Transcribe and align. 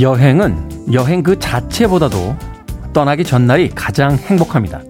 여행은 0.00 0.92
여행 0.92 1.22
그 1.22 1.38
자체보다도 1.38 2.36
떠나기 2.92 3.24
전날이 3.24 3.70
가장 3.74 4.16
행복합니다. 4.16 4.82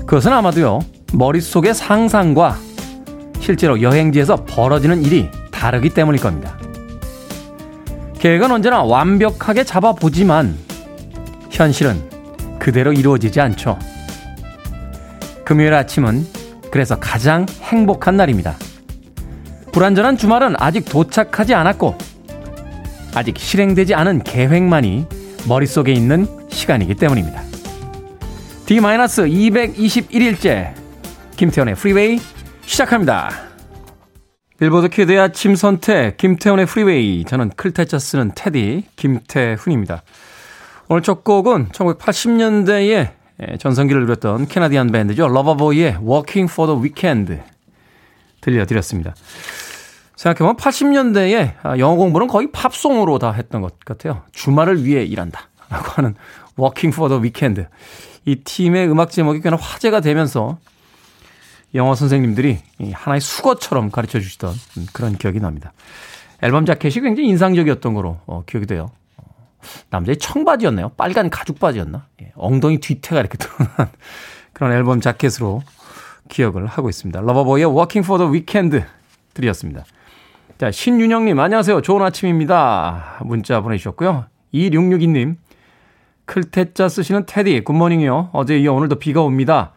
그것은 0.00 0.32
아마도요, 0.32 0.80
머릿속의 1.12 1.74
상상과 1.74 2.56
실제로 3.38 3.80
여행지에서 3.80 4.44
벌어지는 4.44 5.04
일이 5.04 5.30
다르기 5.50 5.90
때문일 5.90 6.20
겁니다. 6.20 6.58
계획은 8.18 8.50
언제나 8.50 8.82
완벽하게 8.82 9.62
잡아보지만 9.64 10.56
현실은 11.50 12.10
그대로 12.58 12.92
이루어지지 12.92 13.40
않죠. 13.40 13.78
금요일 15.44 15.74
아침은 15.74 16.26
그래서 16.72 16.98
가장 16.98 17.46
행복한 17.62 18.16
날입니다. 18.16 18.56
불완전한 19.72 20.16
주말은 20.16 20.54
아직 20.58 20.84
도착하지 20.86 21.54
않았고 21.54 21.96
아직 23.16 23.38
실행되지 23.38 23.94
않은 23.94 24.22
계획만이 24.24 25.06
머릿속에 25.48 25.90
있는 25.90 26.26
시간이기 26.50 26.96
때문입니다. 26.96 27.40
D-221일째 28.66 30.74
김태훈의 31.38 31.76
프리웨이 31.76 32.20
시작합니다. 32.66 33.30
빌보드 34.58 34.90
키드의 34.90 35.18
아침 35.18 35.54
선택 35.54 36.18
김태훈의 36.18 36.66
프리웨이 36.66 37.24
저는 37.24 37.52
클 37.56 37.75
태 37.75 37.89
자 37.89 37.98
쓰는 37.98 38.32
테디 38.34 38.84
김태훈입니다. 38.96 40.02
오늘 40.88 41.00
첫 41.00 41.24
곡은 41.24 41.68
1980년대에 41.68 43.12
전성기를 43.58 44.02
누렸던 44.02 44.48
Canadian 44.48 44.88
밴드죠. 44.88 45.26
러버보이의 45.28 46.00
Working 46.06 46.52
들려드렸습니다. 48.42 49.14
생각해보면 50.16 50.56
80년대에 50.56 51.78
영어 51.78 51.94
공부는 51.96 52.26
거의 52.26 52.50
팝송으로 52.50 53.18
다 53.18 53.32
했던 53.32 53.60
것 53.60 53.78
같아요. 53.80 54.22
주말을 54.32 54.84
위해 54.84 55.04
일한다. 55.04 55.48
라고 55.68 55.88
하는 55.92 56.14
Walking 56.58 56.94
for 56.94 57.08
the 57.08 57.22
Weekend. 57.22 57.66
이 58.24 58.36
팀의 58.36 58.90
음악 58.90 59.10
제목이 59.10 59.40
꽤나 59.40 59.56
화제가 59.56 60.00
되면서 60.00 60.58
영어 61.74 61.94
선생님들이 61.94 62.58
하나의 62.92 63.20
수거처럼 63.20 63.90
가르쳐 63.90 64.18
주시던 64.18 64.52
그런 64.92 65.16
기억이 65.16 65.38
납니다. 65.38 65.72
앨범 66.42 66.64
자켓이 66.64 66.94
굉장히 67.02 67.28
인상적이었던 67.28 67.94
거로 67.94 68.18
어, 68.26 68.42
기억이 68.46 68.66
돼요. 68.66 68.90
남자의 69.90 70.16
청바지였나요? 70.18 70.90
빨간 70.90 71.28
가죽 71.28 71.58
바지였나? 71.58 72.06
예, 72.22 72.32
엉덩이 72.36 72.78
뒤태가 72.78 73.20
이렇게 73.20 73.36
드러난 73.38 73.90
그런 74.52 74.72
앨범 74.72 75.00
자켓으로 75.00 75.62
기억을 76.28 76.66
하고 76.66 76.88
있습니다. 76.88 77.20
러버보이의 77.20 77.66
Walking 77.68 78.06
for 78.06 78.18
the 78.18 78.32
Weekend 78.32 78.84
드렸습니다. 79.34 79.84
자, 80.58 80.70
신윤영님, 80.70 81.38
안녕하세요. 81.38 81.82
좋은 81.82 82.00
아침입니다. 82.00 83.18
문자 83.24 83.60
보내주셨고요. 83.60 84.24
2662님, 84.54 85.36
클테짜 86.24 86.88
쓰시는 86.88 87.26
테디, 87.26 87.60
굿모닝이요. 87.62 88.30
어제 88.32 88.58
이어 88.58 88.72
오늘도 88.72 88.98
비가 88.98 89.20
옵니다. 89.20 89.72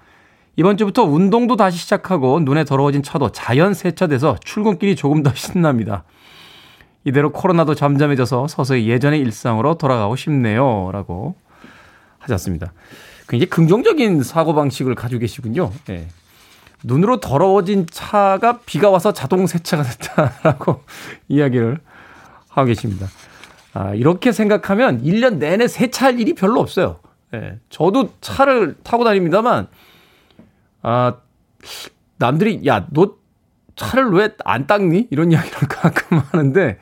이번 0.55 0.77
주부터 0.77 1.03
운동도 1.03 1.57
다시 1.57 1.77
시작하고 1.77 2.39
눈에 2.39 2.63
더러워진 2.63 3.03
차도 3.03 3.33
자연 3.33 3.73
세차돼서 3.73 4.37
출근길이 4.41 4.95
조금 4.95 5.21
더 5.21 5.31
신납니다. 5.35 6.05
이대로 7.03 7.33
코로나도 7.33 7.75
잠잠해져서 7.75 8.47
서서히 8.47 8.87
예전의 8.87 9.19
일상으로 9.19 9.77
돌아가고 9.77 10.15
싶네요. 10.15 10.91
라고 10.93 11.35
하셨습니다. 12.19 12.71
굉장히 13.27 13.49
긍정적인 13.49 14.23
사고방식을 14.23 14.95
가지고 14.95 15.19
계시군요. 15.19 15.71
네. 15.87 16.07
눈으로 16.83 17.19
더러워진 17.19 17.85
차가 17.89 18.59
비가 18.59 18.89
와서 18.89 19.11
자동 19.11 19.47
세차가 19.47 19.83
됐다라고 19.83 20.83
이야기를 21.27 21.79
하고 22.47 22.67
계십니다. 22.67 23.07
아, 23.73 23.93
이렇게 23.93 24.31
생각하면 24.31 25.03
1년 25.03 25.37
내내 25.37 25.67
세차할 25.67 26.19
일이 26.19 26.33
별로 26.33 26.59
없어요. 26.59 26.99
예. 27.33 27.59
저도 27.69 28.13
차를 28.21 28.75
타고 28.83 29.03
다닙니다만, 29.03 29.67
아, 30.81 31.17
남들이, 32.17 32.61
야, 32.65 32.87
너 32.91 33.15
차를 33.75 34.09
왜 34.11 34.29
안 34.43 34.65
닦니? 34.67 35.07
이런 35.11 35.31
이야기를 35.31 35.67
가끔 35.69 36.17
하는데, 36.17 36.79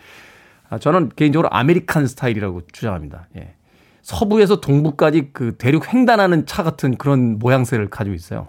아, 0.70 0.80
저는 0.80 1.12
개인적으로 1.16 1.50
American 1.52 2.08
스타일이라고 2.08 2.62
주장합니다. 2.72 3.28
예. 3.38 3.56
서부에서 4.02 4.62
동부까지 4.62 5.32
그 5.34 5.58
대륙 5.58 5.94
횡단하는 5.94 6.46
차 6.46 6.64
같은 6.64 6.96
그런 6.98 7.40
모양새를 7.40 7.90
가지고 7.90 8.16
있어요. 8.16 8.48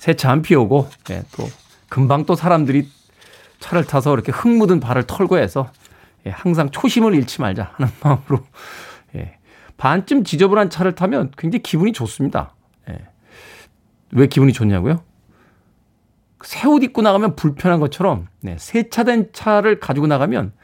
세차 0.00 0.30
안 0.30 0.40
피우고, 0.40 0.88
예, 1.10 1.22
또, 1.36 1.46
금방 1.90 2.24
또 2.24 2.34
사람들이 2.34 2.88
차를 3.58 3.84
타서 3.84 4.14
이렇게 4.14 4.32
흙 4.32 4.48
묻은 4.48 4.80
발을 4.80 5.06
털고 5.06 5.36
해서 5.36 5.70
예, 6.24 6.30
항상 6.30 6.70
초심을 6.70 7.14
잃지 7.14 7.42
말자 7.42 7.72
하는 7.74 7.92
마음으로 8.02 8.42
예, 9.14 9.36
반쯤 9.76 10.24
지저분한 10.24 10.70
차를 10.70 10.94
타면 10.94 11.32
굉장히 11.36 11.62
기분이 11.62 11.92
좋습니다. 11.92 12.54
예. 12.88 12.96
왜 14.12 14.26
기분이 14.26 14.54
좋냐고요? 14.54 15.04
새 16.44 16.66
옷 16.66 16.82
입고 16.82 17.02
나가면 17.02 17.36
불편한 17.36 17.78
것처럼 17.78 18.26
네, 18.40 18.56
세차된 18.58 19.32
차를 19.34 19.80
가지고 19.80 20.06
나가면 20.06 20.54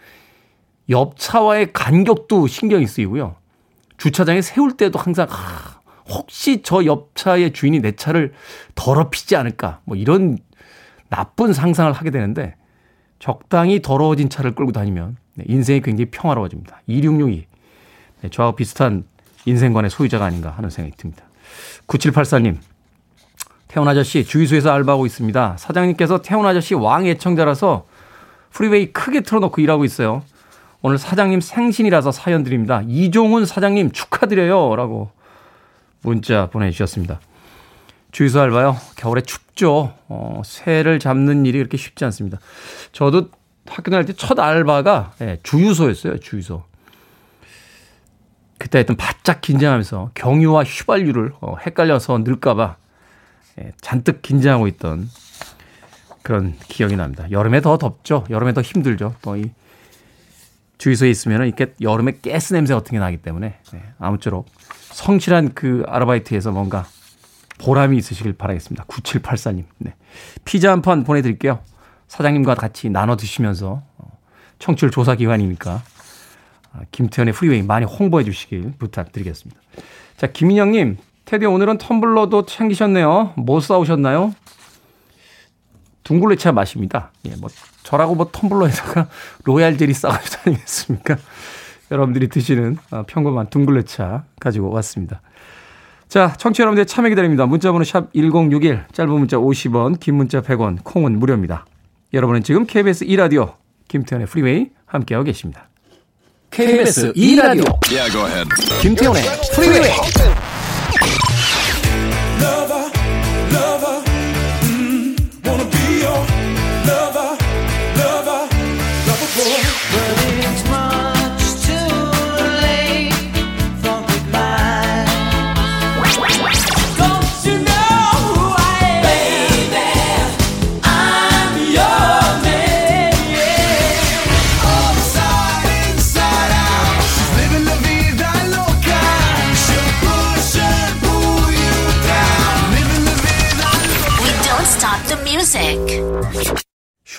옆 0.89 1.19
차와의 1.19 1.75
간격도 1.75 2.47
신경이 2.47 2.87
쓰이고요. 2.87 3.37
주차장에 3.99 4.41
세울 4.41 4.79
때도 4.79 4.99
항상 4.99 5.27
아, 5.29 5.76
혹시 6.09 6.63
저 6.63 6.85
옆차의 6.85 7.53
주인이 7.53 7.81
내 7.81 7.93
차를 7.93 8.33
더럽히지 8.75 9.37
않을까 9.37 9.81
뭐 9.85 9.97
이런 9.97 10.39
나쁜 11.09 11.53
상상을 11.53 11.93
하게 11.93 12.11
되는데 12.11 12.55
적당히 13.19 13.81
더러워진 13.83 14.29
차를 14.29 14.55
끌고 14.55 14.73
다니면 14.73 15.17
네, 15.35 15.45
인생이 15.49 15.81
굉장히 15.83 16.11
평화로워집니다. 16.11 16.83
2662. 16.87 17.47
네, 18.23 18.29
저하고 18.31 18.57
비슷한 18.57 19.05
인생관의 19.45 19.91
소유자가 19.91 20.25
아닌가 20.25 20.51
하는 20.51 20.71
생각이 20.71 20.97
듭니다. 20.97 21.25
9784님. 21.87 22.59
태훈 23.69 23.89
아저씨 23.89 24.25
주유소에서 24.25 24.73
알바하고 24.73 25.07
있습니다. 25.07 25.57
사장님께서 25.59 26.23
태훈 26.23 26.47
아저씨 26.47 26.75
왕 26.75 27.07
애청자라서 27.07 27.87
프리웨이 28.51 28.93
크게 28.93 29.21
틀어놓고 29.21 29.61
일하고 29.61 29.85
있어요. 29.85 30.23
오늘 30.83 30.99
사장님 30.99 31.41
생신이라서 31.41 32.13
사연 32.13 32.43
드립니다. 32.43 32.83
이종훈 32.87 33.45
사장님 33.45 33.91
축하드려요. 33.93 34.77
라고 34.77 35.11
문자 36.07 36.47
보내주셨습니다. 36.49 37.21
주유소 38.13 38.41
알바요. 38.41 38.77
겨울에 38.97 39.21
춥죠. 39.23 39.93
어, 40.09 40.43
새를 40.45 40.99
잡는 41.01 41.45
일이 41.45 41.59
그렇게 41.59 41.77
쉽지 41.77 42.05
않습니다. 42.07 42.39
저도 42.93 43.31
학교 43.67 43.91
다닐 43.91 44.07
때 44.07 44.13
첫 44.17 44.39
알바가 44.39 45.15
예, 45.23 45.39
주유소였어요. 45.43 46.19
주유소. 46.19 46.63
그때 48.59 48.79
하여튼 48.79 48.97
바짝 48.97 49.41
긴장하면서 49.41 50.13
경유와 50.15 50.63
휘발유를 50.65 51.33
어, 51.41 51.57
헷갈려서 51.67 52.19
넣을까봐 52.19 52.77
예, 53.59 53.73
잔뜩 53.81 54.23
긴장하고 54.23 54.69
있던 54.69 55.11
그런 56.23 56.57
기억이 56.69 56.97
납니다. 56.97 57.29
여름에 57.31 57.61
더 57.61 57.77
덥죠. 57.79 58.25
여름에 58.31 58.55
더 58.55 58.63
힘들죠. 58.63 59.17
또 59.23 59.37
이 59.37 59.51
주유소에 60.79 61.09
있으면 61.11 61.47
이렇게 61.47 61.75
여름에 61.81 62.19
가스 62.23 62.53
냄새 62.53 62.75
같은 62.75 62.93
게 62.93 62.99
나기 62.99 63.17
때문에 63.17 63.59
예, 63.75 63.83
아무쪼록 63.99 64.47
성실한 64.97 65.53
그 65.53 65.85
아르바이트에서 65.89 66.53
뭔가 66.53 66.87
보람이 67.59 67.99
있으시길 67.99 68.33
바라겠습니다. 68.33 68.85
9784님. 68.85 69.65
네. 69.79 69.95
피자 70.47 70.73
한 70.73 70.81
판 70.81 71.05
보내드릴게요. 71.05 71.59
사장님과 72.09 72.55
같이 72.55 72.89
나눠 72.89 73.17
드시면서 73.17 73.83
어, 73.99 74.19
청취율 74.59 74.91
조사 74.91 75.15
기관이니까 75.15 75.83
아, 76.73 76.81
김태훈의 76.93 77.35
프리웨이 77.35 77.63
많이 77.63 77.85
홍보해 77.85 78.25
주시길 78.25 78.73
부탁드리겠습니다. 78.79 79.61
자, 80.17 80.29
김인영님, 80.29 80.97
테디 81.27 81.45
오늘은 81.45 81.77
텀블러도 81.77 82.47
챙기셨네요. 82.47 83.35
뭐 83.37 83.61
싸우셨나요? 83.61 84.35
둥글레차 86.05 86.53
마십니다. 86.53 87.11
예, 87.27 87.35
뭐 87.37 87.51
저라고 87.83 88.15
뭐 88.15 88.31
텀블러에다가 88.31 89.09
로얄 89.45 89.77
젤리 89.77 89.93
싸가지고 89.93 90.43
다니겠습니까? 90.43 91.17
여러분들이 91.91 92.29
드시는 92.29 92.79
어, 92.91 93.05
평범한 93.07 93.49
둥글레차 93.49 94.25
가지고 94.41 94.71
왔습니다. 94.71 95.21
자, 96.09 96.33
청취자 96.37 96.63
여러분들 96.63 96.87
참여 96.87 97.09
기다립니다. 97.09 97.47
문자번호 97.47 97.85
샵 97.85 98.13
1061, 98.15 98.85
짧은 98.93 99.13
문자 99.13 99.37
50원, 99.37 99.99
긴 99.99 100.15
문자 100.15 100.41
100원, 100.41 100.79
콩은 100.85 101.19
무료입니다. 101.19 101.67
여러분은 102.13 102.43
지금 102.43 102.67
KBS 102.67 103.05
2라디오 103.07 103.55
김태현의 103.89 104.27
프리웨이 104.29 104.71
함께하고 104.87 105.25
계십니다. 105.25 105.69
KBS 106.51 107.13
2라디오 107.13 107.79
yeah, 107.91 108.49
김태현의 108.81 109.23
프리웨이 109.55 110.36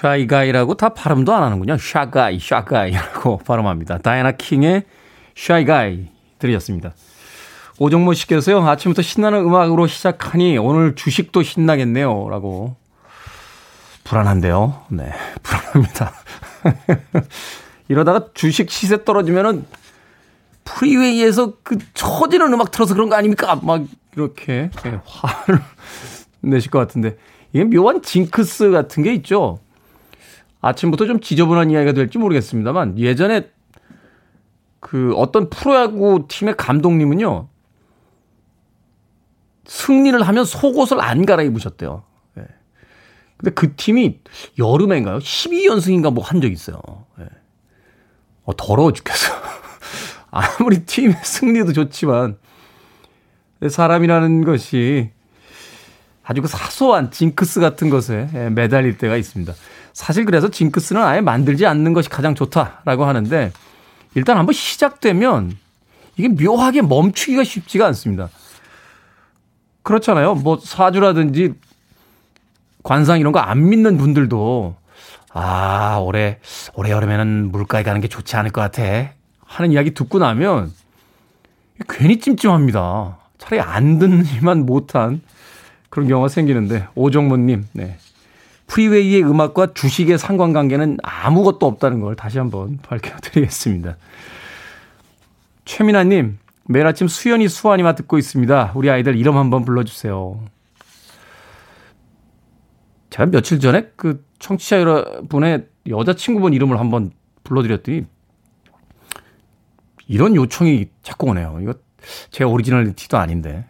Shy 0.07 0.28
Guy라고 0.28 0.75
다 0.75 0.89
발음도 0.89 1.33
안 1.35 1.43
하는군요. 1.43 1.77
샤가이, 1.77 2.39
샤가이라고 2.39 3.39
발음합니다. 3.39 3.97
다이애나 3.97 4.33
킹의 4.33 4.83
Shy 5.35 5.71
Guy 5.71 6.07
들으셨습니다. 6.39 6.93
오정모 7.79 8.13
씨께서요, 8.13 8.65
아침부터 8.65 9.01
신나는 9.01 9.39
음악으로 9.39 9.87
시작하니 9.87 10.57
오늘 10.57 10.95
주식도 10.95 11.43
신나겠네요. 11.43 12.29
라고. 12.29 12.75
불안한데요. 14.05 14.85
네, 14.89 15.11
불안합니다. 15.43 16.13
이러다가 17.89 18.27
주식 18.33 18.71
시세 18.71 19.03
떨어지면은 19.03 19.65
프리웨이에서 20.63 21.53
그 21.63 21.77
처지는 21.93 22.51
음악 22.53 22.71
틀어서 22.71 22.93
그런 22.93 23.09
거 23.09 23.15
아닙니까? 23.15 23.59
막 23.61 23.83
이렇게 24.15 24.69
네, 24.83 24.99
화를 25.05 25.59
내실 26.41 26.71
것 26.71 26.79
같은데. 26.79 27.17
이게 27.53 27.63
묘한 27.63 28.01
징크스 28.01 28.71
같은 28.71 29.03
게 29.03 29.13
있죠. 29.15 29.59
아침부터 30.61 31.05
좀 31.05 31.19
지저분한 31.19 31.71
이야기가 31.71 31.93
될지 31.93 32.17
모르겠습니다만 32.17 32.97
예전에 32.99 33.49
그 34.79 35.13
어떤 35.15 35.49
프로야구 35.49 36.25
팀의 36.27 36.55
감독님은요. 36.57 37.47
승리를 39.65 40.21
하면 40.21 40.45
속옷을 40.45 41.01
안 41.01 41.25
갈아입으셨대요. 41.25 42.03
예. 42.37 42.45
근데 43.37 43.51
그 43.53 43.75
팀이 43.75 44.19
여름엔가요? 44.57 45.19
12연승인가 45.19 46.11
뭐 46.13 46.23
한 46.23 46.41
적 46.41 46.51
있어요. 46.51 46.79
예. 47.19 47.25
어, 48.45 48.55
더러워 48.55 48.93
죽겠어. 48.93 49.33
아무리 50.31 50.85
팀의 50.85 51.15
승리도 51.23 51.73
좋지만 51.73 52.37
사람이라는 53.67 54.45
것이 54.45 55.11
아주 56.23 56.41
그 56.41 56.47
사소한 56.47 57.11
징크스 57.11 57.59
같은 57.59 57.89
것에 57.89 58.29
예, 58.33 58.49
매달릴 58.49 58.97
때가 58.97 59.17
있습니다. 59.17 59.53
사실 59.97 60.25
그래서 60.25 60.47
징크스는 60.47 61.01
아예 61.01 61.21
만들지 61.21 61.65
않는 61.65 61.93
것이 61.93 62.07
가장 62.07 62.35
좋다라고 62.35 63.05
하는데 63.05 63.51
일단 64.13 64.37
한번 64.37 64.53
시작되면 64.53 65.57
이게 66.17 66.27
묘하게 66.27 66.83
멈추기가 66.83 67.43
쉽지가 67.43 67.87
않습니다. 67.87 68.29
그렇잖아요. 69.81 70.35
뭐 70.35 70.59
사주라든지 70.63 71.55
관상 72.83 73.19
이런 73.19 73.33
거 73.33 73.39
안 73.39 73.69
믿는 73.69 73.97
분들도 73.97 74.75
아, 75.33 75.97
올해 76.03 76.37
올해 76.75 76.91
여름에는 76.91 77.51
물가에 77.51 77.81
가는 77.81 77.99
게 77.99 78.07
좋지 78.07 78.35
않을 78.35 78.51
것 78.51 78.61
같아. 78.61 78.83
하는 79.47 79.71
이야기 79.71 79.95
듣고 79.95 80.19
나면 80.19 80.71
괜히 81.89 82.19
찜찜합니다. 82.19 83.17
차라리 83.39 83.61
안 83.61 83.97
듣지만 83.97 84.67
못한 84.67 85.21
그런 85.89 86.07
경우가 86.07 86.27
생기는데 86.27 86.87
오정문님, 86.93 87.65
네. 87.73 87.97
프리웨이의 88.67 89.23
음악과 89.23 89.73
주식의 89.73 90.17
상관관계는 90.17 90.97
아무것도 91.01 91.65
없다는 91.65 91.99
걸 92.01 92.15
다시 92.15 92.37
한번 92.37 92.77
밝혀드리겠습니다. 92.77 93.97
최민아님, 95.65 96.37
매일 96.65 96.85
아침 96.85 97.07
수연이 97.07 97.47
수환이와 97.47 97.95
듣고 97.95 98.17
있습니다. 98.17 98.73
우리 98.75 98.89
아이들 98.89 99.15
이름 99.15 99.37
한번 99.37 99.65
불러주세요. 99.65 100.43
제가 103.09 103.25
며칠 103.27 103.59
전에 103.59 103.91
그 103.95 104.25
청취자 104.39 104.79
여러분의 104.79 105.67
여자친구분 105.87 106.53
이름을 106.53 106.79
한번 106.79 107.11
불러드렸더니 107.43 108.05
이런 110.07 110.35
요청이 110.35 110.89
자꾸 111.03 111.27
오네요. 111.27 111.59
이거 111.61 111.73
제 112.31 112.43
오리지널리티도 112.43 113.17
아닌데. 113.17 113.65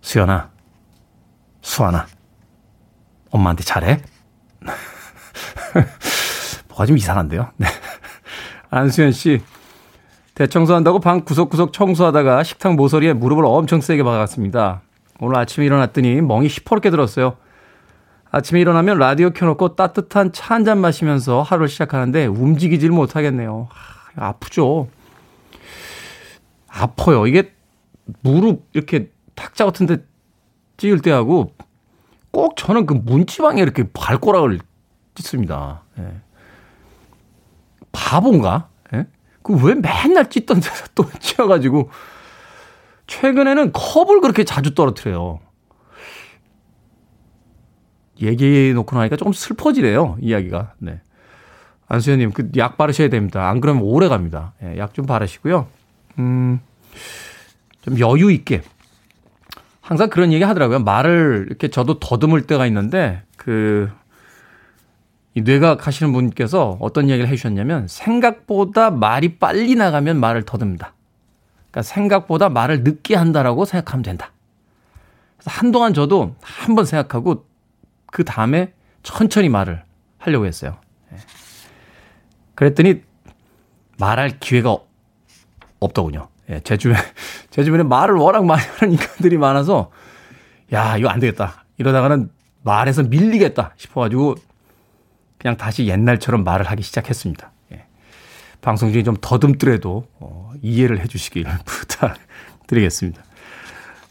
수연아, 0.00 0.50
수환아, 1.60 2.06
엄마한테 3.32 3.64
잘해? 3.64 4.00
뭐가 6.68 6.86
좀 6.86 6.96
이상한데요? 6.96 7.50
네. 7.56 7.66
안수현 8.70 9.12
씨. 9.12 9.42
대청소한다고 10.34 11.00
방 11.00 11.24
구석구석 11.24 11.72
청소하다가 11.72 12.42
식탁 12.42 12.74
모서리에 12.74 13.12
무릎을 13.12 13.44
엄청 13.44 13.80
세게 13.80 14.02
박았습니다. 14.02 14.80
오늘 15.20 15.36
아침에 15.36 15.66
일어났더니 15.66 16.20
멍이 16.22 16.48
시퍼렇게 16.48 16.90
들었어요. 16.90 17.36
아침에 18.30 18.60
일어나면 18.60 18.98
라디오 18.98 19.30
켜놓고 19.30 19.76
따뜻한 19.76 20.32
차 20.32 20.54
한 20.54 20.64
잔 20.64 20.78
마시면서 20.80 21.42
하루를 21.42 21.68
시작하는데 21.68 22.26
움직이질 22.26 22.90
못하겠네요. 22.90 23.68
아, 24.16 24.28
아프죠? 24.28 24.88
아파요. 26.68 27.26
이게 27.26 27.52
무릎 28.22 28.64
이렇게 28.72 29.10
탁자 29.34 29.66
같은데 29.66 29.98
찍을 30.78 31.00
때하고 31.00 31.52
꼭 32.32 32.56
저는 32.56 32.86
그 32.86 32.94
문지방에 32.94 33.60
이렇게 33.62 33.84
발꼬락을 33.92 34.58
찢습니다. 35.14 35.82
예. 35.98 36.20
바본가? 37.92 38.68
예? 38.94 39.06
그왜 39.42 39.74
맨날 39.74 40.28
찢던 40.30 40.60
데서 40.60 40.86
또 40.94 41.08
찢어가지고 41.20 41.90
최근에는 43.06 43.72
컵을 43.72 44.20
그렇게 44.20 44.44
자주 44.44 44.74
떨어뜨려요. 44.74 45.40
얘기해 48.20 48.72
놓고 48.74 48.96
나니까 48.96 49.16
조금 49.16 49.32
슬퍼지네요, 49.32 50.16
이야기가. 50.20 50.74
네. 50.78 51.00
안수현님, 51.88 52.32
그 52.32 52.50
약 52.56 52.78
바르셔야 52.78 53.08
됩니다. 53.08 53.48
안 53.48 53.60
그러면 53.60 53.82
오래 53.82 54.08
갑니다. 54.08 54.54
예, 54.62 54.78
약 54.78 54.94
좀 54.94 55.04
바르시고요. 55.04 55.66
음, 56.18 56.60
좀 57.82 57.98
여유 57.98 58.30
있게 58.30 58.62
항상 59.82 60.08
그런 60.08 60.32
얘기 60.32 60.42
하더라고요. 60.42 60.78
말을 60.78 61.46
이렇게 61.48 61.68
저도 61.68 61.98
더듬을 61.98 62.46
때가 62.46 62.66
있는데 62.66 63.22
그 63.36 63.90
이 65.34 65.40
뇌각 65.40 65.86
하시는 65.86 66.12
분께서 66.12 66.76
어떤 66.80 67.08
얘기를 67.08 67.28
해 67.28 67.36
주셨냐면 67.36 67.88
생각보다 67.88 68.90
말이 68.90 69.36
빨리 69.38 69.74
나가면 69.74 70.20
말을 70.20 70.42
더듬다. 70.42 70.92
그러니까 71.70 71.82
생각보다 71.82 72.50
말을 72.50 72.82
늦게 72.82 73.16
한다라고 73.16 73.64
생각하면 73.64 74.02
된다. 74.02 74.30
그래서 75.38 75.50
한동안 75.50 75.94
저도 75.94 76.36
한 76.42 76.74
번 76.74 76.84
생각하고 76.84 77.46
그 78.06 78.24
다음에 78.24 78.74
천천히 79.02 79.48
말을 79.48 79.82
하려고 80.18 80.44
했어요. 80.44 80.76
예. 81.12 81.16
그랬더니 82.54 83.02
말할 83.98 84.38
기회가 84.38 84.76
없더군요. 85.80 86.28
예, 86.52 86.60
제 86.60 86.76
주변, 86.76 86.96
제 87.50 87.64
주변에 87.64 87.82
말을 87.82 88.14
워낙 88.14 88.44
많이 88.44 88.62
하는 88.76 88.92
인간들이 88.92 89.38
많아서, 89.38 89.90
야, 90.72 90.96
이거 90.96 91.08
안 91.08 91.18
되겠다. 91.18 91.64
이러다가는 91.78 92.30
말에서 92.62 93.02
밀리겠다 93.04 93.72
싶어가지고, 93.76 94.36
그냥 95.38 95.56
다시 95.56 95.86
옛날처럼 95.86 96.44
말을 96.44 96.66
하기 96.70 96.82
시작했습니다. 96.82 97.50
예. 97.72 97.86
방송 98.60 98.92
중에 98.92 99.02
좀 99.02 99.16
더듬더라도, 99.20 100.06
어, 100.20 100.52
이해를 100.62 101.00
해 101.00 101.06
주시길 101.06 101.44
부탁드리겠습니다. 101.64 103.22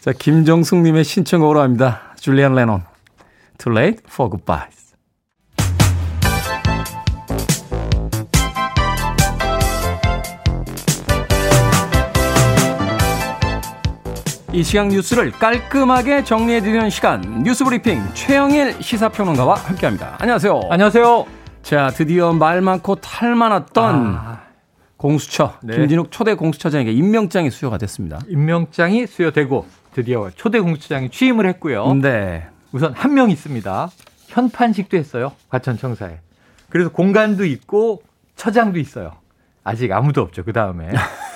자, 0.02 0.12
김정숙님의 0.12 1.04
신청으로 1.04 1.62
합니다. 1.62 2.16
줄리안 2.20 2.56
레논. 2.56 2.84
Too 3.60 3.78
late 3.78 4.04
for 4.08 4.30
goodbye. 4.30 4.81
이 14.54 14.64
시각 14.64 14.88
뉴스를 14.90 15.32
깔끔하게 15.32 16.24
정리해드리는 16.26 16.90
시간 16.90 17.22
뉴스 17.44 17.64
브리핑 17.64 18.02
최영일 18.14 18.82
시사평론가와 18.82 19.56
함께합니다. 19.56 20.18
안녕하세요. 20.20 20.60
안녕하세요. 20.70 21.26
자 21.64 21.90
드디어 21.96 22.34
말 22.34 22.60
많고 22.62 22.96
탈 22.96 23.34
많았던 23.36 23.96
아, 24.18 24.42
공수처 24.98 25.54
네. 25.64 25.78
김진욱 25.78 26.12
초대 26.12 26.34
공수처장에게 26.34 26.92
임명장이 26.92 27.50
수여가 27.50 27.78
됐습니다. 27.78 28.20
임명장이 28.28 29.08
수여되고 29.08 29.66
드디어 29.94 30.30
초대 30.36 30.60
공수처장이 30.60 31.10
취임을 31.12 31.46
했고요. 31.48 31.94
네. 32.02 32.48
우선 32.74 32.94
한 32.94 33.14
명 33.14 33.30
있습니다. 33.32 33.90
현판식도 34.28 34.98
했어요. 34.98 35.32
과천청사에. 35.50 36.20
그래서 36.70 36.90
공간도 36.92 37.46
있고 37.46 38.02
처장도 38.36 38.80
있어요. 38.80 39.14
아직 39.64 39.92
아무도 39.92 40.22
없죠. 40.22 40.44
그 40.44 40.54
다음에 40.54 40.90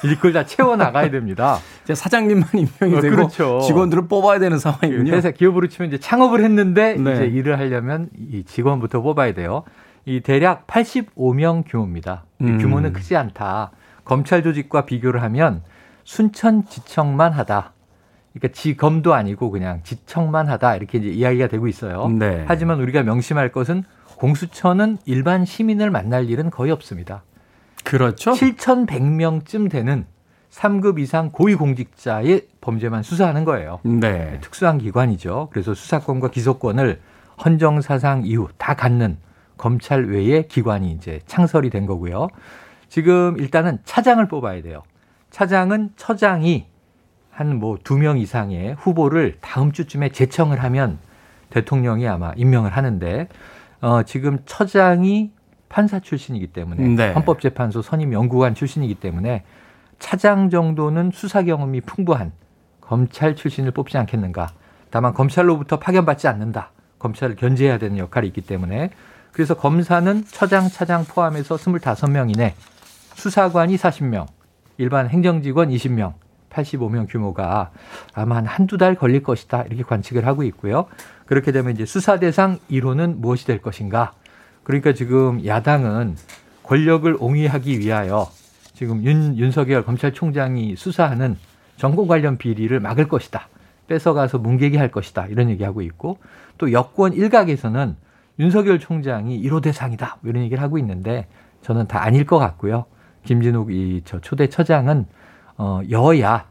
이걸 0.04 0.34
다 0.34 0.46
채워 0.46 0.76
나가야 0.76 1.12
됩니다. 1.12 1.60
이제 1.84 1.94
사장님만 1.94 2.50
임명이 2.54 2.98
어, 2.98 3.02
되고 3.02 3.16
그렇죠. 3.16 3.60
직원들을 3.62 4.08
뽑아야 4.08 4.40
되는 4.40 4.58
상황이군요. 4.58 5.12
회사 5.14 5.32
기업으로 5.32 5.68
치면 5.68 5.90
이제 5.90 6.00
창업을 6.00 6.44
했는데 6.44 6.96
네. 6.96 7.14
이제 7.14 7.26
일을 7.26 7.60
하려면 7.60 8.10
이 8.18 8.44
직원부터 8.44 9.02
뽑아야 9.02 9.34
돼요. 9.34 9.64
이 10.06 10.22
대략 10.22 10.66
85명 10.68 11.64
규모입니다. 11.68 12.24
음. 12.42 12.58
규모는 12.60 12.94
크지 12.94 13.16
않다. 13.16 13.72
검찰 14.04 14.44
조직과 14.44 14.86
비교를 14.86 15.22
하면 15.24 15.62
순천지청만 16.04 17.32
하다. 17.32 17.74
그러니까 18.34 18.54
지검도 18.54 19.14
아니고 19.14 19.50
그냥 19.50 19.82
지청만 19.84 20.48
하다 20.50 20.76
이렇게 20.76 20.98
이제 20.98 21.08
이야기가 21.08 21.48
되고 21.48 21.68
있어요. 21.68 22.08
네. 22.10 22.44
하지만 22.48 22.82
우리가 22.82 23.04
명심할 23.04 23.52
것은 23.52 23.84
공수처는 24.18 24.98
일반 25.06 25.46
시민을 25.46 25.90
만날 25.90 26.30
일은 26.30 26.50
거의 26.50 26.72
없습니다. 26.72 27.24
그렇죠. 27.86 28.32
7,100명쯤 28.34 29.70
되는 29.70 30.06
3급 30.52 31.00
이상 31.00 31.32
고위공직자의 31.32 32.48
범죄만 32.62 33.04
수사하는 33.04 33.46
거예요. 33.46 33.80
네. 33.84 34.40
특수한 34.42 34.78
기관이죠. 34.78 35.50
그래서 35.52 35.74
수사권과 35.74 36.30
기소권을 36.32 37.00
헌정사상 37.44 38.24
이후 38.26 38.48
다 38.58 38.74
갖는 38.74 39.18
검찰 39.58 40.06
외의 40.06 40.48
기관이 40.48 40.92
이제 40.92 41.20
창설이 41.26 41.70
된 41.70 41.86
거고요. 41.86 42.28
지금 42.90 43.38
일단은 43.40 43.80
차장을 43.86 44.26
뽑아야 44.28 44.62
돼요. 44.62 44.84
차장은 45.32 45.92
처장이 45.96 46.68
한 47.32 47.60
뭐 47.60 47.78
두 47.84 47.98
명 47.98 48.18
이상의 48.18 48.76
후보를 48.80 49.38
다음 49.42 49.74
주쯤에 49.74 50.10
제청을 50.10 50.64
하면 50.64 51.00
대통령이 51.50 52.08
아마 52.08 52.32
임명을 52.38 52.72
하는데 52.72 53.28
어 53.82 54.04
지금 54.04 54.40
처장이 54.46 55.32
판사 55.70 56.00
출신이기 56.00 56.48
때문에 56.48 56.88
네. 56.88 57.14
헌법재판소 57.14 57.82
선임 57.82 58.14
연구관 58.14 58.56
출신이기 58.56 58.96
때문에 58.96 59.44
차장 60.00 60.50
정도는 60.50 61.12
수사 61.14 61.44
경험이 61.44 61.82
풍부한 61.82 62.32
검찰 62.82 63.36
출신을 63.36 63.72
뽑지 63.72 63.98
않겠는가. 63.98 64.50
다만 64.90 65.14
검찰로부터 65.14 65.80
파견받지 65.80 66.28
않는다. 66.28 66.72
검찰을 67.00 67.36
견제해야 67.36 67.78
되는 67.78 67.98
역할이 67.98 68.28
있기 68.28 68.42
때문에 68.42 68.92
그래서 69.32 69.54
검사는 69.54 70.24
처장, 70.26 70.70
차장 70.70 71.04
포함해서 71.04 71.58
25명 71.58 72.30
이내, 72.30 72.56
수사관이 73.16 73.76
40명, 73.76 74.28
일반 74.78 75.10
행정직원 75.10 75.70
20명, 75.70 76.14
85명 76.50 77.06
규모가 77.10 77.72
아마 78.14 78.38
한 78.38 78.46
한두 78.46 78.78
달 78.78 78.96
걸릴 78.96 79.24
것이다. 79.24 79.64
이렇게 79.64 79.84
관측을 79.84 80.26
하고 80.26 80.44
있고요. 80.44 80.86
그렇게 81.26 81.52
되면 81.52 81.74
이제 81.74 81.86
수사 81.86 82.18
대상 82.18 82.60
1호는 82.72 83.18
무엇이 83.18 83.46
될 83.46 83.62
것인가? 83.62 84.14
그러니까 84.66 84.94
지금 84.94 85.46
야당은 85.46 86.18
권력을 86.64 87.16
옹위하기 87.20 87.80
위하여 87.80 88.28
지금 88.74 89.04
윤, 89.06 89.38
윤석열 89.38 89.86
검찰총장이 89.86 90.76
수사하는 90.76 91.38
정권 91.78 92.08
관련 92.08 92.38
비리를 92.38 92.78
막을 92.80 93.08
것이다. 93.08 93.48
뺏어가서 93.88 94.40
뭉개기 94.40 94.76
할 94.78 94.90
것이다. 94.90 95.28
이런 95.28 95.50
얘기하고 95.52 95.82
있고 95.84 96.18
또 96.58 96.72
여권 96.72 97.14
일각에서는 97.14 97.96
윤석열 98.40 98.80
총장이 98.80 99.42
1호 99.44 99.62
대상이다. 99.62 100.18
이런 100.24 100.44
얘기를 100.44 100.62
하고 100.62 100.78
있는데 100.80 101.28
저는 101.62 101.88
다 101.88 102.04
아닐 102.04 102.26
것 102.26 102.40
같고요. 102.40 102.86
김진욱 103.24 103.72
이 103.72 104.02
저 104.04 104.20
초대 104.20 104.50
처장은 104.50 105.06
어 105.58 105.82
여야 105.92 106.50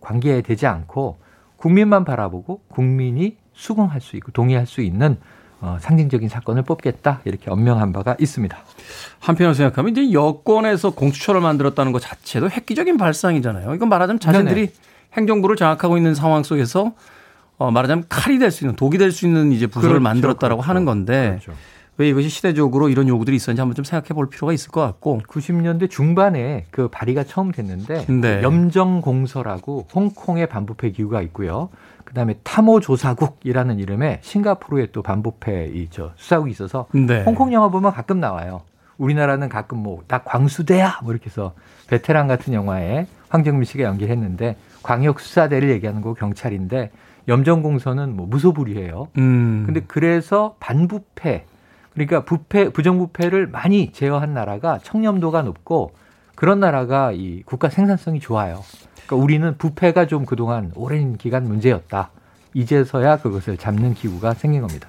관계에 0.00 0.42
되지 0.42 0.66
않고 0.66 1.18
국민만 1.56 2.04
바라보고 2.04 2.62
국민이 2.68 3.36
수긍할 3.54 4.00
수 4.00 4.16
있고 4.16 4.32
동의할 4.32 4.66
수 4.66 4.82
있는 4.82 5.16
어, 5.62 5.76
상징적인 5.80 6.28
사건을 6.28 6.62
뽑겠다 6.62 7.20
이렇게 7.24 7.48
엄명한 7.50 7.92
바가 7.92 8.16
있습니다. 8.18 8.56
한편으로 9.20 9.54
생각하면 9.54 9.92
이제 9.92 10.12
여권에서 10.12 10.90
공수처를 10.90 11.40
만들었다는 11.40 11.92
것 11.92 12.00
자체도 12.02 12.50
획기적인 12.50 12.96
발상이잖아요. 12.96 13.72
이건 13.74 13.88
말하자면 13.88 14.18
자신들이 14.18 14.66
네네. 14.66 14.72
행정부를 15.14 15.54
장악하고 15.56 15.96
있는 15.96 16.14
상황 16.16 16.42
속에서 16.42 16.92
어, 17.58 17.70
말하자면 17.70 18.06
칼이 18.08 18.38
될 18.40 18.50
수 18.50 18.64
있는 18.64 18.74
독이 18.74 18.98
될 18.98 19.12
수 19.12 19.24
있는 19.24 19.52
이제 19.52 19.68
부서를 19.68 20.00
그렇죠, 20.00 20.02
만들었다라고. 20.02 20.62
하는 20.62 20.84
건데 20.84 21.38
그렇죠. 21.40 21.52
왜 21.98 22.08
이것이 22.08 22.28
시대적으로 22.28 22.88
이런 22.88 23.06
요구들이 23.06 23.36
있었는지 23.36 23.60
한번 23.60 23.76
좀 23.76 23.84
생각해 23.84 24.08
볼 24.14 24.28
필요가 24.30 24.52
있을 24.52 24.70
것 24.72 24.80
같고 24.80 25.20
90년대 25.28 25.88
중반에 25.90 26.64
그 26.70 26.88
발의가 26.88 27.22
처음 27.22 27.52
됐는데 27.52 28.06
네. 28.08 28.42
염정공서라고 28.42 29.86
홍콩의 29.94 30.48
반부패 30.48 30.90
기구가 30.90 31.22
있고요. 31.22 31.68
그다음에 32.12 32.34
탐호조사국이라는 32.44 33.78
이름의 33.78 34.18
싱가포르에 34.20 34.88
또 34.92 35.02
반부패 35.02 35.70
이저 35.74 36.12
수사국이 36.16 36.50
있어서 36.50 36.86
네. 36.92 37.22
홍콩 37.24 37.52
영화 37.52 37.68
보면 37.68 37.92
가끔 37.92 38.20
나와요. 38.20 38.60
우리나라는 38.98 39.48
가끔 39.48 39.78
뭐 39.78 40.02
나 40.08 40.18
광수대야 40.18 41.00
뭐 41.02 41.12
이렇게 41.12 41.26
해서 41.26 41.54
베테랑 41.88 42.28
같은 42.28 42.52
영화에 42.52 43.06
황정민 43.30 43.64
씨가 43.64 43.84
연기했는데 43.84 44.56
광역 44.82 45.20
수사대를 45.20 45.70
얘기하는 45.70 46.02
거 46.02 46.12
경찰인데 46.14 46.90
염정공서는 47.28 48.14
뭐 48.14 48.26
무소불위해요. 48.26 49.08
음. 49.16 49.62
근데 49.64 49.80
그래서 49.86 50.56
반부패 50.60 51.46
그러니까 51.94 52.24
부패 52.24 52.68
부정부패를 52.70 53.46
많이 53.46 53.90
제어한 53.92 54.34
나라가 54.34 54.78
청렴도가 54.78 55.42
높고 55.42 55.92
그런 56.42 56.58
나라가 56.58 57.12
이 57.12 57.44
국가 57.46 57.68
생산성이 57.68 58.18
좋아요. 58.18 58.64
그러니까 59.06 59.14
우리는 59.14 59.56
부패가 59.58 60.08
좀 60.08 60.26
그동안 60.26 60.72
오랜 60.74 61.16
기간 61.16 61.44
문제였다. 61.44 62.10
이제서야 62.52 63.18
그것을 63.18 63.56
잡는 63.56 63.94
기구가 63.94 64.34
생긴 64.34 64.62
겁니다. 64.62 64.88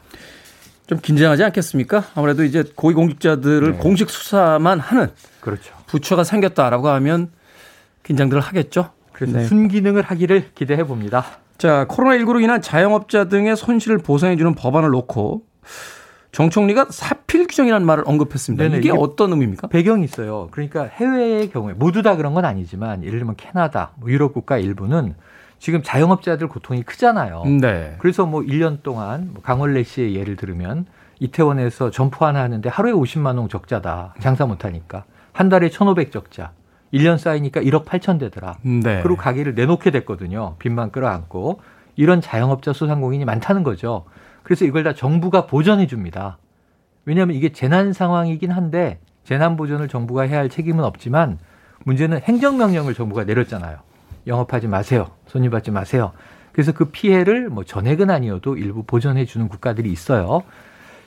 좀 0.88 0.98
긴장하지 1.00 1.44
않겠습니까? 1.44 2.06
아무래도 2.16 2.44
이제 2.44 2.64
고위공직자들을 2.76 3.74
네. 3.74 3.78
공식 3.78 4.10
수사만 4.10 4.80
하는 4.80 5.12
그렇죠. 5.42 5.76
부처가 5.86 6.24
생겼다라고 6.24 6.88
하면 6.88 7.30
긴장들을 8.02 8.42
하겠죠. 8.42 8.90
그래서 9.12 9.38
네. 9.38 9.46
순기능을 9.46 10.02
하기를 10.02 10.54
기대해 10.56 10.84
봅니다. 10.84 11.24
자, 11.60 11.86
코로나19로 11.88 12.42
인한 12.42 12.64
자영업자 12.64 13.26
등의 13.26 13.58
손실을 13.58 14.00
보상해 14.00 14.38
주는 14.38 14.56
법안을 14.56 14.90
놓고 14.90 15.46
정 16.34 16.50
총리가 16.50 16.88
사필 16.90 17.46
규정이라는 17.48 17.86
말을 17.86 18.04
언급했습니다. 18.08 18.64
네네, 18.64 18.78
이게, 18.80 18.90
이게, 18.90 18.98
어떤 18.98 19.32
의미입니까? 19.32 19.68
배경이 19.68 20.04
있어요. 20.04 20.48
그러니까 20.50 20.86
해외의 20.86 21.52
경우에 21.52 21.74
모두 21.74 22.02
다 22.02 22.16
그런 22.16 22.34
건 22.34 22.44
아니지만 22.44 23.04
예를 23.04 23.20
들면 23.20 23.36
캐나다, 23.38 23.92
뭐 23.98 24.10
유럽 24.10 24.34
국가 24.34 24.58
일부는 24.58 25.14
지금 25.60 25.84
자영업자들 25.84 26.48
고통이 26.48 26.82
크잖아요. 26.84 27.44
네. 27.62 27.96
그래서 28.00 28.26
뭐 28.26 28.42
1년 28.42 28.82
동안 28.82 29.30
뭐 29.32 29.44
강원래 29.44 29.84
씨의 29.84 30.16
예를 30.16 30.36
들으면 30.36 30.88
이태원에서 31.20 31.92
점포 31.92 32.26
하나 32.26 32.42
하는데 32.42 32.68
하루에 32.68 32.92
50만 32.92 33.38
원 33.38 33.48
적자다. 33.48 34.16
장사 34.20 34.48
못 34.48 34.66
하니까. 34.66 35.06
한 35.34 35.50
달에 35.50 35.70
1,500 35.70 36.12
적자. 36.12 36.52
1년 36.92 37.20
쌓이니까 37.20 37.62
1억 37.62 37.86
8천 37.86 38.20
되더라. 38.20 38.58
네. 38.64 39.02
그리고 39.04 39.18
가게를 39.18 39.54
내놓게 39.54 39.92
됐거든요. 39.92 40.56
빚만 40.58 40.92
끌어안고. 40.92 41.62
이런 41.96 42.22
자영업자 42.22 42.74
소상공인이 42.74 43.24
많다는 43.24 43.62
거죠. 43.62 44.06
그래서 44.44 44.66
이걸 44.66 44.84
다 44.84 44.94
정부가 44.94 45.48
보전해 45.48 45.88
줍니다. 45.88 46.38
왜냐하면 47.06 47.36
이게 47.36 47.52
재난 47.52 47.94
상황이긴 47.94 48.52
한데 48.52 49.00
재난 49.24 49.56
보전을 49.56 49.88
정부가 49.88 50.24
해야 50.24 50.40
할 50.40 50.50
책임은 50.50 50.84
없지만 50.84 51.40
문제는 51.86 52.20
행정명령을 52.22 52.94
정부가 52.94 53.24
내렸잖아요. 53.24 53.80
영업하지 54.28 54.68
마세요. 54.68 55.12
손님 55.28 55.52
받지 55.52 55.72
마세요. 55.72 56.12
그래서 56.52 56.72
그 56.72 56.86
피해를 56.86 57.50
뭐 57.50 57.64
전액은 57.64 58.10
아니어도 58.10 58.58
일부 58.58 58.84
보전해 58.84 59.26
주는 59.26 59.48
국가들이 59.48 59.92
있어요. 59.92 60.44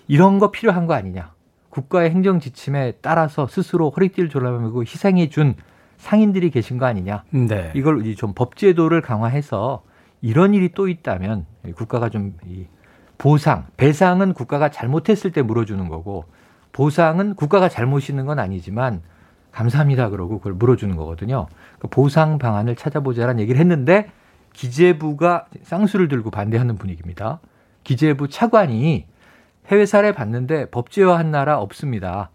이런 0.09 0.39
거 0.39 0.51
필요한 0.51 0.87
거 0.87 0.95
아니냐. 0.95 1.33
국가의 1.71 2.11
행정 2.11 2.41
지침에 2.41 2.95
따라서 3.01 3.47
스스로 3.47 3.91
허리띠를 3.91 4.29
졸라매고 4.29 4.83
희생해 4.83 5.29
준 5.29 5.55
상인들이 5.99 6.51
계신 6.51 6.79
거 6.79 6.87
아니냐. 6.87 7.25
네. 7.31 7.71
이걸 7.75 8.15
좀 8.17 8.33
법제도를 8.35 9.03
강화해서 9.03 9.83
이런 10.21 10.55
일이 10.55 10.71
또 10.75 10.89
있다면 10.89 11.47
국가가 11.75 12.09
좀 12.09 12.35
보상, 13.19 13.67
배상은 13.77 14.35
국가가 14.35 14.71
잘못했을 14.71 15.33
때 15.33 15.43
물어주는 15.43 15.89
거고 15.89 16.25
보상은 16.73 17.35
국가가 17.35 17.69
잘못 17.69 18.09
있는 18.11 18.27
건 18.27 18.39
아니지만 18.39 19.01
감사합니다 19.53 20.11
그러고 20.11 20.39
그걸 20.39 20.53
물어주는 20.53 20.95
거거든요. 20.97 21.47
그러니까 21.79 21.89
보상 21.91 22.39
방안을 22.39 22.77
찾아보자라는 22.77 23.41
얘기를 23.41 23.59
했는데 23.59 24.11
기재부가 24.53 25.47
쌍수를 25.63 26.09
들고 26.09 26.31
반대하는 26.31 26.77
분위기입니다. 26.77 27.41
기재부 27.85 28.29
차관이 28.29 29.07
해외 29.69 29.87
사례 29.87 30.13
봤는데 30.13 30.67
법제화한 30.71 31.31
나라 31.31 31.59
없습니다. 31.59 32.31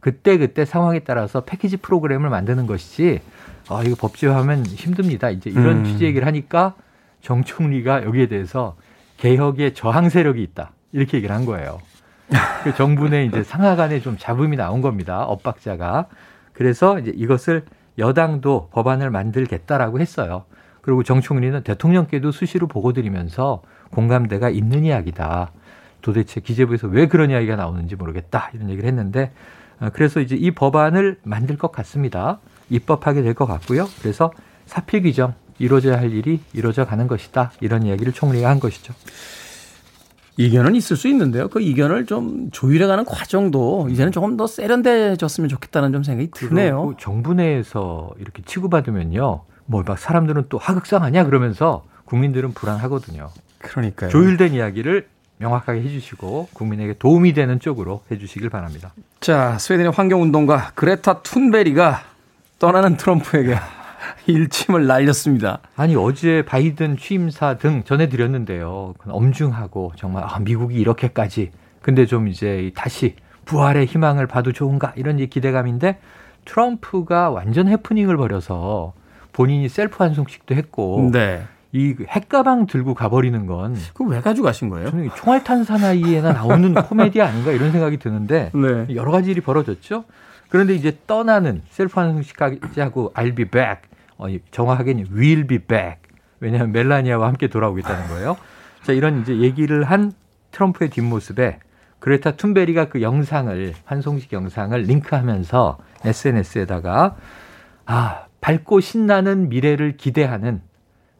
그때 0.00 0.38
그때 0.38 0.64
상황에 0.64 1.00
따라서 1.00 1.40
패키지 1.40 1.78
프로그램을 1.78 2.28
만드는 2.28 2.66
것이지 2.66 3.20
아 3.68 3.82
이거 3.84 3.96
법제화하면 3.96 4.66
힘듭니다. 4.66 5.30
이제 5.30 5.50
이런 5.50 5.78
음. 5.78 5.84
취지 5.84 6.04
얘기를 6.04 6.26
하니까 6.26 6.74
정 7.20 7.44
총리가 7.44 8.04
여기에 8.04 8.28
대해서 8.28 8.76
개혁의 9.18 9.74
저항 9.74 10.08
세력이 10.08 10.42
있다 10.42 10.72
이렇게 10.92 11.18
얘기를 11.18 11.34
한 11.34 11.44
거예요. 11.44 11.78
그 12.64 12.74
정부 12.74 13.08
내 13.08 13.24
이제 13.24 13.42
상하 13.42 13.76
간에 13.76 14.00
좀 14.00 14.16
잡음이 14.18 14.56
나온 14.56 14.80
겁니다. 14.80 15.24
엇박자가. 15.24 16.06
그래서 16.52 16.98
이제 16.98 17.12
이것을 17.14 17.64
여당도 17.98 18.70
법안을 18.72 19.10
만들겠다라고 19.10 20.00
했어요. 20.00 20.44
그리고 20.82 21.02
정 21.02 21.20
총리는 21.20 21.62
대통령께도 21.62 22.32
수시로 22.32 22.66
보고 22.66 22.92
드리면서 22.92 23.62
공감대가 23.90 24.50
있는 24.50 24.84
이야기다. 24.84 25.52
도대체 26.00 26.40
기재부에서 26.40 26.86
왜 26.88 27.08
그런 27.08 27.30
이야기가 27.30 27.56
나오는지 27.56 27.96
모르겠다. 27.96 28.50
이런 28.54 28.70
얘기를 28.70 28.88
했는데 28.88 29.32
어, 29.80 29.90
그래서 29.92 30.20
이제 30.20 30.36
이 30.36 30.50
법안을 30.50 31.18
만들 31.22 31.56
것 31.56 31.72
같습니다. 31.72 32.38
입법하게 32.70 33.22
될 33.22 33.34
것 33.34 33.46
같고요. 33.46 33.86
그래서 34.00 34.32
사필 34.66 35.02
규정 35.02 35.34
이루어져야 35.58 35.98
할 35.98 36.12
일이 36.12 36.40
이루어져 36.52 36.84
가는 36.84 37.06
것이다. 37.06 37.52
이런 37.60 37.82
이야기를 37.84 38.12
총리가 38.12 38.48
한 38.48 38.60
것이죠. 38.60 38.94
이견은 40.36 40.76
있을 40.76 40.96
수 40.96 41.08
있는데요. 41.08 41.48
그 41.48 41.60
이견을 41.60 42.06
좀 42.06 42.48
조율해가는 42.52 43.04
과정도 43.06 43.88
이제는 43.90 44.12
조금 44.12 44.36
더 44.36 44.46
세련돼졌으면 44.46 45.48
좋겠다는 45.48 45.92
좀 45.92 46.04
생각이 46.04 46.30
드네요. 46.30 46.94
정부 46.98 47.34
내에서 47.34 48.10
이렇게 48.20 48.42
치고받으면요. 48.46 49.42
뭐 49.66 49.82
막 49.82 49.98
사람들은 49.98 50.44
또 50.48 50.58
하극상하냐 50.58 51.24
그러면서 51.24 51.84
국민들은 52.04 52.52
불안하거든요. 52.54 53.30
그러니까요. 53.58 54.10
조율된 54.10 54.54
이야기를 54.54 55.08
명확하게 55.38 55.82
해주시고 55.82 56.48
국민에게 56.52 56.94
도움이 56.98 57.32
되는 57.32 57.60
쪽으로 57.60 58.02
해주시길 58.10 58.48
바랍니다. 58.48 58.92
자, 59.20 59.58
스웨덴의 59.58 59.92
환경운동가 59.92 60.72
그레타 60.74 61.22
툰베리가 61.22 62.02
떠나는 62.58 62.96
트럼프에게 62.96 63.56
일침을 64.32 64.86
날렸습니다. 64.86 65.60
아니 65.74 65.96
어제 65.96 66.44
바이든 66.44 66.98
취임사 66.98 67.56
등 67.56 67.82
전해드렸는데요. 67.84 68.94
엄중하고 69.06 69.92
정말 69.96 70.24
아, 70.24 70.38
미국이 70.38 70.76
이렇게까지 70.76 71.50
근데 71.80 72.06
좀 72.06 72.28
이제 72.28 72.70
다시 72.74 73.16
부활의 73.46 73.86
희망을 73.86 74.26
봐도 74.26 74.52
좋은가 74.52 74.92
이런 74.96 75.16
기대감인데 75.16 75.98
트럼프가 76.44 77.30
완전 77.30 77.68
해프닝을 77.68 78.16
벌여서 78.16 78.92
본인이 79.32 79.68
셀프 79.68 80.02
환송식도 80.02 80.54
했고 80.54 81.10
네. 81.12 81.44
이 81.72 81.94
핵가방 82.06 82.66
들고 82.66 82.94
가버리는 82.94 83.46
건 83.46 83.76
그거 83.92 84.10
왜 84.10 84.20
가지고 84.20 84.46
가신 84.46 84.68
거예요? 84.68 84.90
저는 84.90 85.10
총알 85.16 85.44
탄 85.44 85.64
사나이에나 85.64 86.32
나오는 86.32 86.74
코미디 86.82 87.20
아닌가 87.20 87.52
이런 87.52 87.72
생각이 87.72 87.98
드는데 87.98 88.50
네. 88.54 88.94
여러 88.94 89.10
가지 89.10 89.30
일이 89.30 89.40
벌어졌죠. 89.40 90.04
그런데 90.48 90.74
이제 90.74 90.98
떠나는 91.06 91.62
셀프 91.70 91.98
환송식까지 92.00 92.80
하고 92.80 93.12
I'll 93.14 93.36
be 93.36 93.44
back. 93.44 93.82
어, 94.18 94.26
정확하게는 94.50 95.06
We'll 95.12 95.46
be 95.46 95.58
back. 95.58 96.02
왜냐하면 96.40 96.72
멜라니아와 96.72 97.26
함께 97.26 97.48
돌아오겠다는 97.48 98.08
거예요. 98.08 98.36
자, 98.82 98.92
이런 98.92 99.22
이제 99.22 99.38
얘기를 99.38 99.84
한 99.84 100.12
트럼프의 100.52 100.90
뒷모습에 100.90 101.58
그레타 102.00 102.36
툰베리가 102.36 102.88
그 102.88 103.02
영상을 103.02 103.74
환송식 103.84 104.32
영상을 104.32 104.78
링크하면서 104.80 105.78
SNS에다가 106.04 107.16
아 107.86 108.26
밝고 108.40 108.80
신나는 108.80 109.48
미래를 109.48 109.96
기대하는 109.96 110.60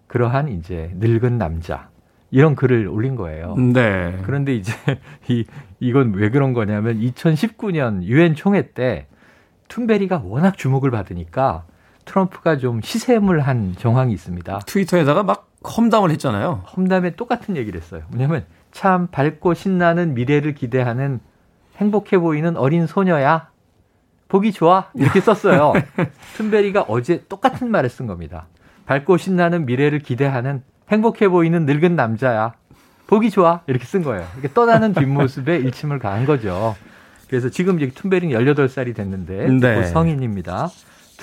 그러한 0.06 0.48
이제 0.48 0.92
늙은 0.94 1.36
남자 1.36 1.88
이런 2.30 2.54
글을 2.54 2.86
올린 2.86 3.16
거예요. 3.16 3.56
네. 3.56 4.18
그런데 4.24 4.54
이제 4.54 4.72
이 5.28 5.44
이건 5.80 6.14
왜 6.14 6.30
그런 6.30 6.52
거냐면 6.52 7.00
2019년 7.00 8.02
유엔 8.04 8.34
총회 8.34 8.70
때 8.70 9.06
툰베리가 9.68 10.22
워낙 10.24 10.56
주목을 10.56 10.90
받으니까 10.90 11.64
트럼프가 12.08 12.56
좀 12.56 12.80
시샘을 12.80 13.40
한 13.40 13.74
정황이 13.78 14.12
있습니다. 14.14 14.60
트위터에다가 14.66 15.22
막 15.22 15.50
험담을 15.64 16.10
했잖아요. 16.12 16.64
험담에 16.76 17.10
똑같은 17.16 17.56
얘기를 17.56 17.80
했어요. 17.80 18.02
뭐냐면 18.08 18.44
참 18.72 19.08
밝고 19.08 19.54
신나는 19.54 20.14
미래를 20.14 20.54
기대하는 20.54 21.20
행복해 21.76 22.18
보이는 22.18 22.56
어린 22.56 22.86
소녀야. 22.86 23.50
보기 24.28 24.52
좋아. 24.52 24.90
이렇게 24.94 25.20
썼어요. 25.20 25.72
툰베리가 26.36 26.86
어제 26.88 27.24
똑같은 27.28 27.70
말을 27.70 27.88
쓴 27.88 28.06
겁니다. 28.06 28.46
밝고 28.86 29.16
신나는 29.16 29.66
미래를 29.66 30.00
기대하는 30.00 30.62
행복해 30.90 31.28
보이는 31.28 31.66
늙은 31.66 31.94
남자야. 31.94 32.54
보기 33.06 33.30
좋아. 33.30 33.60
이렇게 33.66 33.84
쓴 33.84 34.02
거예요. 34.02 34.26
이렇게 34.34 34.52
떠나는 34.52 34.92
뒷모습에 34.94 35.56
일침을 35.60 35.98
가한 35.98 36.26
거죠. 36.26 36.74
그래서 37.28 37.50
지금 37.50 37.78
이제 37.78 37.90
툰베리는 37.90 38.38
18살이 38.38 38.94
됐는데 38.94 39.48
네. 39.48 39.84
성인입니다. 39.84 40.68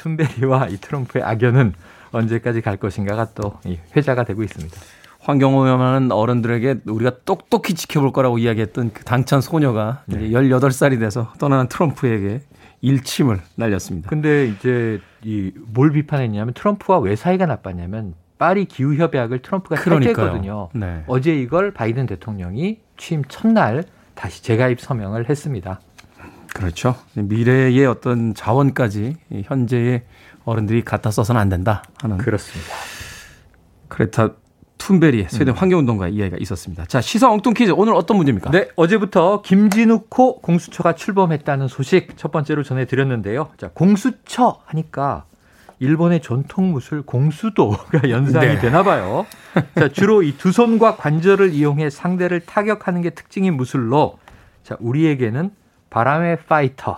툰베리와 0.06 0.68
이 0.68 0.78
트럼프의 0.78 1.24
악연은 1.24 1.74
언제까지 2.12 2.62
갈 2.62 2.78
것인가가 2.78 3.28
또 3.34 3.60
회자가 3.96 4.24
되고 4.24 4.44
있습니다. 4.44 4.76
환경오염하는 5.20 6.12
어른들에게 6.12 6.82
우리가 6.86 7.12
똑똑히 7.26 7.74
지켜볼 7.74 8.12
거라고 8.14 8.38
이야기했던 8.38 8.92
그 8.94 9.04
당찬 9.04 9.42
소녀가 9.42 10.04
네. 10.06 10.28
이제 10.28 10.36
18살이 10.38 11.00
돼서 11.00 11.34
떠나는 11.40 11.68
트럼프에게 11.68 12.42
일침을 12.82 13.40
날렸습니다. 13.56 14.10
근데 14.10 14.48
이제 14.48 15.02
이 15.24 15.52
뭘 15.74 15.92
비판했냐면 15.92 16.54
트럼프와 16.54 17.00
왜 17.00 17.16
사이가 17.16 17.48
나빴냐면 17.48 18.14
파리 18.38 18.66
기후 18.66 18.96
협약을 18.96 19.40
트럼프가 19.42 19.76
탈퇴했거든요. 19.78 20.70
네. 20.76 21.04
어제 21.08 21.34
이걸 21.36 21.72
바이든 21.72 22.06
대통령이 22.06 22.78
취임 22.98 23.24
첫날 23.28 23.84
다시 24.14 24.44
재가입 24.44 24.80
서명을 24.80 25.28
했습니다. 25.30 25.80
그렇죠. 26.56 26.96
미래의 27.16 27.86
어떤 27.86 28.34
자원까지 28.34 29.18
현재의 29.44 30.04
어른들이 30.46 30.84
갖다 30.86 31.12
써서는 31.12 31.40
안 31.42 31.50
된다 31.50 31.84
하는 32.02 32.18
그렇습니다. 32.18 32.74
그레타 33.90 34.30
툰베리 34.78 35.26
스웨덴 35.30 35.54
음. 35.54 35.58
환경운동가의 35.58 36.14
이야기가 36.14 36.38
있었습니다. 36.40 36.86
자, 36.86 37.02
시사 37.02 37.30
엉뚱 37.30 37.54
퀴즈 37.54 37.72
오늘 37.72 37.94
어떤 37.94 38.16
문제입니까? 38.18 38.52
네, 38.52 38.70
어제부터 38.78 39.42
김진욱호 39.42 40.40
공수처가 40.42 40.96
출범했다는 40.96 41.68
소식 41.68 42.16
첫 42.18 42.32
번째로 42.32 42.64
전해드렸는데요. 42.64 43.50
자, 43.58 43.70
공수처 43.74 44.62
하니까 44.66 45.26
일본의 45.80 46.22
전통 46.22 46.72
무술 46.72 47.02
공수도가 47.02 48.08
연상이 48.10 48.48
네. 48.48 48.60
되나 48.60 48.84
봐요. 48.84 49.26
자, 49.76 49.90
주로 49.90 50.24
이 50.24 50.38
두 50.38 50.54
손과 50.54 50.96
관절을 50.96 51.52
이용해 51.54 51.90
상대를 51.90 52.42
타격하는 52.46 53.02
게 53.02 53.10
특징인 53.10 53.56
무술로 53.58 54.20
자, 54.64 54.78
우리에게는 54.80 55.52
바람의 55.96 56.40
파이터 56.50 56.98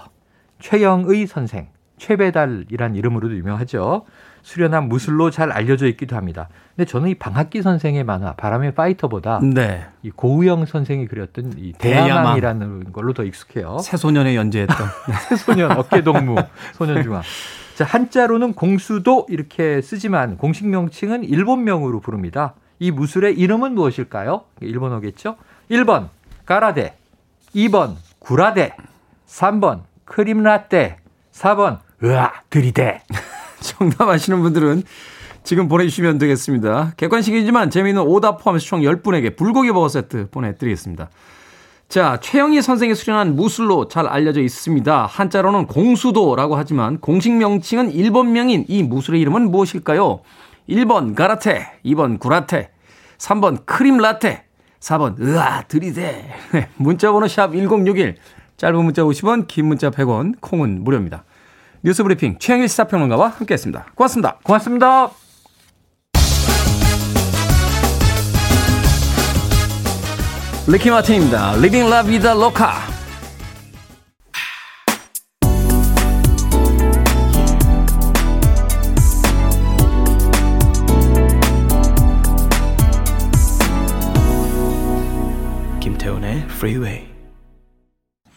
최영의 0.60 1.28
선생 1.28 1.68
최배달이란 2.00 2.96
이름으로도 2.96 3.36
유명하죠. 3.38 4.06
수련한 4.42 4.90
무술로 4.90 5.30
잘 5.30 5.52
알려져 5.52 5.86
있기도 5.90 6.16
합니다. 6.16 6.50
근데 6.76 6.90
저는 6.90 7.10
이 7.10 7.14
방학기 7.14 7.62
선생의 7.62 8.04
만화 8.04 8.34
바람의 8.34 8.74
파이터보다 8.74 9.42
네. 9.44 9.86
이 10.02 10.10
고우영 10.10 10.66
선생이 10.66 11.06
그렸던 11.06 11.54
이 11.58 11.74
대야망이라는 11.74 12.92
걸로 12.92 13.14
더 13.14 13.24
익숙해요. 13.24 13.78
새소년에 13.78 14.36
연재했던 14.36 14.76
새소년 15.30 15.78
어깨동무 15.78 16.36
소년중앙. 16.74 17.22
자 17.76 17.86
한자로는 17.86 18.54
공수도 18.54 19.28
이렇게 19.30 19.80
쓰지만 19.80 20.38
공식 20.38 20.66
명칭은 20.68 21.24
일본명으로 21.24 22.00
부릅니다. 22.00 22.56
이 22.80 22.90
무술의 22.90 23.38
이름은 23.38 23.76
무엇일까요? 23.76 24.46
일본어겠죠? 24.62 25.36
1번 25.70 26.10
가라데, 26.46 26.96
2번 27.54 27.96
구라데, 28.28 28.74
3번 29.26 29.84
크림라떼, 30.04 30.98
4번 31.32 31.80
으아 32.04 32.34
들이대. 32.50 33.02
정답 33.62 34.10
아시는 34.10 34.42
분들은 34.42 34.84
지금 35.44 35.70
보내주시면 35.70 36.18
되겠습니다. 36.18 36.92
객관식이지만 36.98 37.70
재미있는 37.70 38.04
오답 38.04 38.44
포함해서 38.44 38.66
총 38.66 38.82
10분에게 38.82 39.38
불고기 39.38 39.72
버거 39.72 39.88
세트 39.88 40.28
보내드리겠습니다. 40.30 41.10
자, 41.88 42.20
최영희 42.22 42.62
선생이 42.62 42.96
수련한 42.96 43.38
무술로 43.38 43.88
잘 43.88 44.08
알려져 44.08 44.42
있습니다. 44.42 45.06
한자로는 45.06 45.68
공수도라고 45.68 46.58
하지만 46.58 46.98
공식 47.00 47.32
명칭은 47.32 47.92
일본명인 47.92 48.66
이 48.68 48.84
무술의 48.84 49.22
이름은 49.22 49.52
무엇일까요? 49.52 50.20
1번 50.68 51.16
가라테, 51.16 51.80
2번 51.86 52.20
구라테, 52.20 52.72
3번 53.20 53.66
크림 53.66 53.96
라테, 54.00 54.47
4번 54.80 55.20
으아 55.20 55.64
들이대. 55.64 56.26
네, 56.54 56.70
문자번호 56.78 57.28
샵 57.28 57.52
1061, 57.52 58.16
짧은 58.58 58.84
문자 58.84 59.04
50원, 59.04 59.48
긴 59.48 59.66
문자 59.66 59.90
100원, 59.90 60.36
콩은 60.40 60.84
무료입니다. 60.84 61.24
뉴스 61.84 62.04
브리핑 62.04 62.38
최영일 62.40 62.68
시사평론가와 62.68 63.30
함께했습니다. 63.30 63.88
고맙습니다. 63.96 64.40
고맙습니다. 64.44 65.10
리키 70.68 70.90
마틴입니다. 70.90 71.54
Livin' 71.54 71.88
La 71.90 72.04
Vida 72.04 72.32
Loca. 72.34 72.97
김태훈의 85.88 86.40
Freeway. 86.50 87.08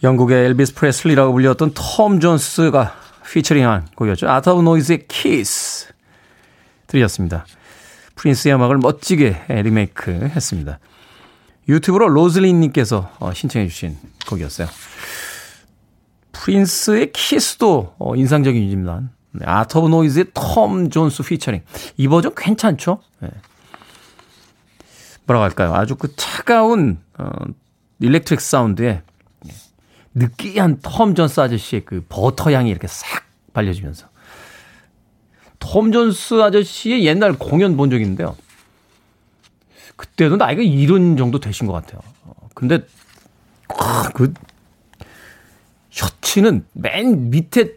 영국의 0.04 0.46
엘비스 0.46 0.72
프레슬리라고 0.74 1.32
불렸던 1.32 1.72
톰 1.74 2.20
존스가 2.20 2.94
피처링한 3.28 3.88
곡이었죠. 3.96 4.28
Art 4.28 4.50
of 4.50 4.62
Noise의 4.62 5.08
키스 5.08 5.88
들으셨습니다. 6.86 7.44
프린스의 8.14 8.54
음악을 8.54 8.78
멋지게 8.78 9.46
리메이크 9.48 10.30
했습니다. 10.32 10.78
유튜브로 11.68 12.08
로즐린님께서 12.08 13.10
어, 13.18 13.32
신청해 13.32 13.66
주신 13.66 13.98
곡이었어요. 14.28 14.68
프린스의 16.30 17.10
키스도 17.12 17.96
어, 17.98 18.14
인상적인 18.14 18.62
유지입니다. 18.62 19.00
네, 19.32 19.44
Art 19.44 19.76
of 19.76 19.88
Noise의 19.88 20.26
톰 20.34 20.88
존스 20.88 21.24
피처링. 21.24 21.62
이 21.96 22.06
버전 22.06 22.32
괜찮죠? 22.36 23.00
네. 25.30 25.34
뭐라고 25.34 25.44
할까요? 25.44 25.74
아주 25.74 25.94
그 25.94 26.14
차가운 26.16 26.98
어, 27.16 27.30
electric 28.00 28.40
사운드에 28.40 29.02
느끼한 30.14 30.80
톰 30.82 31.14
존스 31.14 31.40
아저씨의 31.40 31.84
그 31.84 32.04
버터 32.08 32.50
향이 32.50 32.68
이렇게 32.68 32.88
싹 32.88 33.24
발려지면서. 33.52 34.08
톰 35.60 35.92
존스 35.92 36.42
아저씨의 36.42 37.04
옛날 37.04 37.34
공연 37.38 37.76
본 37.76 37.90
적이 37.90 38.02
있는데요. 38.02 38.36
그때도 39.96 40.36
나이가 40.36 40.62
이런 40.62 41.16
정도 41.16 41.38
되신 41.38 41.66
것 41.66 41.74
같아요. 41.74 42.00
근데, 42.54 42.80
아, 43.68 44.10
그, 44.14 44.32
셔츠는 45.90 46.64
맨 46.72 47.30
밑에 47.30 47.74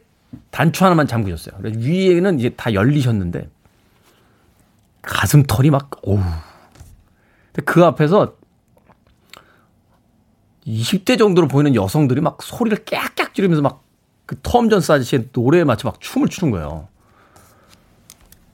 단추 0.49 0.85
하나만 0.85 1.05
잠그셨어요. 1.05 1.55
위에는 1.61 2.39
이제 2.39 2.49
다 2.49 2.73
열리셨는데, 2.73 3.49
가슴 5.01 5.43
털이 5.43 5.69
막, 5.69 5.91
어우. 6.03 6.19
그 7.61 7.83
앞에서 7.85 8.35
20대 10.65 11.17
정도로 11.17 11.47
보이는 11.47 11.75
여성들이 11.75 12.21
막 12.21 12.41
소리를 12.41 12.85
깍깍 12.85 13.33
지르면서 13.33 13.61
막 13.61 13.83
그톰 14.25 14.69
존스 14.69 14.91
아저씨의 14.91 15.29
노래에 15.33 15.63
맞춰 15.63 15.87
막 15.87 15.99
춤을 15.99 16.29
추는 16.29 16.51
거예요. 16.51 16.87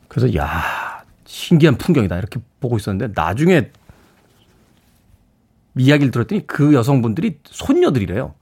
그래서 0.07 0.35
야 0.35 1.03
신기한 1.25 1.77
풍경이다 1.77 2.17
이렇게 2.17 2.39
보고 2.59 2.77
있었는데 2.77 3.13
나중에 3.15 3.71
이야기를 5.77 6.12
들었더니 6.12 6.47
그 6.47 6.73
여성분들이 6.73 7.39
손녀들이래요. 7.45 8.33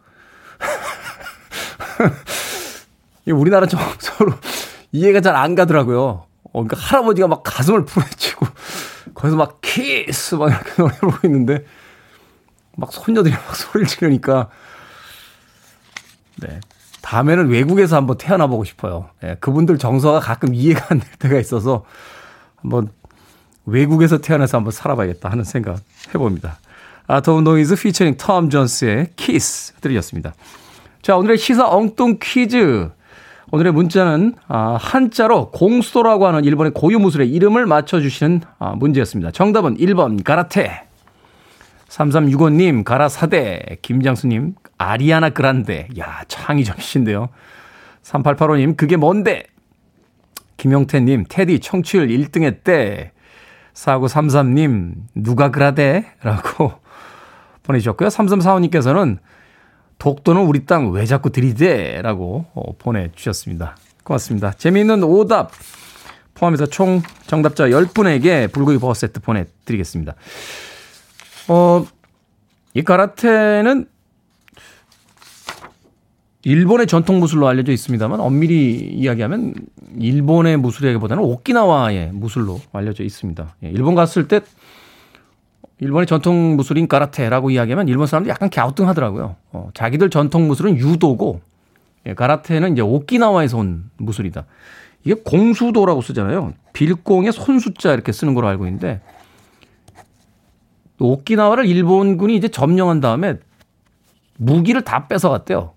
우리나라처럼 3.28 3.86
서로 4.00 4.34
이해가 4.94 5.20
잘 5.22 5.36
안 5.36 5.54
가더라고요. 5.56 6.26
어, 6.44 6.52
그러니까 6.54 6.78
할아버지가 6.78 7.28
막 7.28 7.44
가슴을 7.44 7.84
풀어헤치고 7.86 8.48
거기서 9.14 9.36
막 9.36 9.60
키스 9.82 10.36
막 10.36 10.50
이렇게 10.50 10.72
노래 10.82 10.96
부르고 10.98 11.28
있는데 11.28 11.66
막 12.76 12.92
손녀들이 12.92 13.34
막 13.34 13.56
소리를 13.56 13.88
지르니까 13.88 14.50
네. 16.38 16.60
다음에는 17.02 17.48
외국에서 17.48 17.96
한번 17.96 18.18
태어나 18.18 18.48
보고 18.48 18.64
싶어요. 18.64 19.10
예, 19.24 19.38
그분들 19.40 19.78
정서가 19.78 20.20
가끔 20.20 20.54
이해가 20.54 20.88
안 20.90 21.00
될 21.00 21.10
때가 21.20 21.40
있어서 21.40 21.86
한번 22.58 22.90
외국에서 23.66 24.18
태어나서 24.20 24.58
한번 24.58 24.72
살아봐야겠다 24.72 25.30
하는 25.30 25.44
생각 25.44 25.80
해봅니다. 26.14 26.60
Art 27.08 27.29
of 27.29 27.44
Noise 27.44 27.76
피처링 27.76 28.18
톰 28.18 28.50
존스의 28.50 29.12
키스 29.16 29.74
들으셨습니다. 29.76 30.34
자, 31.02 31.16
오늘의 31.16 31.38
시사 31.38 31.68
엉뚱 31.70 32.18
퀴즈. 32.22 32.90
오늘의 33.52 33.72
문자는 33.72 34.36
아, 34.48 34.78
한자로 34.80 35.52
공수도라고 35.52 36.28
하는 36.28 36.44
일본의 36.44 36.74
고유 36.74 37.00
무술의 37.00 37.30
이름을 37.30 37.66
맞춰주시는 37.66 38.42
아, 38.60 38.72
문제였습니다. 38.76 39.32
정답은 39.32 39.78
1번 39.78 40.24
가라테. 40.24 40.84
3365님 41.88 42.84
가라사대. 42.84 43.78
김장수님 43.82 44.56
아리아나 44.78 45.30
그란데. 45.30 45.88
야 45.98 46.24
창의적이신데요. 46.28 47.30
3885님 48.04 48.76
그게 48.76 48.98
뭔데? 48.98 49.44
김용태님 50.58 51.26
테디 51.30 51.60
청취율 51.60 52.08
1등 52.08 52.44
했대. 52.44 53.14
4933님 53.74 54.94
누가 55.16 55.52
그라대? 55.52 56.06
라고 56.22 56.74
보내주셨고요. 57.64 58.10
3345님께서는 58.10 59.20
독도는 60.00 60.44
우리 60.44 60.66
땅 60.66 60.92
왜 60.92 61.06
자꾸 61.06 61.32
들이대? 61.32 62.02
라고 62.02 62.46
어, 62.54 62.74
보내주셨습니다. 62.78 63.78
고맙습니다. 64.04 64.54
재미있는 64.54 65.04
오답 65.04 65.52
포함해서 66.36 66.68
총 66.68 67.02
정답자 67.26 67.68
10분에게 67.68 68.52
불고기 68.52 68.78
버거 68.78 68.94
세트 68.94 69.22
보내드리겠습니다. 69.22 70.16
어, 71.50 71.86
이 72.74 72.84
가라테는 72.84 73.88
일본의 76.44 76.88
전통 76.88 77.20
무술로 77.20 77.48
알려져 77.48 77.72
있습니다만 77.72 78.20
엄밀히 78.20 78.76
이야기하면 78.94 79.56
일본의 80.00 80.58
무술이라기보다는 80.58 81.24
오키나와의 81.24 82.12
무술로 82.14 82.62
알려져 82.72 83.04
있습니다. 83.04 83.56
예, 83.64 83.70
일본 83.70 83.96
갔을 83.96 84.28
때 84.28 84.42
일본의 85.80 86.08
전통 86.08 86.56
무술인 86.56 86.88
가라테라고 86.88 87.52
이야기하면 87.52 87.88
일본 87.88 88.08
사람들이 88.08 88.32
약간 88.32 88.50
갸우뚱하더라고요. 88.50 89.36
어, 89.52 89.70
자기들 89.74 90.10
전통 90.10 90.48
무술은 90.48 90.78
유도고 90.78 91.42
예, 92.08 92.14
가라테는 92.14 92.74
이제 92.74 92.82
오키나와에서 92.82 93.58
온 93.58 93.90
무술이다. 93.98 94.46
이게 95.04 95.14
공수도라고 95.14 96.02
쓰잖아요. 96.02 96.54
빌공에 96.74 97.32
손수자 97.32 97.94
이렇게 97.94 98.12
쓰는 98.12 98.34
걸로 98.34 98.48
알고 98.48 98.66
있는데 98.66 99.02
오키나와를 101.00 101.66
일본군이 101.66 102.36
이제 102.36 102.48
점령한 102.48 103.00
다음에 103.00 103.36
무기를 104.38 104.82
다 104.82 105.08
뺏어갔대요. 105.08 105.74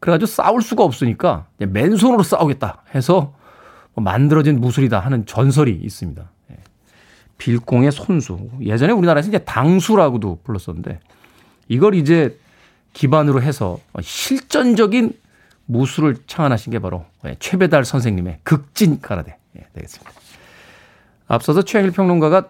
그래가지고 0.00 0.26
싸울 0.26 0.62
수가 0.62 0.84
없으니까 0.84 1.46
맨손으로 1.58 2.22
싸우겠다 2.22 2.84
해서 2.94 3.34
뭐 3.94 4.02
만들어진 4.02 4.60
무술이다 4.60 4.98
하는 5.00 5.26
전설이 5.26 5.72
있습니다. 5.72 6.30
빌공의 7.38 7.92
손수. 7.92 8.50
예전에 8.60 8.92
우리나라에서 8.92 9.28
이제 9.28 9.38
당수라고도 9.38 10.40
불렀었는데 10.44 11.00
이걸 11.68 11.94
이제 11.94 12.38
기반으로 12.92 13.40
해서 13.42 13.78
실전적인 14.00 15.12
무술을 15.66 16.16
창안하신 16.26 16.72
게 16.72 16.78
바로 16.78 17.04
예, 17.26 17.36
최배달 17.38 17.84
선생님의 17.84 18.40
극진 18.42 19.00
가라데 19.00 19.36
예, 19.58 19.66
되겠습니다. 19.74 20.10
앞서서 21.28 21.62
최영일 21.62 21.92
평론가가 21.92 22.48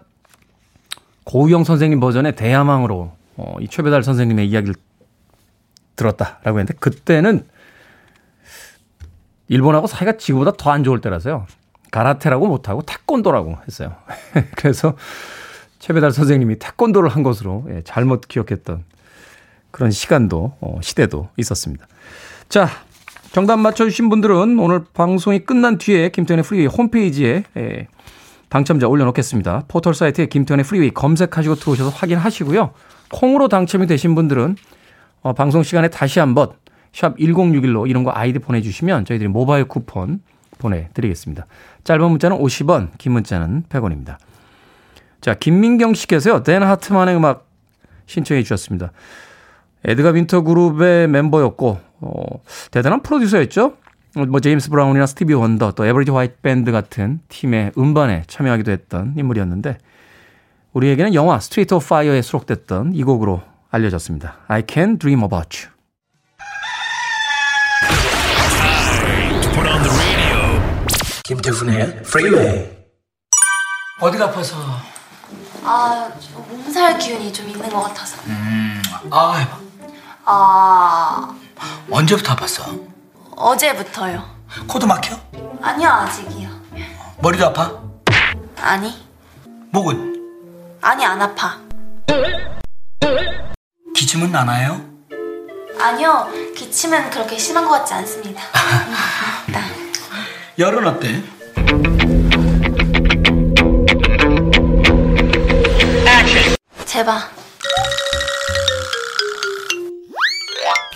고우영 1.25 1.65
선생님 1.65 1.99
버전의 1.99 2.35
대야망으로 2.35 3.11
어, 3.35 3.55
이 3.59 3.67
최배달 3.67 4.03
선생님의 4.03 4.49
이야기를 4.49 4.73
들었다라고 5.95 6.59
했는데 6.59 6.73
그때는 6.79 7.45
일본하고 9.49 9.87
사이가 9.87 10.17
지금보다 10.17 10.53
더 10.53 10.71
안 10.71 10.83
좋을 10.83 11.01
때라서요. 11.01 11.45
가라테라고 11.91 12.47
못하고 12.47 12.81
태권도라고 12.83 13.57
했어요. 13.67 13.95
그래서 14.57 14.95
최배달 15.79 16.11
선생님이 16.11 16.59
태권도를 16.59 17.09
한 17.09 17.23
것으로 17.23 17.65
예, 17.69 17.81
잘못 17.83 18.27
기억했던 18.27 18.83
그런 19.71 19.91
시간도 19.91 20.57
어, 20.59 20.79
시대도 20.81 21.29
있었습니다. 21.37 21.87
자, 22.49 22.67
정답 23.31 23.57
맞춰주신 23.57 24.09
분들은 24.09 24.59
오늘 24.59 24.83
방송이 24.93 25.39
끝난 25.39 25.77
뒤에 25.77 26.09
김태훈의 26.09 26.43
Freeway 26.43 26.67
홈페이지에 26.67 27.43
예, 27.57 27.87
당첨자 28.49 28.87
올려놓겠습니다. 28.87 29.65
포털 29.67 29.93
사이트에 29.93 30.25
김태훈의 30.25 30.65
Freeway 30.65 30.91
검색하시고 30.91 31.55
들어오셔서 31.55 31.89
확인하시고요. 31.91 32.71
콩으로 33.11 33.47
당첨이 33.47 33.87
되신 33.87 34.15
분들은 34.15 34.55
어, 35.21 35.33
방송 35.33 35.63
시간에 35.63 35.89
다시 35.89 36.19
한번 36.19 36.49
샵 36.91 37.17
1061로 37.17 37.87
이런 37.87 38.03
거 38.03 38.11
아이디 38.13 38.39
보내주시면 38.39 39.05
저희들이 39.05 39.29
모바일 39.29 39.65
쿠폰 39.65 40.21
보내드리겠습니다. 40.59 41.47
짧은 41.83 42.09
문자는 42.11 42.37
50원, 42.37 42.89
긴 42.99 43.13
문자는 43.13 43.63
100원입니다. 43.69 44.17
자, 45.21 45.33
김민경 45.33 45.95
씨께서요, 45.95 46.43
댄 46.43 46.61
하트만의 46.61 47.15
음악 47.15 47.47
신청해 48.05 48.43
주셨습니다. 48.43 48.91
Edgar 49.85 50.09
Winter 50.11 50.41
Group의 50.41 51.07
멤버였고, 51.07 51.79
어, 52.01 52.21
대단한 52.71 53.01
프로듀서였죠? 53.01 53.77
뭐, 54.27 54.39
제임스 54.39 54.69
브라운이나 54.69 55.05
스티비 55.05 55.33
원더, 55.33 55.73
또 55.73 55.85
Average 55.85 56.11
White 56.11 56.35
Band 56.41 56.71
같은 56.71 57.19
팀의 57.29 57.71
음반에 57.77 58.23
참여하기도 58.27 58.71
했던 58.71 59.13
인물이었는데, 59.17 59.77
우리에게는 60.73 61.13
영화 61.13 61.39
Streets 61.39 61.73
of 61.73 61.87
Fire에 61.87 62.21
수록됐던 62.21 62.93
이 62.93 63.03
곡으로 63.03 63.41
알려졌습니다. 63.71 64.37
I 64.47 64.63
can 64.67 64.97
dream 64.97 65.23
about 65.23 65.57
you. 65.57 65.78
김태훈의 71.29 72.01
Freeway 72.01 72.67
어디가 74.01 74.25
아파서? 74.25 74.55
아, 75.63 76.09
몸살 76.33 76.97
기운이 76.97 77.31
좀 77.31 77.47
있는 77.47 77.69
것 77.69 77.83
같아서. 77.83 78.19
음, 78.25 78.81
아, 79.11 79.35
해봐. 79.35 79.59
아, 80.25 81.35
언제부터 81.91 82.35
아팠어? 82.35 82.83
어제부터요. 83.35 84.27
코도 84.67 84.87
막혀? 84.87 85.15
아니요, 85.61 85.87
아직이요. 85.89 86.49
머리도 87.19 87.45
아파? 87.45 87.79
아니, 88.59 88.91
목은? 89.69 90.79
아니, 90.81 91.05
안 91.05 91.21
아파. 91.21 91.59
기침은 93.93 94.31
나나요? 94.31 94.83
아니요, 95.79 96.27
기침은 96.57 97.11
그렇게 97.11 97.37
심한 97.37 97.65
것 97.65 97.71
같지 97.73 97.93
않습니다. 97.93 98.41
음, 99.49 99.53
열은 100.59 100.85
어때? 100.85 101.07
제발. 106.83 107.15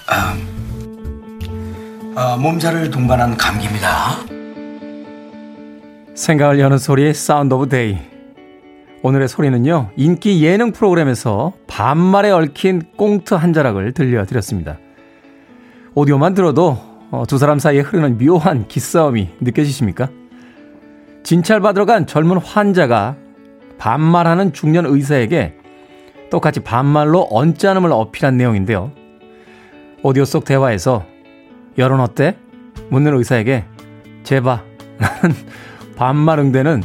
아, 0.10 0.36
아, 2.16 2.36
몸살을 2.36 2.90
동반한 2.90 3.38
감기입니다. 3.38 4.18
생각을 6.14 6.60
여는 6.60 6.78
소리 6.78 7.14
Sound 7.14 7.54
of 7.54 7.70
Day. 7.70 7.98
오늘의 9.02 9.30
소리는요, 9.30 9.92
인기 9.96 10.44
예능 10.44 10.74
프로그램에서 10.74 11.54
반말에 11.68 12.32
얽힌 12.32 12.82
꽁트 12.98 13.36
한 13.36 13.54
자락을 13.54 13.94
들려드렸습니다. 13.94 14.78
오디오만 15.96 16.34
들어도 16.34 16.93
어, 17.14 17.28
두 17.28 17.38
사람 17.38 17.60
사이에 17.60 17.82
흐르는 17.82 18.18
묘한 18.18 18.68
기싸움이 18.68 19.30
느껴지십니까? 19.40 20.10
진찰받으러 21.22 21.86
간 21.86 22.08
젊은 22.08 22.38
환자가 22.40 23.18
반말하는 23.78 24.52
중년 24.52 24.88
의사에게 24.88 25.54
똑같이 26.32 26.62
반말로 26.62 27.28
언짢음을 27.30 27.92
어필한 27.92 28.36
내용인데요. 28.38 28.92
오디오 30.02 30.26
속 30.26 30.44
대화에서 30.44 31.06
여론 31.78 32.00
어때? 32.00 32.36
묻는 32.90 33.16
의사에게 33.16 33.66
제바 34.24 34.64
라는 34.98 35.36
반말 35.96 36.40
응대는 36.40 36.82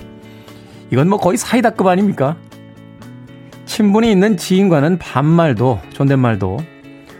이건 0.91 1.09
뭐 1.09 1.19
거의 1.19 1.38
사이다급 1.38 1.87
아닙니까? 1.87 2.37
친분이 3.64 4.11
있는 4.11 4.37
지인과는 4.37 4.99
반말도 4.99 5.81
존댓말도 5.95 6.59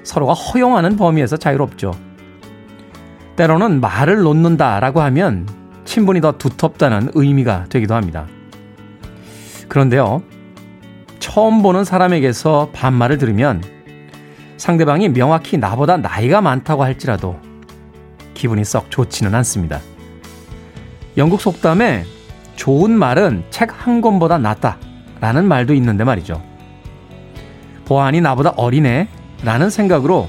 서로가 0.03 0.35
허용하는 0.35 0.97
범위에서 0.97 1.38
자유롭죠. 1.38 2.08
때로는 3.38 3.81
말을 3.81 4.22
놓는다라고 4.22 5.01
하면 5.01 5.48
친분이 5.85 6.20
더 6.20 6.33
두텁다는 6.33 7.12
의미가 7.14 7.66
되기도 7.68 7.94
합니다. 7.94 8.27
그런데요, 9.68 10.24
처음 11.20 11.62
보는 11.62 11.85
사람에게서 11.85 12.70
반말을 12.72 13.18
들으면 13.18 13.62
상대방이 14.57 15.11
명확히 15.11 15.57
나보다 15.57 15.98
나이가 15.98 16.40
많다고 16.40 16.83
할지라도 16.83 17.38
기분이 18.35 18.64
썩 18.64 18.90
좋지는 18.90 19.33
않습니다. 19.37 19.79
영국 21.16 21.40
속담에 21.40 22.07
좋은 22.57 22.90
말은 22.90 23.44
책 23.51 23.70
한 23.72 24.01
권보다 24.01 24.38
낫다 24.38 24.79
라는 25.20 25.44
말도 25.44 25.74
있는데 25.74 26.03
말이죠. 26.03 26.42
보안이 27.85 28.20
나보다 28.20 28.51
어리네 28.57 29.07
라는 29.44 29.70
생각으로 29.70 30.29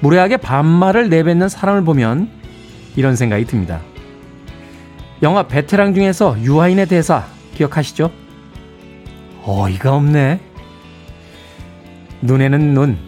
무례하게 0.00 0.36
반말을 0.38 1.08
내뱉는 1.08 1.48
사람을 1.48 1.84
보면 1.84 2.28
이런 2.96 3.16
생각이 3.16 3.44
듭니다. 3.44 3.80
영화 5.22 5.44
베테랑 5.44 5.94
중에서 5.94 6.36
유아인의 6.40 6.86
대사 6.86 7.24
기억하시죠? 7.54 8.10
어이가 9.44 9.94
없네. 9.94 10.40
눈에는 12.20 12.74
눈, 12.74 12.98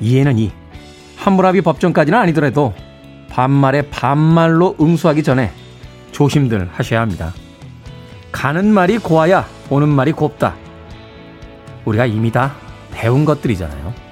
이에는 0.00 0.38
이. 0.38 0.52
함무라비 1.16 1.62
법정까지는 1.62 2.18
아니더라도 2.18 2.74
반말에 3.30 3.82
반말로 3.90 4.76
응수하기 4.80 5.22
전에 5.22 5.50
조심들 6.12 6.68
하셔야 6.72 7.00
합니다. 7.00 7.32
가는 8.30 8.66
말이 8.66 8.98
고와야 8.98 9.46
오는 9.70 9.88
말이 9.88 10.12
곱다. 10.12 10.54
우리가 11.84 12.06
이미 12.06 12.30
다 12.30 12.54
배운 12.92 13.24
것들이잖아요. 13.24 14.05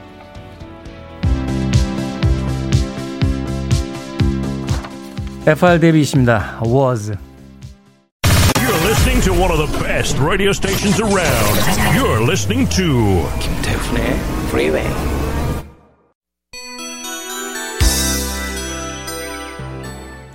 FR 5.46 5.78
데뷔십니다. 5.78 6.59
Was. 6.64 7.12
You're 7.12 8.87
listening 8.87 9.20
to 9.24 9.33
one 9.35 9.52
of 9.52 9.59
the 9.59 9.68
best 9.85 10.18
radio 10.18 10.52
stations 10.52 10.98
around. 10.98 11.61
You're 11.94 12.22
listening 12.24 12.66
to 12.70 13.28
김태훈의 13.40 14.07
Freeway. 14.48 14.88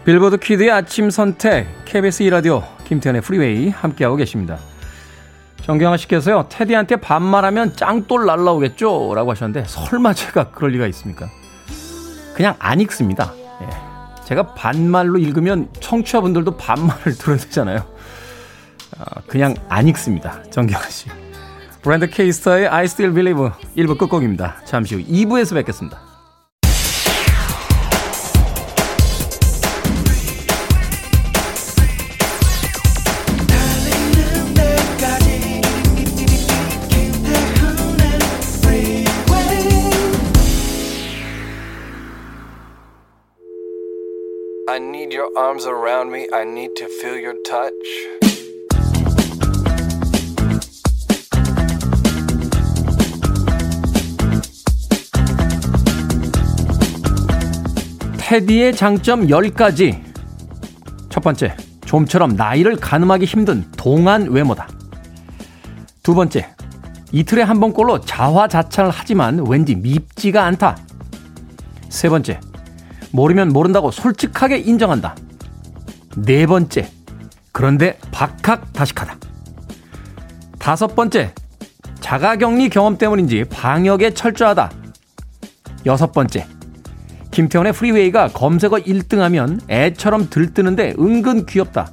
빌보드 0.06 0.38
키드의 0.38 0.70
아침 0.70 1.10
선택 1.10 1.66
KBS 1.86 2.22
2 2.22 2.30
라디오 2.30 2.62
김태훈의 2.86 3.22
Freeway 3.24 3.70
함께하고 3.70 4.16
계십니다. 4.16 4.60
정경아 5.64 5.98
씨께서요. 5.98 6.46
테디한테 6.50 6.98
반말하면 6.98 7.76
짱돌 7.76 8.28
날라오겠죠? 8.28 9.14
라고 9.16 9.32
하셨는데 9.32 9.68
설마 9.68 10.14
제가 10.14 10.52
그럴 10.52 10.70
리가 10.74 10.86
있습니까? 10.86 11.28
그냥 12.36 12.56
안 12.60 12.80
읽습니다. 12.82 13.34
예. 14.30 14.36
제가 14.36 14.54
반말로 14.54 15.18
읽으면 15.18 15.70
청취자분들도 15.80 16.58
반말을 16.58 17.18
들어야 17.18 17.38
되잖아요. 17.38 17.86
아, 18.98 19.22
그냥 19.28 19.56
안 19.70 19.88
읽습니다. 19.88 20.44
정경아 20.52 20.88
씨. 20.90 21.10
브랜드 21.82 22.10
케이스터의 22.10 22.68
I 22.68 22.86
Still 22.86 23.14
Believe 23.14 23.50
1부 23.78 23.98
끝곡입니다. 23.98 24.58
잠시 24.66 24.96
후 24.96 25.02
2부에서 25.02 25.56
뵙겠습니다. 25.56 26.09
Arms 45.40 45.66
around 45.66 46.12
me. 46.12 46.28
I 46.34 46.44
need 46.44 46.76
to 46.76 46.88
feel 47.00 47.18
your 47.18 47.38
touch. 47.44 47.72
테디의 58.18 58.76
장점 58.76 59.28
10가지. 59.28 60.04
첫 61.10 61.22
번째, 61.22 61.56
좀처럼 61.86 62.36
나이를 62.36 62.76
가늠하기 62.76 63.26
힘든 63.26 63.66
동안 63.78 64.30
외모다. 64.30 64.68
두 66.04 66.14
번째, 66.14 66.54
이틀에 67.14 67.44
한 67.44 67.62
번꼴로 67.62 68.02
자화자찬을 68.02 68.92
하지만 68.94 69.48
왠지 69.48 69.76
밉지가 69.76 70.44
않다. 70.44 70.78
세 71.88 72.10
번째, 72.10 72.42
모르면 73.12 73.50
모른다고 73.50 73.90
솔직하게 73.90 74.58
인정한다. 74.58 75.16
네 76.18 76.46
번째, 76.48 76.90
그런데 77.52 77.98
박학다식하다. 78.12 79.18
다섯 80.58 80.96
번째, 80.96 81.34
자가격리 82.00 82.70
경험 82.70 82.98
때문인지 82.98 83.46
방역에 83.46 84.14
철저하다. 84.14 84.72
여섯 85.86 86.12
번째, 86.12 86.48
김태훈의 87.32 87.74
Freeway가 87.74 88.30
검색어 88.30 88.78
1등하면 88.78 89.62
애처럼 89.70 90.30
들뜨는데 90.30 90.96
은근 91.00 91.46
귀엽다. 91.46 91.92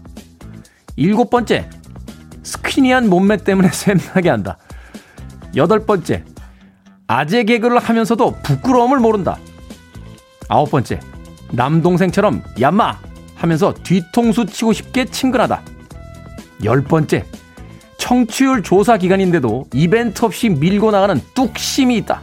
일곱 0.96 1.30
번째, 1.30 1.68
skinny한 2.42 3.08
몸매 3.08 3.38
때문에 3.38 3.68
샘나게 3.72 4.30
한다. 4.30 4.58
여덟 5.56 5.84
번째, 5.84 6.24
아재 7.06 7.44
개그를 7.44 7.78
하면서도 7.78 8.36
부끄러움을 8.42 8.98
모른다. 8.98 9.38
아홉 10.48 10.70
번째, 10.70 11.00
남동생처럼 11.52 12.42
얌마 12.60 12.98
하면서 13.46 13.72
뒤통수 13.72 14.46
치고 14.46 14.72
싶게 14.72 15.04
친근하다. 15.06 15.62
열 16.64 16.82
번째, 16.82 17.24
청취율 17.96 18.62
조사 18.62 18.98
기간인데도 18.98 19.66
이벤트 19.72 20.24
없이 20.24 20.48
밀고 20.48 20.90
나가는 20.90 21.20
뚝심이 21.34 21.96
있다. 21.98 22.22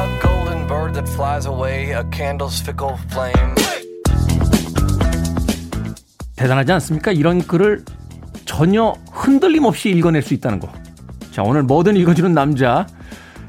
A 0.00 0.20
golden 0.20 0.66
bird 0.66 0.92
that 0.94 1.10
flies 1.12 1.46
away, 1.46 1.92
a 1.92 2.02
candle's 2.10 2.60
fickle 2.62 2.96
flame. 3.10 3.54
대단하지 6.34 6.72
않습니까? 6.72 7.12
이런 7.12 7.46
글을 7.46 7.84
전혀 8.44 8.94
흔들림 9.12 9.64
없이 9.64 9.90
읽어낼 9.90 10.22
수 10.22 10.34
있다는 10.34 10.60
거. 10.60 10.70
자, 11.30 11.42
오늘 11.42 11.62
뭐든 11.62 11.96
읽어주는 11.96 12.32
남자. 12.32 12.86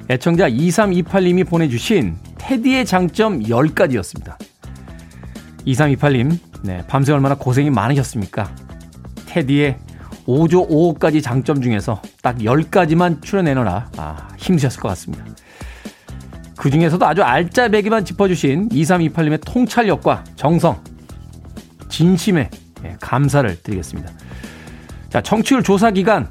애청자 0.10 0.50
2328님이 0.50 1.46
보내주신 1.48 2.16
테디의 2.38 2.86
장점 2.86 3.44
10가지였습니다. 3.44 4.38
2328님, 5.68 6.40
네, 6.64 6.84
밤새 6.88 7.12
얼마나 7.14 7.36
고생이 7.36 7.70
많으셨습니까? 7.70 8.50
테디의 9.28 9.78
5조 10.26 10.70
5호까지 10.70 11.22
장점 11.22 11.62
중에서 11.62 12.02
딱 12.22 12.38
10가지만 12.38 13.22
추려내느라 13.22 13.90
아, 13.98 14.28
힘드셨을 14.38 14.80
것 14.80 14.90
같습니다. 14.90 15.24
그 16.58 16.70
중에서도 16.70 17.06
아주 17.06 17.22
알짜배기만 17.22 18.06
짚어주신 18.06 18.70
2328님의 18.70 19.42
통찰력과 19.46 20.24
정성, 20.36 20.82
진심에 21.90 22.50
예, 22.84 22.96
감사를 23.00 23.62
드리겠습니다. 23.62 24.12
자, 25.10 25.22
청취율 25.22 25.64
조사 25.64 25.92
기간 25.92 26.30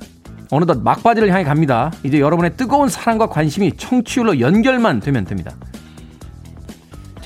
어느덧 0.51 0.83
막바지를 0.83 1.31
향해 1.31 1.44
갑니다. 1.44 1.92
이제 2.03 2.20
여러분의 2.20 2.57
뜨거운 2.57 2.88
사랑과 2.88 3.29
관심이 3.29 3.72
청취율로 3.77 4.40
연결만 4.40 5.01
되면 5.01 5.25
됩니다. 5.25 5.53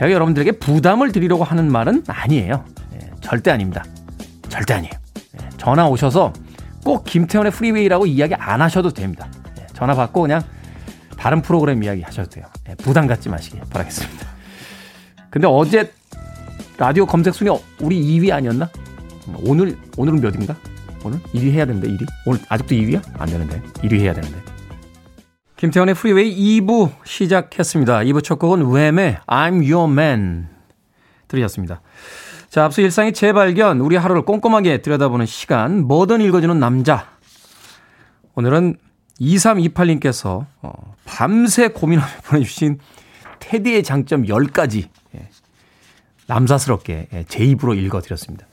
제가 0.01 0.13
여러분들에게 0.13 0.53
부담을 0.53 1.13
드리려고 1.13 1.45
하는 1.45 1.71
말은 1.71 2.05
아니에요. 2.07 2.65
예, 2.95 3.11
절대 3.21 3.51
아닙니다. 3.51 3.85
절대 4.49 4.73
아니에요. 4.73 4.95
예, 5.43 5.49
전화 5.59 5.87
오셔서 5.89 6.33
꼭 6.83 7.05
김태현의 7.05 7.53
프리웨이라고 7.53 8.07
이야기 8.07 8.35
안 8.35 8.63
하셔도 8.63 8.89
됩니다. 8.95 9.29
예, 9.61 9.67
전화 9.75 9.95
받고 9.95 10.23
그냥 10.23 10.43
다른 11.19 11.43
프로그램 11.43 11.83
이야기 11.83 12.01
하셔도 12.01 12.31
돼요. 12.31 12.47
예, 12.71 12.77
부담 12.77 13.07
갖지 13.07 13.29
마시기 13.29 13.61
바라겠습니다. 13.69 14.27
근데 15.29 15.47
어제 15.47 15.93
라디오 16.79 17.05
검색 17.05 17.35
순위 17.35 17.51
우리 17.83 18.03
2위 18.03 18.33
아니었나? 18.33 18.71
오늘 19.45 19.77
오늘은 19.99 20.23
몇인가? 20.23 20.57
오늘 21.05 21.19
1위 21.35 21.53
해야 21.53 21.67
되는데 21.67 21.89
1위? 21.89 22.07
오늘 22.25 22.41
아직도 22.49 22.75
2위야? 22.75 23.03
안 23.21 23.29
되는데 23.29 23.61
1위 23.83 24.01
해야 24.01 24.15
되는데. 24.15 24.39
김태훈의 25.61 25.95
Freeway 25.95 26.63
2부 26.63 26.91
시작했습니다. 27.05 27.99
2부 27.99 28.25
첫 28.25 28.39
곡은 28.39 28.63
Wham의 28.63 29.19
I'm 29.27 29.57
Your 29.71 29.93
Man 29.93 30.49
들으셨습니다. 31.29 31.83
자, 32.49 32.65
앞서 32.65 32.81
일상의 32.81 33.13
재발견, 33.13 33.81
우리 33.81 33.97
하루를 33.97 34.23
꼼꼼하게 34.23 34.81
들여다보는 34.81 35.27
시간, 35.27 35.87
뭐든 35.87 36.23
읽어주는 36.23 36.59
남자. 36.59 37.11
오늘은 38.37 38.77
2328님께서 39.21 40.47
어, 40.63 40.95
밤새 41.05 41.69
고민하며 41.69 42.11
보내주신 42.25 42.79
테디의 43.41 43.83
장점 43.83 44.23
10가지 44.23 44.89
예, 45.15 45.29
남사스럽게 46.27 47.09
예, 47.13 47.25
제 47.29 47.45
입으로 47.45 47.75
읽어드렸습니다. 47.75 48.47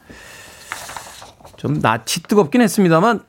좀 1.55 1.79
낯이 1.79 2.23
뜨겁긴 2.27 2.59
했습니다만 2.59 3.21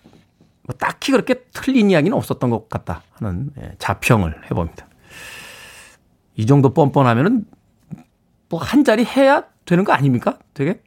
뭐 0.68 0.76
딱히 0.76 1.12
그렇게 1.12 1.44
틀린 1.54 1.90
이야기는 1.90 2.14
없었던 2.16 2.50
것 2.50 2.68
같다 2.68 3.02
하는 3.14 3.50
예, 3.59 3.72
자평을 3.78 4.35
해봅니다. 4.50 4.87
이 6.37 6.44
정도 6.44 6.74
뻔뻔하면은 6.74 7.46
뭐 8.50 8.61
한 8.61 8.85
자리 8.85 9.02
해야 9.04 9.44
되는 9.64 9.83
거 9.85 9.92
아닙니까? 9.94 10.38
되게 10.52 10.81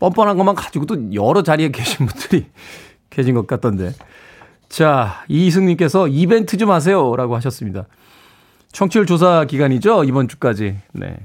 뻔뻔한 0.00 0.36
것만 0.36 0.56
가지고도 0.56 1.14
여러 1.14 1.42
자리에 1.44 1.70
계신 1.70 2.06
분들이 2.06 2.46
계신 3.08 3.34
것 3.34 3.46
같던데. 3.46 3.92
자, 4.68 5.24
이승님께서 5.28 6.08
이벤트 6.08 6.56
좀 6.56 6.70
하세요. 6.72 7.14
라고 7.16 7.36
하셨습니다. 7.36 7.86
청취율 8.72 9.06
조사 9.06 9.44
기간이죠. 9.44 10.04
이번 10.04 10.26
주까지. 10.26 10.76
네. 10.92 11.16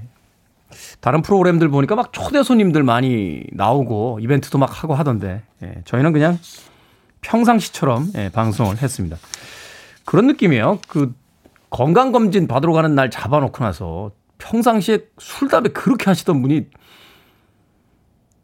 다른 0.99 1.21
프로그램들 1.23 1.69
보니까 1.69 1.95
막 1.95 2.11
초대 2.13 2.43
손님들 2.43 2.83
많이 2.83 3.43
나오고 3.51 4.19
이벤트도 4.21 4.57
막 4.59 4.83
하고 4.83 4.93
하던데. 4.93 5.41
예, 5.63 5.81
저희는 5.85 6.11
그냥 6.13 6.37
평상시처럼 7.25 8.11
예, 8.15 8.29
방송을 8.29 8.77
했습니다. 8.77 9.17
그런 10.05 10.27
느낌이에요. 10.27 10.79
그 10.87 11.13
건강검진 11.71 12.47
받으러 12.47 12.73
가는 12.73 12.93
날 12.93 13.09
잡아놓고 13.09 13.63
나서 13.63 14.11
평상시에 14.37 15.07
술, 15.17 15.47
담배 15.47 15.69
그렇게 15.69 16.05
하시던 16.05 16.41
분이 16.41 16.67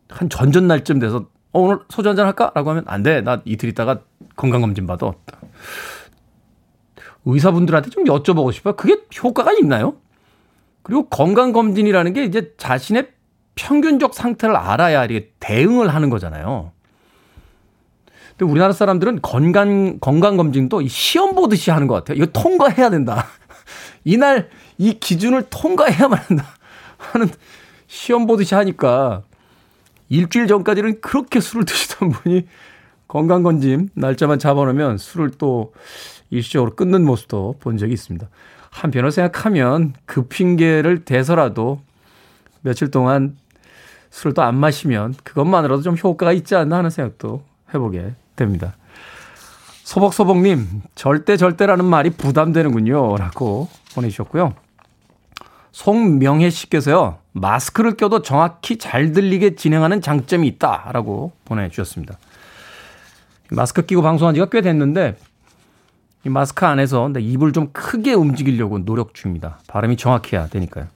한 0.10 0.30
전전날쯤 0.30 1.00
돼서 1.00 1.28
어, 1.52 1.60
오늘 1.60 1.80
소주 1.89 2.10
한잔 2.10 2.26
할까? 2.26 2.52
라고 2.56 2.72
하면 2.72 2.84
안 2.88 3.04
돼. 3.04 3.22
나 3.22 3.41
이틀 3.46 3.70
있다가 3.70 4.02
건강검진 4.36 4.88
받아. 4.88 5.12
의사분들한테 7.26 7.91
좀 7.91 8.06
여쭤보고 8.06 8.52
싶어요. 8.52 8.76
그게 8.76 8.98
효과가 9.22 9.54
있나요? 9.54 9.96
그리고 10.82 11.08
건강검진이라는 11.08 12.13
게 12.13 12.24
이제 12.24 12.54
자신의 12.58 13.10
평균적 13.54 14.15
상태를 14.15 14.56
알아야 14.56 15.06
이게 15.06 15.32
대응을 15.39 15.94
하는 15.94 16.10
거잖아요. 16.10 16.72
근데 18.41 18.51
우리나라 18.51 18.73
사람들은 18.73 19.19
건강, 19.21 19.99
건강 19.99 20.36
검진도 20.36 20.82
시험 20.88 21.36
보듯이 21.36 21.69
하는 21.69 21.86
것 21.86 21.93
같아요. 21.93 22.17
이거 22.17 22.25
통과해야 22.25 22.89
된다. 22.89 23.27
이날 24.04 24.49
이 24.80 24.95
기준을 24.99 25.43
통과해야만 25.51 26.17
한다. 26.17 26.45
하는 26.97 27.30
시험 27.86 28.25
보듯이 28.25 28.56
하니까 28.56 29.21
일주일 30.10 30.47
전까지는 30.47 31.01
그렇게 31.01 31.39
술을 31.39 31.65
드시던 31.65 32.10
분이 32.10 32.47
건강검진 33.08 33.89
날짜만 33.93 34.39
잡아놓으면 34.39 34.97
술을 34.97 35.30
또 35.38 35.71
일시적으로 36.32 36.75
끊는 36.75 37.06
모습도 37.06 37.58
본 37.60 37.77
적이 37.77 37.93
있습니다. 37.93 38.27
한편으로 38.71 39.12
생각하면 39.12 39.93
그 40.08 40.23
핑계를 40.23 41.06
대서라도 41.06 41.80
며칠 42.62 42.89
동안 42.89 43.38
술을 44.10 44.34
또 44.34 44.41
안 44.41 44.56
마시면 44.56 45.13
그것만으로도 45.23 45.84
좀 45.84 45.95
효과가 45.95 46.34
있지 46.34 46.56
않나 46.56 46.77
하는 46.77 46.89
생각도 46.89 47.43
해보게 47.73 48.15
됩니다. 48.36 48.76
소복소복님, 49.84 50.84
절대 50.96 51.36
절대라는 51.38 51.84
말이 51.84 52.12
부담되는군요. 52.12 53.17
라고 53.17 53.67
보내주셨고요. 53.94 54.54
송명혜 55.72 56.50
씨께서요, 56.50 57.17
마스크를 57.34 57.98
껴도 57.98 58.22
정확히 58.22 58.78
잘 58.78 59.12
들리게 59.12 59.56
진행하는 59.56 60.02
장점이 60.02 60.48
있다. 60.48 60.91
라고 60.94 61.32
보내주셨습니다. 61.46 62.17
마스크 63.52 63.86
끼고 63.86 64.02
방송한 64.02 64.36
지가 64.36 64.48
꽤 64.50 64.62
됐는데, 64.62 65.17
이 66.26 66.30
마스크 66.30 66.65
안에서 66.65 67.10
입을 67.10 67.52
좀 67.52 67.72
크게 67.74 68.13
움직이려고 68.13 68.86
노력 68.86 69.13
중입니다. 69.13 69.60
발음이 69.67 69.98
정확해야 69.98 70.48
되니까요. 70.48 70.88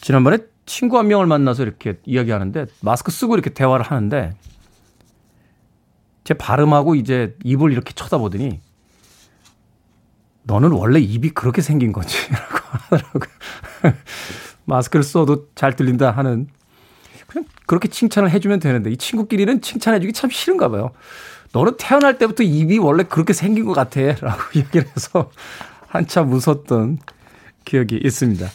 지난번에 0.00 0.38
친구 0.66 0.98
한 0.98 1.08
명을 1.08 1.26
만나서 1.26 1.62
이렇게 1.62 1.98
이야기하는데, 2.04 2.66
마스크 2.80 3.10
쓰고 3.10 3.34
이렇게 3.34 3.50
대화를 3.50 3.84
하는데, 3.86 4.34
제 6.24 6.34
발음하고 6.34 6.94
이제 6.94 7.36
입을 7.44 7.72
이렇게 7.72 7.92
쳐다보더니 7.92 8.60
너는 10.44 10.72
원래 10.72 11.00
입이 11.00 11.30
그렇게 11.30 11.62
생긴 11.62 11.92
거지. 11.92 12.16
라고 12.30 12.58
하더라고요. 12.70 13.30
마스크를 14.64 15.02
써도 15.02 15.48
잘 15.54 15.74
들린다 15.74 16.10
하는 16.10 16.48
그냥 17.26 17.46
그렇게 17.66 17.88
칭찬을 17.88 18.30
해주면 18.30 18.60
되는데 18.60 18.90
이 18.90 18.96
친구끼리는 18.96 19.60
칭찬해주기 19.60 20.12
참 20.12 20.30
싫은가 20.30 20.68
봐요. 20.68 20.90
너는 21.52 21.76
태어날 21.78 22.18
때부터 22.18 22.42
입이 22.42 22.78
원래 22.78 23.02
그렇게 23.02 23.32
생긴 23.32 23.64
것 23.64 23.72
같아. 23.72 24.00
라고 24.00 24.42
이야기를 24.54 24.88
해서 24.88 25.30
한참 25.88 26.32
웃었던 26.32 26.98
기억이 27.64 28.00
있습니다. 28.02 28.46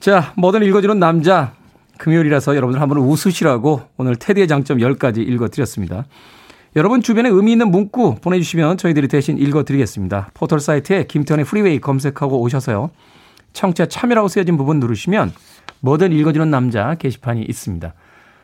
자, 0.00 0.32
뭐든 0.36 0.62
읽어주는 0.62 0.98
남자. 0.98 1.54
금요일이라서 1.98 2.56
여러분들 2.56 2.80
한번 2.80 2.98
웃으시라고 2.98 3.82
오늘 3.96 4.16
테디의 4.16 4.48
장점 4.48 4.78
10가지 4.78 5.18
읽어드렸습니다. 5.18 6.06
여러분 6.74 7.02
주변에 7.02 7.28
의미 7.28 7.52
있는 7.52 7.70
문구 7.70 8.16
보내주시면 8.22 8.78
저희들이 8.78 9.08
대신 9.08 9.36
읽어드리겠습니다. 9.36 10.30
포털 10.32 10.58
사이트에 10.58 11.04
김태훈의 11.04 11.44
Freeway 11.44 11.80
검색하고 11.80 12.40
오셔서요. 12.40 12.90
청취자 13.52 13.86
참여라고 13.86 14.28
쓰여진 14.28 14.56
부분 14.56 14.80
누르시면 14.80 15.32
뭐든 15.80 16.12
읽어주는 16.12 16.50
남자 16.50 16.94
게시판이 16.94 17.42
있습니다. 17.42 17.92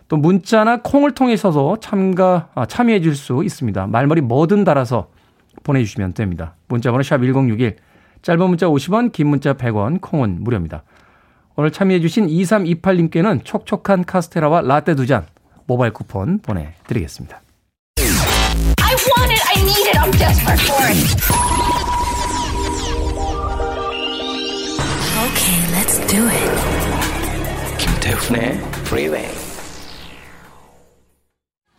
또 0.09 0.17
문자나 0.19 0.83
콩을 0.83 1.13
통해서도 1.13 1.79
참가, 1.81 2.49
아, 2.55 2.67
참여해 2.67 3.01
줄 3.01 3.15
수 3.15 3.43
있습니다. 3.45 3.87
말머리 3.87 4.21
뭐든 4.21 4.65
달아서 4.65 5.09
보내주시면 5.63 6.13
됩니다. 6.15 6.55
문자번호 6.69 7.03
샵 7.03 7.19
1061, 7.19 7.77
짧은 8.23 8.49
문자 8.49 8.67
50원, 8.67 9.13
긴 9.13 9.29
문자 9.29 9.55
100원, 9.55 10.01
콩은 10.01 10.39
무료입니다. 10.45 10.83
오늘 11.57 11.71
참여해 11.71 12.01
주신 12.01 12.27
2328님께는 12.27 13.45
촉촉한 13.45 14.05
카스테라와 14.05 14.63
라떼 14.63 14.95
두 14.95 15.07
잔 15.07 15.27
모바일 15.67 15.93
쿠폰 15.93 16.39
보내드리겠습니다. 16.41 17.41
I 19.09 19.21
want 19.21 19.33
it. 19.33 19.41
I 19.41 19.57
need 19.65 19.87
it. 19.89 19.97
I'm 19.97 20.11
desperate 20.13 20.61
for 20.61 20.85
it. 20.85 20.99
Okay, 25.25 25.59
let's 25.73 25.97
do 26.13 26.29
it. 26.29 27.79
김태훈의 27.79 28.61
Freeway. 28.85 29.29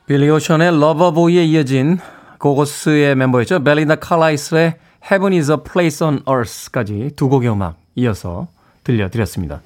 빌리 0.08 0.30
오션의 0.30 0.80
러버보이에 0.80 1.46
이어진 1.46 2.00
고고스의 2.40 3.16
멤버였죠. 3.16 3.64
벨리나 3.64 3.96
칼라이스의 3.98 4.76
Heaven 5.04 5.34
is 5.34 5.52
a 5.52 5.58
Place 5.58 6.04
on 6.06 6.24
Earth까지 6.28 7.12
두 7.16 7.30
곡의 7.30 7.52
음악 7.52 7.78
이어서 7.96 8.48
들려드렸습니다. 8.84 9.62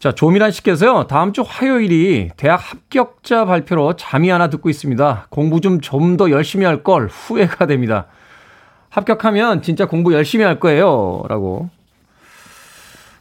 자, 0.00 0.12
조미란 0.12 0.50
씨께서요, 0.50 1.06
다음 1.08 1.32
주 1.34 1.42
화요일이 1.46 2.30
대학 2.38 2.56
합격자 2.56 3.44
발표로 3.44 3.96
잠이 3.96 4.30
하나 4.30 4.48
듣고 4.48 4.70
있습니다. 4.70 5.26
공부 5.28 5.60
좀 5.60 5.80
좀 5.82 6.16
더 6.16 6.30
열심히 6.30 6.64
할 6.64 6.82
걸 6.82 7.06
후회가 7.08 7.66
됩니다. 7.66 8.06
합격하면 8.88 9.60
진짜 9.62 9.84
공부 9.86 10.14
열심히 10.14 10.42
할 10.44 10.58
거예요. 10.58 11.22
라고 11.28 11.68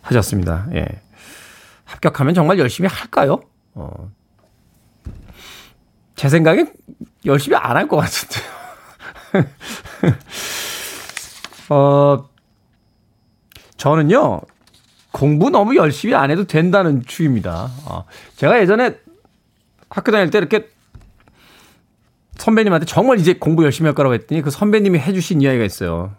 하셨습니다. 0.01 0.67
예. 0.73 0.85
합격하면 1.83 2.33
정말 2.33 2.57
열심히 2.59 2.87
할까요? 2.89 3.41
어. 3.73 4.09
제 6.15 6.29
생각엔 6.29 6.73
열심히 7.25 7.57
안 7.57 7.75
할 7.75 7.87
것 7.89 7.97
같은데요. 7.97 8.49
어, 11.69 12.29
저는요, 13.77 14.41
공부 15.19 15.49
너무 15.49 15.75
열심히 15.75 16.15
안 16.15 16.31
해도 16.31 16.45
된다는 16.45 17.03
주의입니다. 17.05 17.69
어, 17.85 18.05
제가 18.37 18.61
예전에 18.61 18.95
학교 19.89 20.13
다닐 20.13 20.29
때 20.29 20.37
이렇게 20.37 20.69
선배님한테 22.37 22.85
정말 22.85 23.19
이제 23.19 23.33
공부 23.33 23.65
열심히 23.65 23.87
할 23.87 23.95
거라고 23.95 24.13
했더니 24.13 24.41
그 24.41 24.49
선배님이 24.49 24.97
해주신 24.97 25.41
이야기가 25.41 25.65
있어요. 25.65 26.13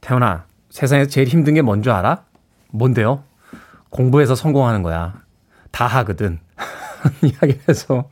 태훈아, 0.00 0.44
세상에서 0.70 1.10
제일 1.10 1.28
힘든 1.28 1.52
게 1.52 1.60
뭔 1.60 1.82
줄 1.82 1.92
알아? 1.92 2.22
뭔데요? 2.70 3.22
공부해서 3.90 4.34
성공하는 4.34 4.82
거야. 4.82 5.20
다 5.70 5.86
하거든. 5.86 6.38
이야기를 7.22 7.60
해서 7.68 8.08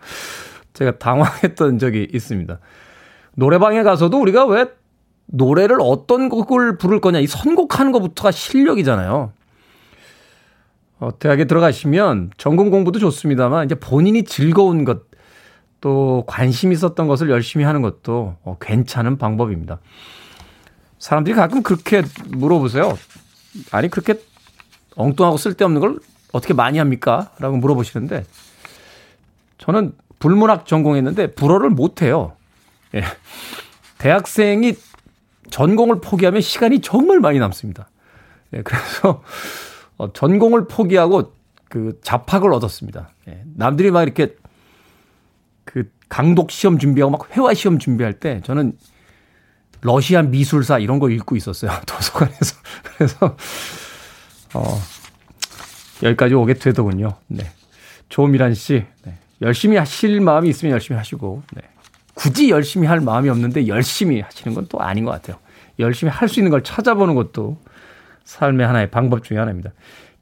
제가 0.74 0.98
당황했던 0.98 1.78
적이 1.78 2.09
있습니다. 2.12 2.59
노래방에 3.36 3.82
가서도 3.82 4.20
우리가 4.20 4.44
왜 4.44 4.66
노래를 5.28 5.78
어떤 5.80 6.28
곡을 6.28 6.76
부를 6.76 7.00
거냐, 7.00 7.20
이 7.20 7.26
선곡하는 7.26 7.90
것부터가 7.92 8.32
실력이잖아요. 8.32 9.32
어, 11.01 11.18
대학에 11.18 11.45
들어가시면 11.45 12.30
전공 12.36 12.70
공부도 12.70 12.99
좋습니다만 12.99 13.66
이제 13.66 13.74
본인이 13.74 14.24
즐거운 14.24 14.84
것, 14.84 15.03
또 15.80 16.24
관심 16.26 16.72
있었던 16.72 17.07
것을 17.07 17.30
열심히 17.30 17.64
하는 17.64 17.82
것도 17.82 18.36
어, 18.42 18.57
괜찮은 18.61 19.18
방법입니다. 19.18 19.80
사람들이 20.99 21.34
가끔 21.34 21.62
그렇게 21.62 22.03
물어보세요. 22.28 22.97
아니 23.70 23.88
그렇게 23.88 24.20
엉뚱하고 24.97 25.36
쓸데없는 25.36 25.80
걸 25.80 25.99
어떻게 26.32 26.55
많이 26.55 26.78
합니까? 26.78 27.30
라고 27.38 27.57
물어보시는데 27.57 28.24
저는 29.59 29.92
불문학 30.18 30.66
전공했는데 30.66 31.34
불어를 31.34 31.70
못해요. 31.70 32.32
예. 32.95 33.03
대학생이 33.99 34.74
전공을 35.51 36.01
포기하면 36.01 36.40
시간이 36.40 36.80
정말 36.80 37.20
많이 37.20 37.38
남습니다. 37.38 37.88
예, 38.55 38.62
그래서 38.62 39.22
어, 39.97 40.12
전공을 40.12 40.66
포기하고 40.68 41.32
그 41.68 41.99
잡학을 42.03 42.53
얻었습니다. 42.53 43.11
예. 43.28 43.42
남들이 43.57 43.90
막 43.90 44.03
이렇게 44.03 44.36
그 45.64 45.90
강독 46.09 46.51
시험 46.51 46.78
준비하고 46.78 47.11
막 47.11 47.36
회화 47.36 47.55
시험 47.55 47.78
준비할 47.78 48.14
때 48.14 48.40
저는 48.45 48.72
러시아 49.80 50.22
미술사 50.22 50.78
이런 50.78 50.99
거 50.99 51.11
읽고 51.11 51.36
있었어요. 51.36 51.70
도서관에서. 51.86 52.57
그래서 52.97 53.36
어 54.55 54.80
여기까지 56.03 56.34
오게 56.34 56.55
되더군요. 56.55 57.14
네. 57.28 57.51
조미란 58.09 58.55
씨, 58.55 58.84
네. 59.05 59.14
열심히 59.42 59.76
하실 59.76 60.20
마음이 60.20 60.49
있으면 60.49 60.72
열심히 60.72 60.97
하시고, 60.99 61.42
네. 61.55 61.62
굳이 62.14 62.51
열심히 62.51 62.86
할 62.86 63.01
마음이 63.01 63.28
없는데 63.28 63.66
열심히 63.66 64.20
하시는 64.20 64.55
건 64.55 64.66
또 64.68 64.80
아닌 64.80 65.05
것 65.05 65.11
같아요. 65.11 65.38
열심히 65.78 66.12
할 66.12 66.28
수 66.28 66.38
있는 66.38 66.51
걸 66.51 66.62
찾아보는 66.62 67.14
것도 67.16 67.59
삶의 68.25 68.66
하나의 68.66 68.91
방법 68.91 69.22
중의 69.22 69.39
하나입니다. 69.39 69.70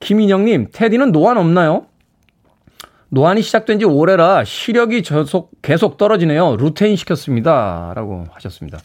김인영님, 0.00 0.68
테디는 0.72 1.12
노안 1.12 1.36
없나요? 1.38 1.86
노안이 3.09 3.42
시작된 3.42 3.78
지 3.78 3.84
오래라 3.84 4.44
시력이 4.44 5.03
계속, 5.03 5.53
계속 5.61 5.96
떨어지네요. 5.96 6.57
루테인 6.57 6.96
시켰습니다. 6.96 7.92
라고 7.94 8.26
하셨습니다. 8.32 8.78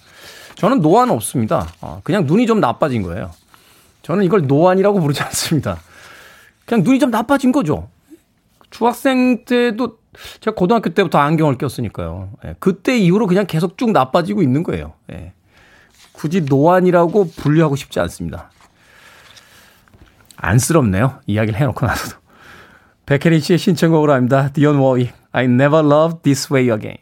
저는 0.55 0.81
노안 0.81 1.09
없습니다. 1.09 1.67
아, 1.81 2.01
그냥 2.03 2.25
눈이 2.25 2.45
좀 2.45 2.59
나빠진 2.59 3.03
거예요. 3.03 3.31
저는 4.01 4.25
이걸 4.25 4.47
노안이라고 4.47 4.99
부르지 4.99 5.21
않습니다. 5.23 5.77
그냥 6.65 6.83
눈이 6.83 6.99
좀 6.99 7.09
나빠진 7.09 7.51
거죠. 7.51 7.87
중학생 8.69 9.45
때도 9.45 9.99
제가 10.41 10.55
고등학교 10.55 10.89
때부터 10.89 11.19
안경을 11.19 11.57
꼈으니까요. 11.57 12.29
예, 12.45 12.55
그때 12.59 12.97
이후로 12.97 13.27
그냥 13.27 13.45
계속 13.47 13.77
쭉 13.77 13.91
나빠지고 13.91 14.41
있는 14.41 14.63
거예요. 14.63 14.93
예. 15.11 15.31
굳이 16.11 16.41
노안이라고 16.41 17.29
분류하고 17.37 17.75
싶지 17.75 17.99
않습니다. 18.01 18.49
안쓰럽네요. 20.37 21.19
이야기를 21.27 21.59
해놓고 21.59 21.85
나서도. 21.85 22.17
백혜린 23.05 23.39
씨의 23.39 23.57
신청곡으로 23.59 24.13
합니다. 24.13 24.49
Dion 24.53 24.77
Warwick, 24.77 25.13
I 25.31 25.45
never 25.45 25.85
loved 25.85 26.21
this 26.23 26.51
way 26.51 26.69
again. 26.69 26.97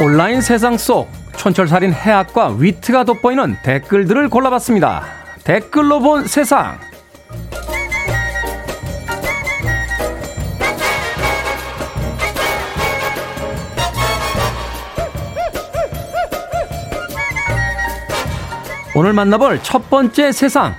온라인 0.00 0.40
세상 0.40 0.78
속 0.78 1.10
촌철살인 1.36 1.92
해학과 1.92 2.48
위트가 2.48 3.04
돋보이는 3.04 3.56
댓글들을 3.62 4.28
골라봤습니다. 4.28 5.02
댓글로 5.44 6.00
본 6.00 6.26
세상. 6.26 6.78
오늘 18.98 19.12
만나볼 19.12 19.60
첫 19.62 19.90
번째 19.90 20.32
세상. 20.32 20.74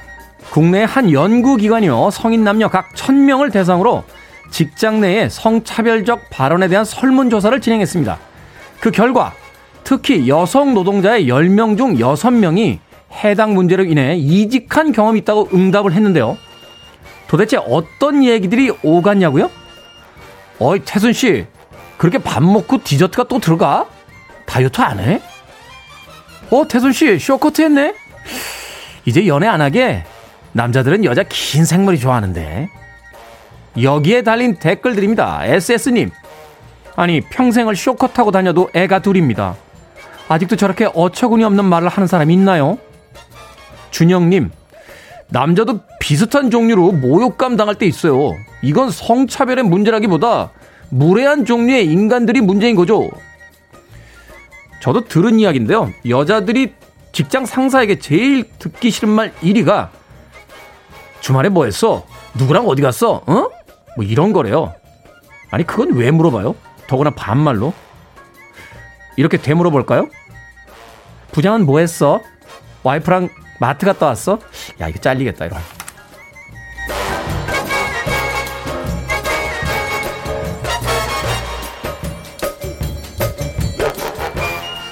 국내 0.50 0.84
한 0.84 1.10
연구기관이요. 1.10 2.10
성인 2.12 2.44
남녀 2.44 2.68
각 2.68 2.94
1000명을 2.94 3.50
대상으로 3.50 4.04
직장 4.52 5.00
내의 5.00 5.30
성차별적 5.30 6.30
발언에 6.30 6.68
대한 6.68 6.84
설문조사를 6.84 7.62
진행했습니다. 7.62 8.20
그 8.82 8.92
결과 8.92 9.32
특히 9.86 10.28
여성 10.28 10.74
노동자의 10.74 11.28
10명 11.28 11.78
중 11.78 11.96
6명이 11.96 12.80
해당 13.24 13.54
문제로 13.54 13.86
인해 13.86 14.18
이직한 14.18 14.92
경험이 14.92 15.20
있다고 15.20 15.48
응답을 15.54 15.94
했는데요. 15.94 16.38
도대체 17.30 17.56
어떤 17.56 18.26
얘기들이 18.26 18.74
오갔냐고요? 18.84 19.50
어이, 20.60 20.82
태순 20.84 21.14
씨, 21.14 21.46
그렇게 21.98 22.18
밥 22.18 22.44
먹고 22.44 22.84
디저트가 22.84 23.30
또 23.30 23.40
들어가? 23.40 23.86
다이어트 24.46 24.82
안 24.82 25.00
해? 25.00 25.22
어, 26.50 26.68
태순 26.68 26.92
씨, 26.92 27.18
쇼커트 27.18 27.62
했네? 27.62 27.94
이제 29.06 29.28
연애 29.28 29.48
안 29.48 29.62
하게? 29.62 30.04
남자들은 30.54 31.06
여자 31.06 31.24
긴 31.28 31.66
생머리 31.66 32.00
좋아하는데. 32.00 32.70
여기에 33.82 34.24
달린 34.24 34.56
댓글들입니다. 34.56 35.46
SS님, 35.46 36.12
아니 36.96 37.22
평생을 37.22 37.76
쇼커 37.76 38.08
타고 38.08 38.32
다녀도 38.32 38.70
애가 38.74 39.00
둘입니다. 39.00 39.56
아직도 40.28 40.56
저렇게 40.56 40.90
어처구니 40.94 41.44
없는 41.44 41.66
말을 41.66 41.88
하는 41.88 42.08
사람이 42.08 42.34
있나요? 42.34 42.78
준영님, 43.92 44.52
남자도 45.30 45.82
비슷한 46.00 46.52
종류로 46.52 46.92
모욕감 46.94 47.58
당할 47.58 47.76
때 47.76 47.86
있어요. 47.86 48.34
이건 48.62 48.92
성차별의 48.92 49.64
문제라기보다 49.66 50.52
무례한 50.90 51.46
종류의 51.46 51.86
인간들이 51.86 52.42
문제인 52.42 52.76
거죠. 52.76 53.10
저도 54.82 55.06
들은 55.06 55.40
이야기인데요. 55.40 55.92
여자들이 56.08 56.74
직장 57.12 57.46
상사에게 57.46 58.00
제일 58.00 58.50
듣기 58.60 58.92
싫은 58.92 59.10
말 59.10 59.34
1위가 59.36 59.90
주말에 61.22 61.50
뭐 61.50 61.66
했어? 61.66 62.06
누구랑 62.36 62.68
어디 62.68 62.82
갔어? 62.82 63.24
어? 63.26 63.50
뭐 63.96 64.06
이런 64.06 64.34
거래요. 64.34 64.74
아니, 65.52 65.66
그건 65.66 65.94
왜 65.94 66.12
물어봐요? 66.12 66.56
더구나 66.88 67.10
반말로? 67.12 67.74
이렇게 69.18 69.38
되물어 69.38 69.70
볼까요? 69.70 70.08
부장은 71.32 71.66
뭐 71.66 71.80
했어? 71.80 72.22
와이프랑 72.84 73.30
마트 73.60 73.86
갔다 73.86 74.06
왔어? 74.08 74.40
야, 74.80 74.88
이거 74.88 75.00
잘리겠다, 75.00 75.48
이거. 75.48 75.58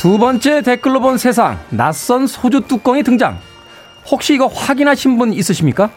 두 0.08 0.18
번째 0.18 0.62
댓글로 0.62 1.02
본 1.02 1.18
세상, 1.18 1.60
낯선 1.70 2.28
소주 2.28 2.62
뚜껑이 2.62 3.04
등장. 3.04 3.38
혹시 4.10 4.36
이거 4.36 4.48
확인하신 4.48 5.18
분 5.18 5.34
있으십니까? 5.34 5.90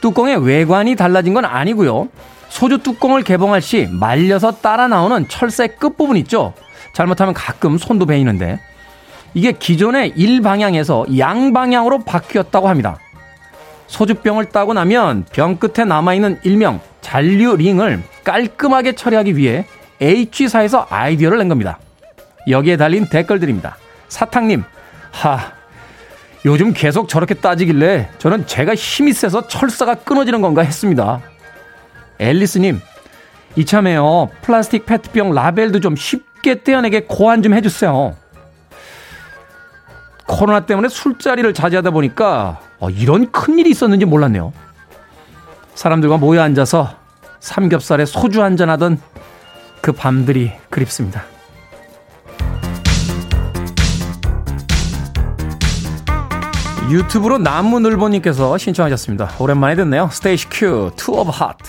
뚜껑의 0.00 0.42
외관이 0.42 0.96
달라진 0.96 1.34
건 1.34 1.44
아니고요. 1.44 2.08
소주 2.48 2.78
뚜껑을 2.78 3.24
개봉할 3.24 3.60
시 3.60 3.88
말려서 3.90 4.52
따라 4.62 4.88
나오는 4.88 5.28
철새 5.28 5.66
끝부분 5.66 6.16
있죠? 6.16 6.54
잘못하면 6.94 7.34
가끔 7.34 7.76
손도 7.76 8.06
베이는데 8.06 8.58
이게 9.34 9.52
기존의 9.52 10.14
일방향에서 10.16 11.04
양방향으로 11.18 12.04
바뀌었다고 12.04 12.70
합니다. 12.70 12.96
소주병을 13.86 14.46
따고 14.46 14.72
나면 14.72 15.26
병 15.30 15.58
끝에 15.58 15.84
남아있는 15.84 16.40
일명 16.42 16.80
잔류링을 17.02 18.02
깔끔하게 18.24 18.94
처리하기 18.94 19.36
위해 19.36 19.66
H사에서 20.00 20.86
아이디어를 20.88 21.36
낸 21.36 21.50
겁니다. 21.50 21.78
여기에 22.48 22.76
달린 22.76 23.06
댓글들입니다. 23.06 23.76
사탕님, 24.08 24.64
하, 25.10 25.52
요즘 26.44 26.72
계속 26.72 27.08
저렇게 27.08 27.34
따지길래 27.34 28.10
저는 28.18 28.46
제가 28.46 28.74
힘이 28.74 29.12
세서 29.12 29.48
철사가 29.48 29.96
끊어지는 29.96 30.40
건가 30.42 30.62
했습니다. 30.62 31.20
앨리스님, 32.18 32.80
이참에요. 33.56 34.30
플라스틱 34.42 34.86
페트병 34.86 35.32
라벨도 35.32 35.80
좀 35.80 35.96
쉽게 35.96 36.62
떼어내게 36.62 37.06
고안 37.08 37.42
좀 37.42 37.54
해주세요. 37.54 38.14
코로나 40.26 40.66
때문에 40.66 40.88
술자리를 40.88 41.52
자제하다 41.54 41.90
보니까 41.90 42.60
어, 42.78 42.90
이런 42.90 43.30
큰일이 43.30 43.70
있었는지 43.70 44.04
몰랐네요. 44.04 44.52
사람들과 45.74 46.18
모여 46.18 46.42
앉아서 46.42 46.96
삼겹살에 47.40 48.04
소주 48.04 48.42
한잔 48.42 48.70
하던 48.70 49.00
그 49.80 49.92
밤들이 49.92 50.52
그립습니다. 50.70 51.24
유튜브로 56.90 57.38
나무늘보님께서 57.38 58.58
신청하셨습니다. 58.58 59.32
오랜만에 59.38 59.74
듣네요. 59.76 60.08
스테이시 60.12 60.48
큐, 60.50 60.90
Two 60.96 61.12
of 61.12 61.30
Hearts. 61.32 61.64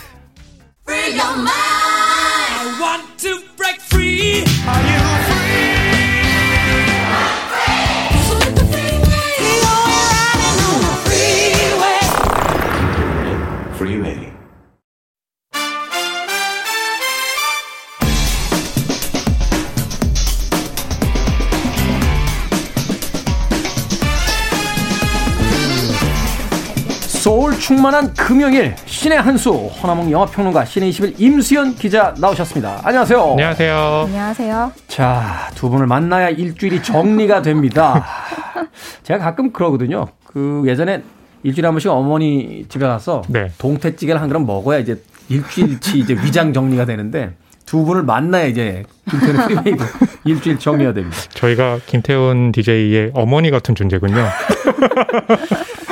충만한 27.60 28.14
금요일 28.14 28.76
씬의 28.86 29.20
한수 29.20 29.52
허남웅 29.52 30.12
영화평론가 30.12 30.66
씨네21 30.66 31.16
임수연 31.18 31.76
기자 31.76 32.14
나오셨습니다. 32.18 32.82
안녕하세요. 32.84 33.32
안녕하세요. 33.32 34.04
안녕하세요. 34.08 34.72
자, 34.88 35.50
두 35.56 35.70
분을 35.70 35.88
만나야 35.88 36.30
일주일이 36.30 36.82
정리가 36.84 37.42
됩니다. 37.42 38.06
제가 39.04 39.20
가끔 39.20 39.52
그러거든요. 39.52 40.08
그 40.26 40.64
예전에 40.66 41.02
일주일에 41.44 41.68
한 41.68 41.74
번씩 41.74 41.90
어머니 41.92 42.66
집에 42.70 42.86
가서 42.86 43.24
네. 43.28 43.52
동태찌개를 43.58 44.22
한 44.22 44.30
그릇 44.30 44.40
먹어야 44.40 44.80
이제 44.80 45.02
일주일치 45.30 46.00
이제 46.00 46.14
위장 46.14 46.54
정리가 46.54 46.86
되는데 46.86 47.32
두 47.66 47.84
분을 47.84 48.04
만나야 48.04 48.46
이제 48.46 48.84
김태훈 49.10 49.36
Freeway도 49.36 49.84
일주일 50.26 50.60
정리가 50.60 50.94
됩니다. 50.94 51.18
저희가 51.30 51.80
김태훈 51.86 52.52
DJ의 52.52 53.12
어머니 53.14 53.52
같은 53.52 53.76
존재군요. 53.76 54.26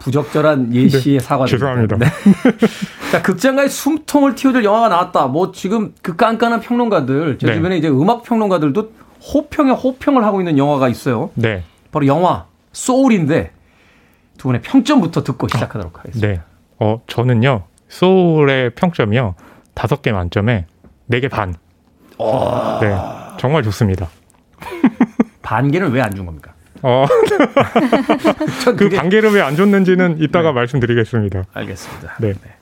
부적절한 0.00 0.74
예시의 0.74 1.18
네, 1.18 1.24
사과 1.24 1.46
죄송합니다. 1.46 1.96
네. 1.96 2.06
자, 3.12 3.22
극장가에 3.22 3.68
숨통을 3.68 4.34
틔워줄 4.34 4.64
영화가 4.64 4.88
나왔다. 4.88 5.26
뭐 5.26 5.52
지금 5.52 5.94
그 6.02 6.16
깐깐한 6.16 6.60
평론가들, 6.60 7.38
제 7.38 7.46
네. 7.46 7.54
주변에 7.54 7.76
이제 7.78 7.88
음악 7.88 8.22
평론가들도 8.22 8.92
호평에 9.32 9.70
호평을 9.72 10.24
하고 10.24 10.40
있는 10.40 10.58
영화가 10.58 10.88
있어요. 10.88 11.30
네. 11.34 11.62
바로 11.92 12.06
영화 12.06 12.46
소울인데 12.72 13.52
두 14.38 14.48
분의 14.48 14.62
평점부터 14.62 15.22
듣고 15.22 15.48
시작하도록 15.48 15.98
하겠습니다. 15.98 16.26
네. 16.28 16.40
어, 16.80 17.00
저는요. 17.06 17.64
소울의 17.88 18.74
평점이요. 18.74 19.34
다섯 19.74 20.02
개 20.02 20.12
만점에 20.12 20.66
네 21.06 21.20
개 21.20 21.28
반. 21.28 21.54
오. 22.18 22.78
네. 22.80 22.96
정말 23.38 23.62
좋습니다. 23.62 24.08
반 25.42 25.70
개는 25.70 25.90
왜 25.92 26.00
안 26.00 26.14
준 26.14 26.26
겁니까? 26.26 26.53
어. 26.84 27.06
그 28.76 28.88
관계를 28.90 29.32
왜 29.32 29.40
안 29.40 29.56
줬는지는 29.56 30.18
이따가 30.20 30.48
네. 30.50 30.54
말씀드리겠습니다. 30.54 31.44
알겠습니다. 31.52 32.14
네. 32.20 32.32
네. 32.32 32.54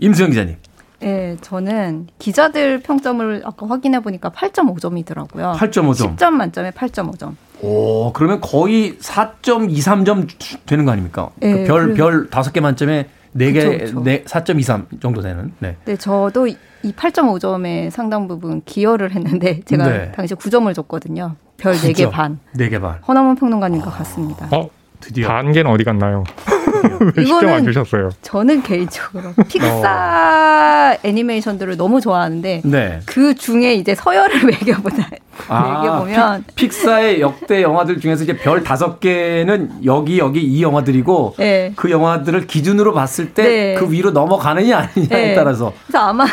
임수영 0.00 0.30
기자님. 0.30 0.56
네, 1.00 1.36
저는 1.40 2.08
기자들 2.18 2.80
평점을 2.80 3.42
아까 3.44 3.66
확인해 3.68 4.00
보니까 4.00 4.30
8.5점이더라고요. 4.30 5.54
8.5점. 5.56 6.16
10점 6.16 6.30
만점에 6.30 6.70
8.5점. 6.72 7.34
오, 7.62 8.12
그러면 8.12 8.40
거의 8.40 8.96
4.23점 8.98 10.28
되는 10.66 10.84
거 10.84 10.90
아닙니까? 10.92 11.30
네, 11.36 11.62
그 11.62 11.64
별, 11.68 11.94
별 11.94 12.28
5개 12.28 12.60
만점에 12.60 13.08
4개, 13.36 13.92
4.23 14.24 15.00
정도 15.00 15.22
되는. 15.22 15.52
네. 15.60 15.76
네, 15.84 15.96
저도 15.96 16.46
이 16.48 16.56
8.5점에 16.82 17.90
상당 17.90 18.26
부분 18.26 18.62
기여를 18.64 19.12
했는데 19.14 19.60
제가 19.66 19.86
네. 19.88 20.12
당시 20.12 20.34
9점을 20.34 20.72
줬거든요. 20.74 21.36
별 21.58 21.74
4개 21.74 22.10
반. 22.10 22.38
4개 22.56 22.80
반. 22.80 22.98
허나문 23.06 23.34
평론가님과 23.34 23.90
같습니다. 23.90 24.48
어, 24.52 24.70
드디어. 25.00 25.26
반개는 25.28 25.70
어디 25.70 25.84
갔나요? 25.84 26.24
안 27.48 27.64
주셨어요? 27.64 28.10
저는 28.22 28.62
개인적으로 28.62 29.32
픽사 29.48 30.94
어. 30.96 30.98
애니메이션들을 31.02 31.76
너무 31.76 32.00
좋아하는데 32.00 32.62
네. 32.64 33.00
그 33.06 33.34
중에 33.34 33.74
이제 33.74 33.94
서열을 33.96 34.44
매겨보자. 34.46 35.08
아, 35.48 35.80
매겨보면 35.82 36.44
픽, 36.54 36.72
사의 36.72 37.20
역대 37.20 37.62
영화들 37.62 38.00
중에서 38.00 38.22
이제 38.24 38.36
별 38.36 38.62
다섯 38.62 39.00
개는 39.00 39.84
여기 39.84 40.18
여기 40.18 40.40
이 40.42 40.62
영화들이고 40.62 41.34
네. 41.38 41.72
그 41.74 41.90
영화들을 41.90 42.46
기준으로 42.46 42.92
봤을 42.94 43.34
때그 43.34 43.48
네. 43.48 43.74
그 43.74 43.90
위로 43.90 44.10
넘어가느냐 44.12 44.78
아니냐에 44.94 45.28
네. 45.28 45.34
따라서. 45.34 45.72
그래서 45.86 45.98
아마 45.98 46.26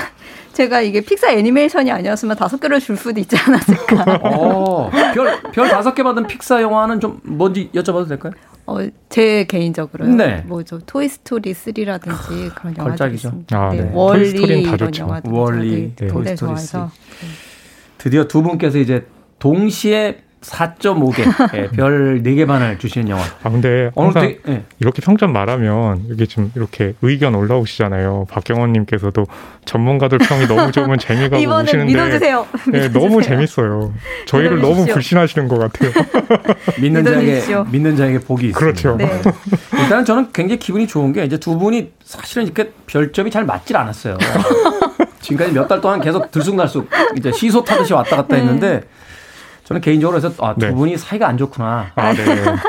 제가 0.56 0.80
이게 0.80 1.02
픽사 1.02 1.32
애니메이션이 1.34 1.92
아니었으면 1.92 2.38
다섯 2.38 2.58
개를 2.62 2.80
줄 2.80 2.96
수도 2.96 3.20
있지 3.20 3.36
않았을까. 3.36 4.20
어, 4.24 4.90
별, 5.14 5.42
별 5.52 5.68
다섯 5.68 5.94
개 5.94 6.02
받은 6.02 6.28
픽사 6.28 6.62
영화는 6.62 7.02
좀 7.02 7.20
뭔지 7.24 7.70
여쭤봐도 7.74 8.08
될까요? 8.08 8.32
어, 8.66 8.78
제 9.10 9.44
개인적으로요. 9.44 10.16
네. 10.16 10.44
뭐 10.48 10.66
저 10.66 10.80
토이스토리 10.86 11.54
3라든지 11.54 12.56
그런 12.56 12.78
영화들이 12.78 13.16
있습니다. 13.16 13.58
아, 13.58 13.70
네. 13.72 13.82
네. 13.82 13.92
월리 13.94 14.30
이런 14.30 14.96
영화들 14.98 15.32
월리, 15.32 15.94
네. 15.94 16.08
토이스토리 16.08 16.36
좋아해서. 16.38 16.92
네. 17.22 17.28
드디어 17.98 18.24
두 18.26 18.42
분께서 18.42 18.78
이제 18.78 19.06
동시에 19.40 20.24
4.5개, 20.46 21.52
네, 21.52 21.68
별 21.72 22.22
4개 22.24 22.46
반을 22.48 22.78
주시는 22.78 23.10
영화. 23.10 23.24
아, 23.44 23.50
근데 23.50 23.90
항상 23.96 24.22
되게, 24.22 24.40
네. 24.46 24.64
이렇게 24.80 25.02
평점 25.02 25.34
말하면 25.34 26.04
이게 26.12 26.26
좀 26.26 26.52
이렇게 26.56 26.94
의견 27.02 27.36
올라오시잖아요. 27.36 28.28
박경원님께서도 28.30 29.26
전문가들 29.66 30.20
평이 30.20 30.48
너무 30.48 30.72
좋으면 30.72 31.00
재미가 31.00 31.38
오시는데. 31.38 31.86
믿어주세요. 31.86 32.48
네, 32.72 32.90
너무 32.90 33.22
재밌어요. 33.22 33.94
저희를 34.28 34.62
너무 34.62 34.86
불신하시는 34.86 35.48
것 35.48 35.58
같아요. 35.58 35.92
믿는 36.80 37.04
자에게, 37.04 37.44
믿는 37.72 37.96
자에게 37.96 38.20
복이 38.20 38.48
있습니다. 38.50 38.60
그렇죠. 38.60 38.96
네. 38.98 39.22
일단 39.82 40.06
저는 40.06 40.32
굉장히 40.32 40.60
기분이 40.60 40.88
좋은 40.88 41.12
게 41.12 41.24
이제 41.26 41.38
두 41.38 41.58
분이 41.58 41.92
사실은 42.04 42.44
이렇게 42.46 42.72
별점이 42.88 43.32
잘 43.32 43.46
맞질 43.46 43.76
않았어요. 43.76 44.18
지금까지 45.22 45.54
몇 45.54 45.68
달 45.68 45.82
동안 45.82 46.00
계속 46.02 46.30
들쑥날쑥 46.30 46.88
이제 47.18 47.32
시소 47.32 47.64
타듯이 47.64 47.94
왔다 47.94 48.18
갔다 48.18 48.36
네. 48.36 48.42
했는데 48.44 48.84
저는 49.66 49.82
개인적으로 49.82 50.18
해서 50.18 50.32
아, 50.40 50.54
두 50.54 50.68
네. 50.68 50.72
분이 50.72 50.96
사이가 50.98 51.28
안 51.28 51.38
좋구나. 51.38 51.92
아, 51.96 52.14
네. 52.14 52.24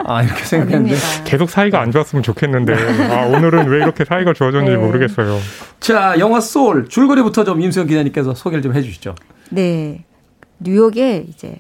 아, 0.06 0.22
이렇게 0.22 0.42
생각했는데. 0.42 0.96
계속 1.24 1.50
사이가 1.50 1.78
안 1.80 1.90
좋았으면 1.92 2.22
좋겠는데. 2.22 2.74
아, 3.12 3.26
오늘은 3.26 3.68
왜 3.68 3.76
이렇게 3.78 4.04
사이가 4.06 4.32
좋아졌는지 4.32 4.78
네. 4.78 4.82
모르겠어요. 4.84 5.38
자, 5.78 6.16
영화 6.18 6.40
소울 6.40 6.88
줄거리부터 6.88 7.44
좀 7.44 7.60
임수영 7.60 7.86
기자님께서 7.86 8.34
소개를 8.34 8.62
좀 8.62 8.74
해 8.74 8.80
주시죠. 8.82 9.14
네. 9.50 10.04
뉴욕에 10.58 11.26
이제 11.28 11.56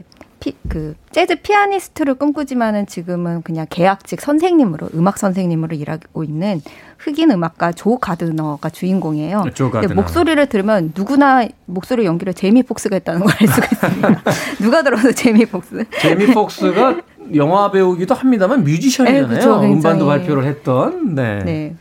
피, 0.46 0.54
그 0.68 0.94
재즈 1.10 1.36
피아니스트를 1.42 2.14
꿈꾸지만은 2.14 2.86
지금은 2.86 3.42
그냥 3.42 3.66
계약직 3.68 4.20
선생님으로 4.20 4.90
음악 4.94 5.18
선생님으로 5.18 5.74
일하고 5.74 6.22
있는 6.22 6.60
흑인 6.98 7.32
음악가 7.32 7.72
조 7.72 7.98
가드너가 7.98 8.70
주인공이에요. 8.70 9.42
네, 9.44 9.50
조 9.52 9.70
가드너. 9.72 9.94
목소리를 9.94 10.46
들으면 10.46 10.92
누구나 10.96 11.44
목소리 11.66 12.04
연기를 12.04 12.32
제이미 12.32 12.62
폭스가 12.62 12.94
했다는 12.96 13.22
걸 13.22 13.36
알 13.40 13.48
수가 13.48 13.66
있습니다. 13.72 14.22
누가 14.62 14.82
들어도 14.82 15.10
제이미 15.12 15.44
폭스. 15.44 15.84
제이미 16.00 16.26
폭스가 16.32 17.00
영화 17.34 17.70
배우기도 17.72 18.14
합니다만 18.14 18.62
뮤지션이잖아요. 18.62 19.22
네, 19.22 19.28
그렇죠, 19.28 19.60
음반도 19.62 20.06
발표를 20.06 20.44
했던. 20.44 21.14
네. 21.16 21.40
네. 21.44 21.74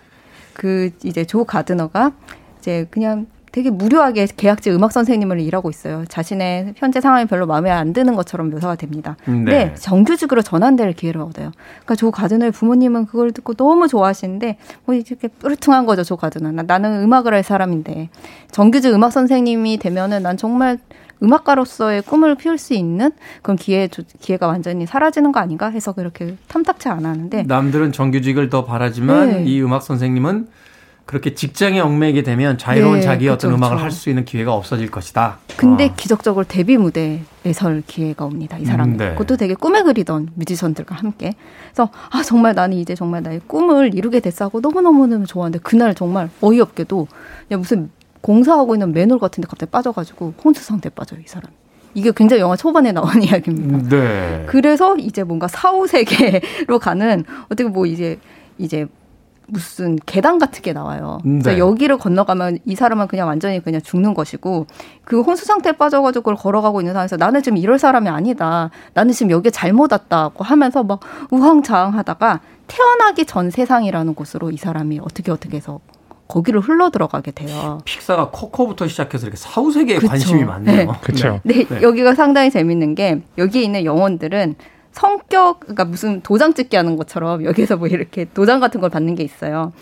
그 0.54 0.90
이제 1.04 1.24
조 1.24 1.44
가드너가 1.46 2.14
이제 2.60 2.88
그냥 2.90 3.28
되게 3.56 3.70
무료하게 3.70 4.28
계약직 4.36 4.74
음악 4.74 4.92
선생님을 4.92 5.40
일하고 5.40 5.70
있어요. 5.70 6.04
자신의 6.10 6.74
현재 6.76 7.00
상황이 7.00 7.26
별로 7.26 7.48
마음에 7.48 7.72
안 7.72 7.94
드는 7.94 8.14
것처럼 8.16 8.50
묘사가 8.50 8.76
됩니다. 8.76 9.16
음, 9.30 9.46
네. 9.46 9.70
근데 9.70 9.76
정규직으로 9.76 10.42
전환될 10.42 10.92
기회를 10.92 11.22
얻어요. 11.22 11.54
그러니까 11.56 11.96
조 11.96 12.12
가든을 12.12 12.52
부모님은 12.52 13.06
그걸 13.06 13.32
듣고 13.32 13.54
너무 13.54 13.88
좋아하시는데 13.88 14.58
뭐 14.84 14.94
이렇게 14.94 15.30
뿌르퉁한 15.30 15.86
거죠, 15.86 16.04
조 16.04 16.18
가든은. 16.18 16.66
나는 16.68 17.02
음악을 17.02 17.34
할 17.34 17.44
사람인데 17.44 18.10
정규직 18.52 18.94
음악 18.94 19.14
선생님이 19.14 19.78
되면은 19.78 20.22
난 20.22 20.36
정말 20.36 20.78
음악가로서의 21.24 22.02
꿈을 22.02 22.36
피울 22.36 22.58
수 22.58 22.74
있는 22.74 23.14
그런 23.42 23.56
기회 23.56 23.88
기회가 24.20 24.48
완전히 24.48 24.86
사라지는 24.86 25.32
거 25.32 25.40
아닌가 25.40 25.70
해서 25.70 25.94
그렇게 25.94 26.36
탐탁치 26.50 26.90
않았는데 26.90 27.44
남들은 27.44 27.94
정규직을 27.94 28.50
더 28.50 28.66
바라지만 28.66 29.30
네. 29.30 29.44
이 29.46 29.62
음악 29.62 29.82
선생님은 29.82 30.48
그렇게 31.06 31.36
직장에 31.36 31.80
얽매이게 31.80 32.24
되면 32.24 32.58
자유로운 32.58 32.96
네, 32.96 33.02
자기의 33.02 33.30
어떤 33.32 33.54
음악을 33.54 33.80
할수 33.80 34.10
있는 34.10 34.26
기회가 34.26 34.54
없어질 34.54 34.90
것이다. 34.90 35.38
근데 35.56 35.90
아. 35.90 35.94
기적적으로 35.96 36.46
데뷔 36.48 36.78
무대에 36.78 37.20
설 37.54 37.84
기회가 37.86 38.26
옵니다. 38.26 38.58
이 38.58 38.66
사람. 38.66 38.94
음, 38.94 38.98
네. 38.98 39.12
그것도 39.12 39.38
되게 39.38 39.54
꿈에 39.54 39.84
그리던 39.84 40.30
뮤지션들과 40.34 40.96
함께. 40.96 41.34
그래서 41.72 41.92
아 42.10 42.24
정말 42.24 42.56
나는 42.56 42.78
이제 42.78 42.96
정말 42.96 43.22
나의 43.22 43.42
꿈을 43.46 43.94
이루게 43.94 44.20
됐어 44.20 44.46
하고 44.46 44.62
너무너무 44.62 45.06
너무 45.06 45.28
좋아하는데 45.28 45.60
그날 45.60 45.94
정말 45.94 46.30
어이없게도 46.42 47.08
그냥 47.48 47.62
무슨 47.62 47.92
공사하고 48.22 48.74
있는 48.74 48.92
맨홀 48.92 49.20
같은 49.20 49.42
데 49.42 49.48
갑자기 49.48 49.70
빠져가지고 49.70 50.34
혼수 50.44 50.64
상태에 50.64 50.90
빠져요. 50.90 51.20
이 51.24 51.28
사람. 51.28 51.52
이게 51.94 52.12
굉장히 52.16 52.42
영화 52.42 52.56
초반에 52.56 52.92
나온 52.92 53.08
이야기입니다. 53.22 53.78
음, 53.78 53.90
네. 53.90 54.44
그래서 54.48 54.98
이제 54.98 55.24
뭔가 55.24 55.48
사후 55.48 55.86
세계로 55.86 56.80
가는 56.80 57.24
어떻게 57.46 57.66
뭐 57.70 57.86
이제 57.86 58.20
이제 58.58 58.88
무슨 59.48 59.98
계단 60.06 60.40
같은 60.40 60.62
게 60.62 60.74
나와요. 60.74 61.20
네. 61.24 61.58
여기를 61.58 61.98
건너가면 61.98 62.60
이 62.66 62.76
사람은 62.76 63.08
그냥 63.08 63.28
완전히 63.28 63.62
그냥 63.62 63.82
죽는 63.82 64.14
것이고 64.14 64.68
그 65.04 65.22
혼수 65.22 65.46
상태에 65.46 65.74
빠져가지고 65.74 66.22
그걸 66.22 66.36
걸어가고 66.36 66.82
있는 66.82 66.94
상황에서 66.94 67.18
나는 67.18 67.44
지금 67.44 67.58
이럴 67.58 67.78
사람이 67.78 68.10
아니다. 68.10 68.72
나는 68.94 69.14
지금 69.14 69.32
여기에 69.32 69.52
잘못 69.52 69.92
왔다고 69.92 70.44
하면서 70.44 70.84
막 70.84 71.00
우왕좌왕하다가 71.32 72.40
태어나기 72.68 73.26
전 73.26 73.52
세상이라는 73.52 74.16
곳으로 74.16 74.52
이 74.52 74.58
사람이 74.58 75.00
어떻게 75.02 75.32
어떻게 75.32 75.58
해서 75.58 75.80
거기를 76.28 76.60
흘러 76.60 76.90
들어가게 76.90 77.32
돼요. 77.32 77.80
픽사가 77.86 78.30
코코부터 78.32 78.88
시작해서 78.88 79.28
이렇게 79.28 79.38
사후 79.38 79.72
세계에 79.72 80.00
관심이 80.00 80.44
많네요. 80.44 80.92
네. 80.92 80.98
그렇죠. 81.02 81.40
네. 81.44 81.66
네. 81.66 81.82
여기가 81.84 82.16
상당히 82.16 82.50
재밌는 82.50 82.96
게 82.96 83.22
여기에 83.38 83.62
있는 83.62 83.86
영혼들은 83.86 84.56
성격, 84.96 85.60
그러니까 85.60 85.84
무슨 85.84 86.22
도장 86.22 86.54
찍기 86.54 86.78
하는 86.78 86.96
것처럼 86.96 87.44
여기에서 87.44 87.76
뭐 87.76 87.90
이렇게 87.90 88.26
도장 88.34 88.62
같은 88.62 88.80
걸 88.80 88.90
받는 88.90 89.16
게 89.16 89.24
있어요. 89.24 89.74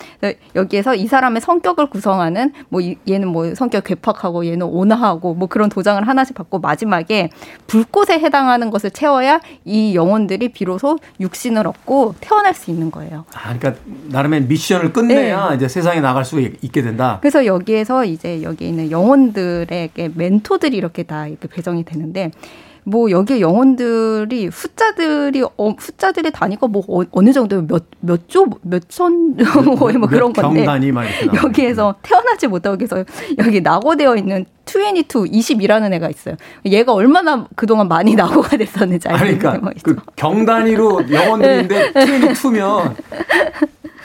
여기에서 0.56 0.96
이 0.96 1.06
사람의 1.06 1.40
성격을 1.40 1.88
구성하는 1.88 2.52
뭐 2.68 2.80
얘는 3.08 3.28
뭐 3.28 3.54
성격 3.54 3.84
괴팍하고 3.84 4.44
얘는 4.44 4.66
온화하고 4.66 5.34
뭐 5.34 5.46
그런 5.46 5.68
도장을 5.68 6.06
하나씩 6.06 6.34
받고 6.34 6.58
마지막에 6.58 7.30
불꽃에 7.68 8.18
해당하는 8.18 8.70
것을 8.70 8.90
채워야 8.90 9.40
이 9.64 9.94
영혼들이 9.94 10.48
비로소 10.48 10.98
육신을 11.20 11.64
얻고 11.68 12.16
태어날 12.20 12.52
수 12.52 12.72
있는 12.72 12.90
거예요. 12.90 13.24
아, 13.34 13.56
그러니까 13.56 13.80
나름의 14.08 14.42
미션을 14.42 14.92
끝내야 14.92 15.50
네. 15.50 15.56
이제 15.56 15.68
세상에 15.68 16.00
나갈 16.00 16.24
수 16.24 16.40
있게 16.40 16.82
된다. 16.82 17.18
그래서 17.20 17.46
여기에서 17.46 18.04
이제 18.04 18.42
여기 18.42 18.68
있는 18.68 18.90
영혼들에게 18.90 20.10
멘토들이 20.12 20.76
이렇게 20.76 21.04
다 21.04 21.28
이렇게 21.28 21.46
배정이 21.46 21.84
되는데 21.84 22.32
뭐 22.84 23.10
여기에 23.10 23.40
영혼들이 23.40 24.50
숫자들이 24.50 25.42
어, 25.42 25.76
숫자들이 25.78 26.30
단위가 26.30 26.66
뭐 26.66 26.82
어, 26.88 27.22
느 27.22 27.32
정도 27.32 27.62
몇몇 27.66 28.28
조 28.28 28.46
몇천 28.62 29.36
거의 29.78 29.96
뭐 29.98 30.08
그런 30.08 30.32
건데 30.32 30.66
여기에서 31.34 31.94
태어나지 32.02 32.46
못하고 32.46 32.76
해서 32.80 33.04
여기 33.38 33.60
낙오되어 33.60 34.16
있는 34.16 34.44
22, 34.66 35.30
20이라는 35.30 35.92
애가 35.94 36.10
있어요. 36.10 36.36
얘가 36.64 36.92
얼마나 36.92 37.46
그동안 37.54 37.88
많이 37.88 38.14
낙오가 38.16 38.56
됐었는지 38.56 39.08
알겠 39.08 39.38
그러니까 39.38 39.72
그 39.82 39.96
경단위로 40.16 41.10
영혼들인데 41.10 41.92
22면 41.94 42.94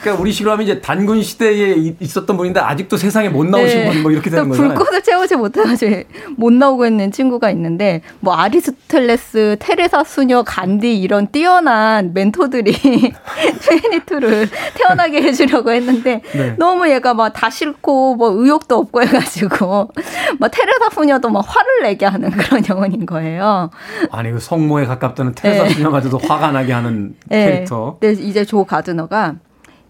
그러니까 0.00 0.20
우리 0.22 0.32
식으로 0.32 0.52
하면 0.52 0.64
이제 0.64 0.80
단군 0.80 1.22
시대에 1.22 1.94
있었던 1.98 2.36
분인데 2.36 2.60
아직도 2.60 2.96
세상에 2.96 3.28
못 3.28 3.46
나오신 3.46 3.78
네. 3.78 3.90
분뭐 3.92 4.10
이렇게 4.12 4.30
되는 4.30 4.48
거잖아요. 4.48 4.74
불꽃을 4.74 5.02
채우지 5.02 5.36
못해가지고 5.36 6.02
못 6.36 6.52
나오고 6.52 6.86
있는 6.86 7.10
친구가 7.10 7.50
있는데 7.50 8.02
뭐 8.20 8.34
아리스토텔레스, 8.34 9.56
테레사 9.58 10.04
수녀, 10.04 10.42
간디 10.42 10.98
이런 11.00 11.26
뛰어난 11.32 12.12
멘토들이 12.14 12.72
트웨니투를 13.60 14.48
태어나게 14.74 15.22
해주려고 15.22 15.70
했는데 15.72 16.22
네. 16.32 16.54
너무 16.58 16.88
얘가 16.88 17.14
막 17.14 17.30
다 17.40 17.48
싫고 17.48 18.16
뭐 18.16 18.30
의욕도 18.32 18.76
없고 18.76 19.02
해가지고 19.02 19.90
막 20.38 20.50
테레사 20.50 20.90
수녀도 20.92 21.30
막 21.30 21.44
화를 21.46 21.82
내게 21.82 22.04
하는 22.06 22.30
그런 22.30 22.62
영혼인 22.68 23.06
거예요. 23.06 23.70
아니 24.10 24.30
그 24.32 24.38
성모에 24.40 24.84
가깝다는 24.86 25.34
테레사 25.34 25.64
네. 25.64 25.70
수녀마저도 25.70 26.18
화가 26.18 26.50
나게 26.52 26.72
하는 26.72 27.14
네. 27.26 27.44
캐릭터. 27.46 27.96
네, 28.00 28.12
이제 28.12 28.44
조 28.44 28.64
가드너가 28.64 29.36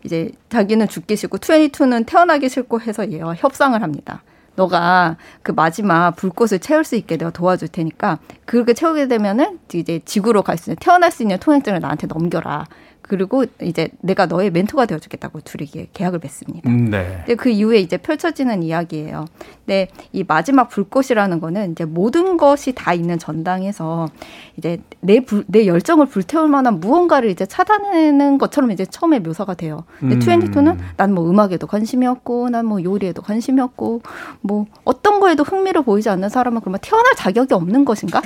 이제 0.04 0.30
자기는 0.48 0.88
죽기 0.88 1.16
싫고 1.16 1.38
22는 1.38 2.06
태어나기 2.06 2.48
싫고 2.48 2.80
해서 2.80 3.10
얘와 3.10 3.34
협상을 3.34 3.80
합니다. 3.80 4.22
너가 4.56 5.16
그 5.42 5.52
마지막 5.52 6.16
불꽃을 6.16 6.58
채울 6.60 6.84
수 6.84 6.96
있게 6.96 7.16
내가 7.16 7.30
도와줄 7.30 7.68
테니까 7.68 8.18
그렇게 8.44 8.74
채우게 8.74 9.08
되면은 9.08 9.60
이제 9.72 10.00
지구로 10.04 10.42
갈 10.42 10.58
수 10.58 10.70
있는 10.70 10.76
태어날 10.80 11.10
수 11.10 11.22
있는 11.22 11.38
통행증을 11.38 11.80
나한테 11.80 12.06
넘겨라. 12.06 12.66
그리고 13.10 13.44
이제 13.60 13.88
내가 14.02 14.26
너의 14.26 14.52
멘토가 14.52 14.86
되어주겠다고 14.86 15.40
둘이 15.40 15.68
계약을 15.92 16.20
맺습니다. 16.22 16.70
음, 16.70 16.90
네. 16.90 17.16
근데 17.26 17.34
그 17.34 17.48
이후에 17.48 17.78
이제 17.80 17.96
펼쳐지는 17.96 18.62
이야기예요. 18.62 19.24
근데 19.66 19.88
이 20.12 20.22
마지막 20.22 20.68
불꽃이라는 20.68 21.40
거는 21.40 21.72
이제 21.72 21.84
모든 21.84 22.36
것이 22.36 22.72
다 22.72 22.94
있는 22.94 23.18
전당에서 23.18 24.08
이제 24.56 24.78
내, 25.00 25.18
불, 25.18 25.42
내 25.48 25.66
열정을 25.66 26.06
불태울 26.06 26.46
만한 26.48 26.78
무언가를 26.78 27.30
이제 27.30 27.46
찾아내는 27.46 28.38
것처럼 28.38 28.70
이제 28.70 28.86
처음에 28.86 29.18
묘사가 29.18 29.54
돼요. 29.54 29.82
근데 29.98 30.14
음. 30.14 30.20
트웬티투는 30.20 30.78
난 30.96 31.10
뭐 31.12 31.28
음악에도 31.28 31.66
관심이 31.66 32.06
없고 32.06 32.50
난 32.50 32.64
뭐 32.64 32.80
요리에도 32.84 33.22
관심이 33.22 33.60
없고 33.60 34.02
뭐 34.42 34.66
어떤 34.84 35.18
거에도 35.18 35.42
흥미를 35.42 35.82
보이지 35.82 36.08
않는 36.10 36.28
사람은 36.28 36.60
그러면 36.60 36.78
태어날 36.80 37.14
자격이 37.16 37.54
없는 37.54 37.84
것인가? 37.84 38.22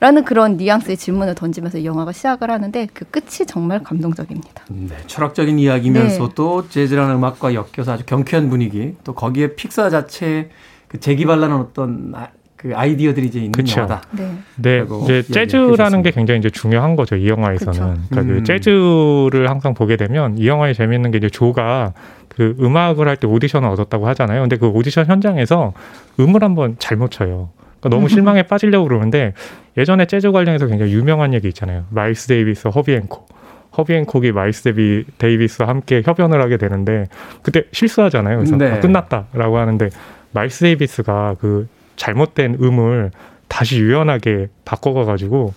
라는 0.00 0.24
그런 0.24 0.56
뉘앙스의 0.56 0.96
질문을 0.96 1.34
던지면서 1.34 1.78
이 1.78 1.84
영화가 1.86 2.12
시작을 2.12 2.50
하는데 2.50 2.86
그 2.92 3.04
끝이 3.06 3.46
정말 3.46 3.82
감동적입니다. 3.82 4.64
네, 4.68 4.96
철학적인 5.06 5.58
이야기면서도 5.58 6.62
네. 6.62 6.68
재즈라는 6.68 7.16
음악과 7.16 7.54
엮여서 7.54 7.92
아주 7.92 8.04
경쾌한 8.06 8.48
분위기 8.48 8.94
또 9.02 9.12
거기에 9.14 9.54
픽사 9.56 9.90
자체 9.90 10.50
그 10.86 11.00
재기발랄한 11.00 11.56
어떤 11.56 12.12
아, 12.14 12.28
그 12.56 12.72
아이디어들이 12.74 13.26
이제 13.26 13.38
있는 13.40 13.52
그쵸. 13.52 13.80
영화다. 13.80 14.02
네. 14.12 14.38
네, 14.56 14.84
이제 15.02 15.22
재즈라는 15.22 16.02
게 16.02 16.10
굉장히 16.12 16.38
이제 16.38 16.50
중요한 16.50 16.94
거죠 16.96 17.16
이 17.16 17.28
영화에서는. 17.28 17.72
그쵸. 17.72 18.00
그러니까 18.08 18.14
그 18.14 18.20
음. 18.20 18.34
그 18.38 18.44
재즈를 18.44 19.50
항상 19.50 19.74
보게 19.74 19.96
되면 19.96 20.38
이 20.38 20.46
영화에 20.46 20.74
재미있는 20.74 21.10
게 21.10 21.18
이제 21.18 21.28
조가 21.28 21.92
그 22.28 22.54
음악을 22.60 23.08
할 23.08 23.16
때 23.16 23.26
오디션을 23.26 23.68
얻었다고 23.68 24.06
하잖아요. 24.08 24.42
근데 24.42 24.56
그 24.56 24.68
오디션 24.68 25.06
현장에서 25.06 25.72
음을 26.20 26.44
한번 26.44 26.76
잘못 26.78 27.10
쳐요. 27.10 27.50
그러니까 27.80 27.96
너무 27.96 28.08
실망에 28.08 28.42
빠지려고 28.42 28.88
그러는데 28.88 29.34
예전에 29.76 30.06
재즈 30.06 30.32
관련해서 30.32 30.66
굉장히 30.66 30.92
유명한 30.92 31.34
얘기 31.34 31.48
있잖아요. 31.48 31.84
마일스 31.90 32.26
데이비스, 32.26 32.68
허비 32.68 32.92
행콕. 32.94 33.26
허비 33.76 33.94
행콕이 33.94 34.32
마일스 34.32 34.74
데이비스와 35.18 35.68
함께 35.68 36.02
협연을 36.04 36.42
하게 36.42 36.56
되는데 36.56 37.06
그때 37.42 37.64
실수하잖아요. 37.72 38.38
그래서 38.38 38.56
네. 38.56 38.72
아, 38.72 38.80
끝났다라고 38.80 39.58
하는데 39.58 39.90
마일스 40.32 40.60
데이비스가 40.60 41.36
그 41.38 41.68
잘못된 41.96 42.58
음을 42.60 43.12
다시 43.46 43.78
유연하게 43.80 44.48
바꿔가가지고 44.64 45.54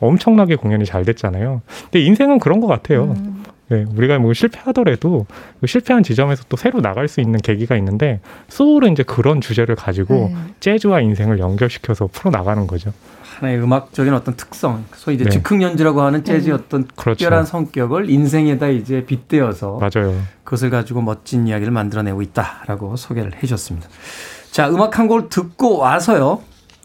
엄청나게 0.00 0.56
공연이 0.56 0.84
잘 0.84 1.04
됐잖아요. 1.04 1.62
근데 1.84 2.00
인생은 2.00 2.40
그런 2.40 2.60
것 2.60 2.66
같아요. 2.66 3.14
음. 3.16 3.31
네, 3.72 3.86
우리가 3.96 4.18
뭐 4.18 4.34
실패하더라도 4.34 5.24
그 5.60 5.66
실패한 5.66 6.02
지점에서 6.02 6.44
또 6.50 6.58
새로 6.58 6.82
나갈 6.82 7.08
수 7.08 7.22
있는 7.22 7.40
계기가 7.40 7.74
있는데 7.76 8.20
소울은 8.48 8.92
이제 8.92 9.02
그런 9.02 9.40
주제를 9.40 9.76
가지고 9.76 10.30
네. 10.30 10.36
재즈와 10.60 11.00
인생을 11.00 11.38
연결시켜서 11.38 12.06
풀어 12.12 12.30
나가는 12.30 12.66
거죠. 12.66 12.92
하나의 13.22 13.62
음악적인 13.62 14.12
어떤 14.12 14.36
특성, 14.36 14.84
소위 14.94 15.14
이제 15.14 15.24
네. 15.24 15.30
즉흥 15.30 15.62
연주라고 15.62 16.02
하는 16.02 16.22
재즈의 16.22 16.54
네. 16.58 16.62
어떤 16.62 16.86
그렇죠. 16.94 17.20
특별한 17.20 17.46
성격을 17.46 18.10
인생에다 18.10 18.68
이제 18.68 19.06
빗대어서 19.06 19.78
맞아요. 19.80 20.20
그것을 20.44 20.68
가지고 20.68 21.00
멋진 21.00 21.48
이야기를 21.48 21.72
만들어내고 21.72 22.20
있다라고 22.20 22.96
소개를 22.96 23.36
해주셨습니다. 23.36 23.88
자, 24.50 24.68
음악 24.68 24.98
한 24.98 25.08
곡을 25.08 25.30
듣고 25.30 25.78
와서요. 25.78 26.42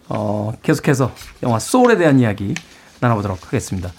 어, 0.08 0.54
계속해서 0.64 1.12
영화 1.44 1.60
소울에 1.60 1.98
대한 1.98 2.18
이야기 2.18 2.54
나눠보도록 3.02 3.46
하겠습니다. 3.46 3.92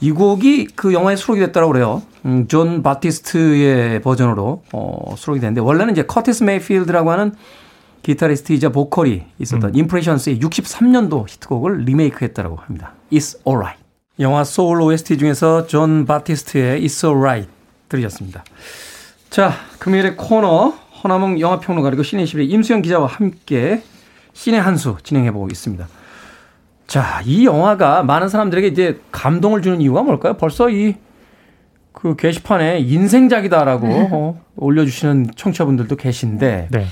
이 0.00 0.12
곡이 0.12 0.68
그 0.76 0.92
영화에 0.92 1.16
수록이 1.16 1.40
됐다고 1.40 1.72
그래요. 1.72 2.02
음, 2.24 2.46
존 2.48 2.82
바티스트의 2.82 4.00
버전으로 4.02 4.62
어, 4.72 5.14
수록이 5.16 5.40
됐는데 5.40 5.60
원래는 5.60 5.92
이제 5.92 6.02
커티스 6.04 6.44
메이필드라고 6.44 7.10
하는 7.10 7.32
기타리스트이자 8.02 8.68
보컬이 8.70 9.24
있었던 9.38 9.70
음. 9.70 9.76
임프레션스의 9.76 10.38
63년도 10.38 11.28
히트곡을 11.28 11.78
리메이크했다고 11.84 12.56
합니다. 12.56 12.92
It's 13.12 13.36
Alright. 13.46 13.82
영화 14.20 14.44
소울 14.44 14.80
OST 14.82 15.18
중에서 15.18 15.66
존 15.66 16.06
바티스트의 16.06 16.80
It's 16.82 17.04
Alright 17.04 17.50
들으셨습니다. 17.88 18.44
자, 19.30 19.52
금요일의 19.78 20.16
코너 20.16 20.74
허나몽 21.02 21.40
영화평론가 21.40 21.90
그리고 21.90 22.02
신의 22.02 22.26
11의 22.26 22.50
임수영 22.50 22.82
기자와 22.82 23.06
함께 23.06 23.82
신의 24.32 24.60
한 24.60 24.76
수 24.76 24.96
진행해보고 25.02 25.48
있습니다. 25.48 25.88
자, 26.88 27.22
이 27.24 27.46
영화가 27.46 28.02
많은 28.02 28.28
사람들에게 28.28 28.66
이제 28.66 29.00
감동을 29.12 29.62
주는 29.62 29.80
이유가 29.80 30.02
뭘까요? 30.02 30.34
벌써 30.36 30.68
이 30.68 30.96
그 32.00 32.14
게시판에 32.14 32.78
인생작이다라고 32.78 33.88
네. 33.88 34.08
어, 34.12 34.40
올려주시는 34.54 35.32
청취자분들도 35.34 35.96
계신데 35.96 36.68
네. 36.70 36.86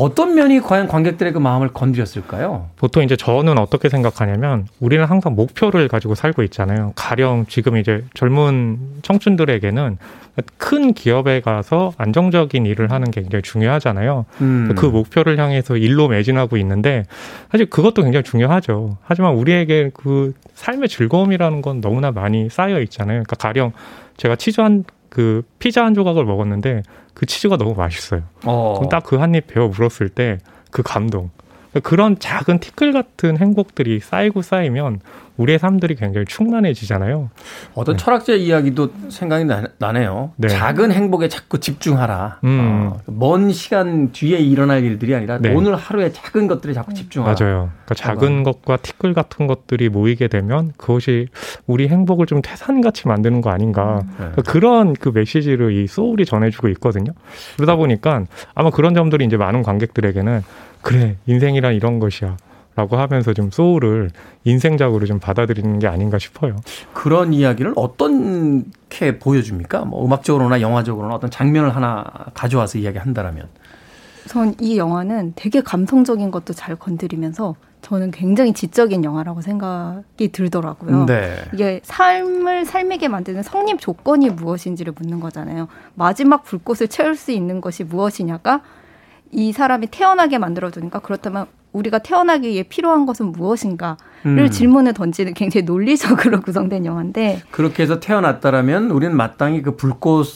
어떤 0.00 0.34
면이 0.34 0.60
과연 0.60 0.88
관객들의 0.88 1.34
그 1.34 1.38
마음을 1.38 1.68
건드렸을까요? 1.74 2.70
보통 2.76 3.02
이제 3.02 3.16
저는 3.16 3.58
어떻게 3.58 3.90
생각하냐면 3.90 4.66
우리는 4.80 5.04
항상 5.04 5.34
목표를 5.34 5.88
가지고 5.88 6.14
살고 6.14 6.42
있잖아요. 6.44 6.94
가령 6.96 7.44
지금 7.50 7.76
이제 7.76 8.02
젊은 8.14 8.78
청춘들에게는 9.02 9.98
큰 10.56 10.94
기업에 10.94 11.42
가서 11.42 11.92
안정적인 11.98 12.64
일을 12.64 12.90
하는 12.90 13.10
게 13.10 13.20
굉장히 13.20 13.42
중요하잖아요. 13.42 14.24
음. 14.40 14.74
그 14.74 14.86
목표를 14.86 15.38
향해서 15.38 15.76
일로 15.76 16.08
매진하고 16.08 16.56
있는데 16.56 17.04
사실 17.52 17.68
그것도 17.68 18.02
굉장히 18.02 18.24
중요하죠. 18.24 18.96
하지만 19.02 19.34
우리에게 19.34 19.90
그 19.92 20.32
삶의 20.54 20.88
즐거움이라는 20.88 21.60
건 21.60 21.82
너무나 21.82 22.10
많이 22.10 22.48
쌓여 22.48 22.80
있잖아요. 22.80 23.22
그러니까 23.24 23.36
가령 23.36 23.72
제가 24.16 24.36
치즈 24.36 24.62
한그 24.62 25.42
피자 25.58 25.84
한 25.84 25.92
조각을 25.92 26.24
먹었는데 26.24 26.84
그 27.20 27.26
치즈가 27.26 27.58
너무 27.58 27.74
맛있어요. 27.74 28.22
어. 28.46 28.76
그럼 28.78 28.88
딱 28.88 29.04
그 29.04 29.18
한 29.20 29.34
입 29.34 29.46
베어 29.48 29.68
물었을 29.68 30.08
때 30.08 30.38
그 30.70 30.82
감동. 30.82 31.30
그런 31.82 32.18
작은 32.18 32.58
티끌 32.58 32.92
같은 32.92 33.38
행복들이 33.38 34.00
쌓이고 34.00 34.42
쌓이면 34.42 35.00
우리의 35.40 35.58
삶들이 35.58 35.94
굉장히 35.94 36.26
충만해지잖아요. 36.26 37.30
어떤 37.74 37.96
네. 37.96 38.04
철학자의 38.04 38.44
이야기도 38.44 38.90
생각이 39.08 39.46
나, 39.46 39.92
네요 39.92 40.32
네. 40.36 40.48
작은 40.48 40.92
행복에 40.92 41.28
자꾸 41.28 41.58
집중하라. 41.58 42.40
음. 42.44 42.90
어, 42.92 43.00
먼 43.06 43.50
시간 43.50 44.12
뒤에 44.12 44.38
일어날 44.38 44.84
일들이 44.84 45.14
아니라 45.14 45.38
네. 45.38 45.54
오늘 45.54 45.76
하루의 45.76 46.12
작은 46.12 46.46
것들에 46.46 46.74
자꾸 46.74 46.92
집중하라. 46.92 47.36
맞아요. 47.40 47.70
그러니까 47.86 47.94
작은 47.94 48.42
것과 48.42 48.76
티끌 48.76 49.14
같은 49.14 49.46
것들이 49.46 49.88
모이게 49.88 50.28
되면 50.28 50.72
그것이 50.76 51.28
우리 51.66 51.88
행복을 51.88 52.26
좀 52.26 52.42
태산같이 52.42 53.08
만드는 53.08 53.40
거 53.40 53.50
아닌가. 53.50 54.00
음. 54.02 54.14
그러니까 54.16 54.42
그런 54.42 54.92
그 54.92 55.10
메시지를 55.14 55.72
이 55.72 55.86
소울이 55.86 56.26
전해주고 56.26 56.68
있거든요. 56.68 57.12
그러다 57.56 57.76
보니까 57.76 58.24
아마 58.54 58.68
그런 58.68 58.94
점들이 58.94 59.24
이제 59.24 59.38
많은 59.38 59.62
관객들에게는 59.62 60.42
그래 60.82 61.16
인생이란 61.26 61.74
이런 61.74 61.98
것이야. 61.98 62.36
라고 62.76 62.96
하면서 62.96 63.34
좀 63.34 63.50
소울을 63.50 64.10
인생작으로 64.44 65.04
좀 65.04 65.18
받아들이는 65.18 65.80
게 65.80 65.86
아닌가 65.86 66.18
싶어요. 66.18 66.56
그런 66.94 67.34
이야기를 67.34 67.74
어떻게 67.76 69.18
보여줍니까? 69.18 69.84
뭐 69.84 70.04
음악적으로나 70.04 70.60
영화적으로나 70.60 71.16
어떤 71.16 71.30
장면을 71.30 71.74
하나 71.74 72.04
가져와서 72.32 72.78
이야기한다라면. 72.78 73.48
전이 74.28 74.78
영화는 74.78 75.32
되게 75.34 75.60
감성적인 75.60 76.30
것도 76.30 76.52
잘 76.52 76.76
건드리면서 76.76 77.56
저는 77.82 78.10
굉장히 78.12 78.52
지적인 78.52 79.04
영화라고 79.04 79.40
생각이 79.40 80.28
들더라고요. 80.32 81.06
네. 81.06 81.34
이게 81.52 81.80
삶을 81.82 82.66
삶에게 82.66 83.08
만드는 83.08 83.42
성립 83.42 83.80
조건이 83.80 84.30
무엇인지를 84.30 84.92
묻는 84.96 85.18
거잖아요. 85.18 85.68
마지막 85.94 86.44
불꽃을 86.44 86.88
채울 86.88 87.16
수 87.16 87.32
있는 87.32 87.60
것이 87.60 87.84
무엇이냐가 87.84 88.60
이 89.32 89.52
사람이 89.52 89.88
태어나게 89.88 90.38
만들어주니까 90.38 91.00
그렇다면 91.00 91.46
우리가 91.72 91.98
태어나기 91.98 92.48
위해 92.48 92.64
필요한 92.64 93.06
것은 93.06 93.32
무엇인가를 93.32 93.96
음. 94.26 94.50
질문을 94.50 94.92
던지는 94.92 95.34
굉장히 95.34 95.64
논리적으로 95.64 96.40
구성된 96.42 96.84
영화인데 96.84 97.42
그렇게 97.50 97.84
해서 97.84 98.00
태어났다라면 98.00 98.90
우리는 98.90 99.16
마땅히 99.16 99.62
그 99.62 99.76
불꽃 99.76 100.26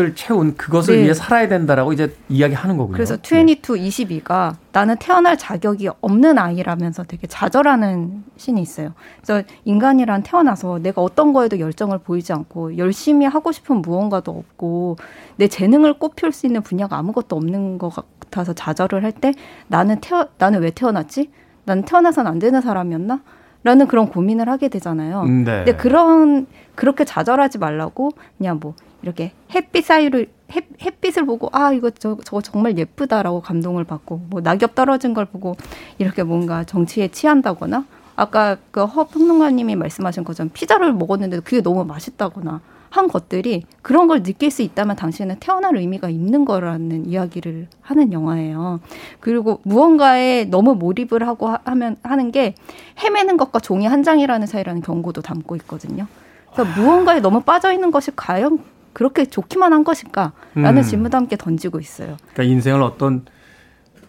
을 0.00 0.16
채운 0.16 0.56
그것을 0.56 0.96
네. 0.96 1.02
위해 1.04 1.14
살아야 1.14 1.46
된다라고 1.46 1.92
이제 1.92 2.16
이야기하는 2.28 2.76
거군요. 2.76 2.94
그래서 2.94 3.14
22, 3.14 3.78
네. 3.78 3.88
22가 3.88 4.56
나는 4.72 4.96
태어날 4.98 5.38
자격이 5.38 5.88
없는 6.00 6.36
아이라면서 6.36 7.04
되게 7.04 7.28
좌절하는 7.28 8.24
신이 8.36 8.60
있어요. 8.60 8.92
그래서 9.22 9.46
인간이란 9.64 10.24
태어나서 10.24 10.80
내가 10.82 11.00
어떤 11.00 11.32
거에도 11.32 11.60
열정을 11.60 11.98
보이지 11.98 12.32
않고 12.32 12.76
열심히 12.76 13.24
하고 13.26 13.52
싶은 13.52 13.82
무언가도 13.82 14.32
없고 14.32 14.96
내 15.36 15.46
재능을 15.46 16.00
꼽힐 16.00 16.32
수 16.32 16.46
있는 16.46 16.62
분야가 16.62 16.96
아무것도 16.98 17.36
없는 17.36 17.78
것 17.78 17.90
같 17.90 18.04
아서 18.40 18.52
좌절을 18.52 19.02
할 19.04 19.12
때 19.12 19.32
나는 19.68 20.00
태어 20.00 20.28
나는 20.38 20.60
왜 20.62 20.70
태어났지? 20.70 21.30
나는 21.64 21.82
태어나선 21.84 22.26
안 22.26 22.38
되는 22.38 22.60
사람이었나? 22.60 23.20
라는 23.62 23.86
그런 23.86 24.08
고민을 24.08 24.48
하게 24.48 24.68
되잖아요. 24.68 25.22
음, 25.22 25.44
네. 25.44 25.64
근데 25.64 25.76
그런 25.76 26.46
그렇게 26.74 27.04
좌절하지 27.04 27.58
말라고 27.58 28.10
그냥 28.36 28.58
뭐 28.60 28.74
이렇게 29.02 29.32
햇빛 29.54 29.84
사이를 29.86 30.26
햇, 30.52 30.64
햇빛을 30.82 31.24
보고 31.24 31.48
아 31.52 31.72
이거 31.72 31.88
저, 31.90 32.16
저거 32.24 32.42
정말 32.42 32.76
예쁘다라고 32.76 33.40
감동을 33.40 33.84
받고 33.84 34.20
뭐 34.28 34.40
낙엽 34.42 34.74
떨어진 34.74 35.14
걸 35.14 35.24
보고 35.24 35.56
이렇게 35.98 36.22
뭔가 36.22 36.64
정치에 36.64 37.08
취한다거나 37.08 37.84
아까 38.16 38.56
그 38.70 38.84
허 38.84 39.04
평론가님이 39.04 39.76
말씀하신 39.76 40.24
것처럼 40.24 40.50
피자를 40.52 40.92
먹었는데 40.92 41.40
그게 41.40 41.62
너무 41.62 41.84
맛있다거나 41.84 42.60
한 42.94 43.08
것들이 43.08 43.64
그런 43.82 44.06
걸 44.06 44.22
느낄 44.22 44.52
수 44.52 44.62
있다면 44.62 44.94
당신은 44.94 45.36
태어날 45.40 45.76
의미가 45.76 46.08
있는 46.08 46.44
거라는 46.44 47.06
이야기를 47.06 47.66
하는 47.80 48.12
영화예요. 48.12 48.78
그리고 49.18 49.60
무언가에 49.64 50.44
너무 50.44 50.76
몰입을 50.76 51.26
하고 51.26 51.56
하면 51.64 51.96
하는 52.04 52.30
게 52.30 52.54
헤매는 53.02 53.36
것과 53.36 53.58
종이 53.58 53.86
한 53.86 54.04
장이라는 54.04 54.46
사이라는 54.46 54.80
경고도 54.82 55.22
담고 55.22 55.56
있거든요. 55.56 56.06
그래서 56.52 56.80
무언가에 56.80 57.18
너무 57.18 57.40
빠져 57.40 57.72
있는 57.72 57.90
것이 57.90 58.12
과연 58.14 58.60
그렇게 58.92 59.24
좋기만 59.24 59.72
한 59.72 59.82
것일까라는 59.82 60.76
음. 60.76 60.82
질문도 60.82 61.16
함께 61.16 61.36
던지고 61.36 61.80
있어요. 61.80 62.16
그러니까 62.32 62.44
인생을 62.44 62.80
어떤 62.80 63.24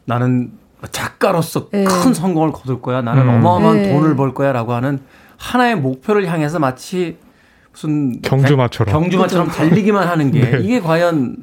나는 0.05 0.51
작가로서 0.91 1.69
네. 1.69 1.85
큰 1.85 2.13
성공을 2.13 2.51
거둘 2.51 2.83
거야. 2.83 3.01
나는 3.01 3.23
음. 3.23 3.29
어마어마한 3.29 3.77
네. 3.77 3.93
돈을 3.93 4.15
벌 4.15 4.35
거야라고 4.35 4.73
하는 4.73 4.99
하나의 5.37 5.75
목표를 5.75 6.27
향해서 6.27 6.59
마치 6.59 7.17
무슨 7.75 8.21
경주마처럼 8.21 8.91
경주마처럼 8.93 9.47
달리기만 9.49 10.07
하는 10.07 10.31
게 10.31 10.39
네. 10.49 10.59
이게 10.61 10.79
과연 10.79 11.35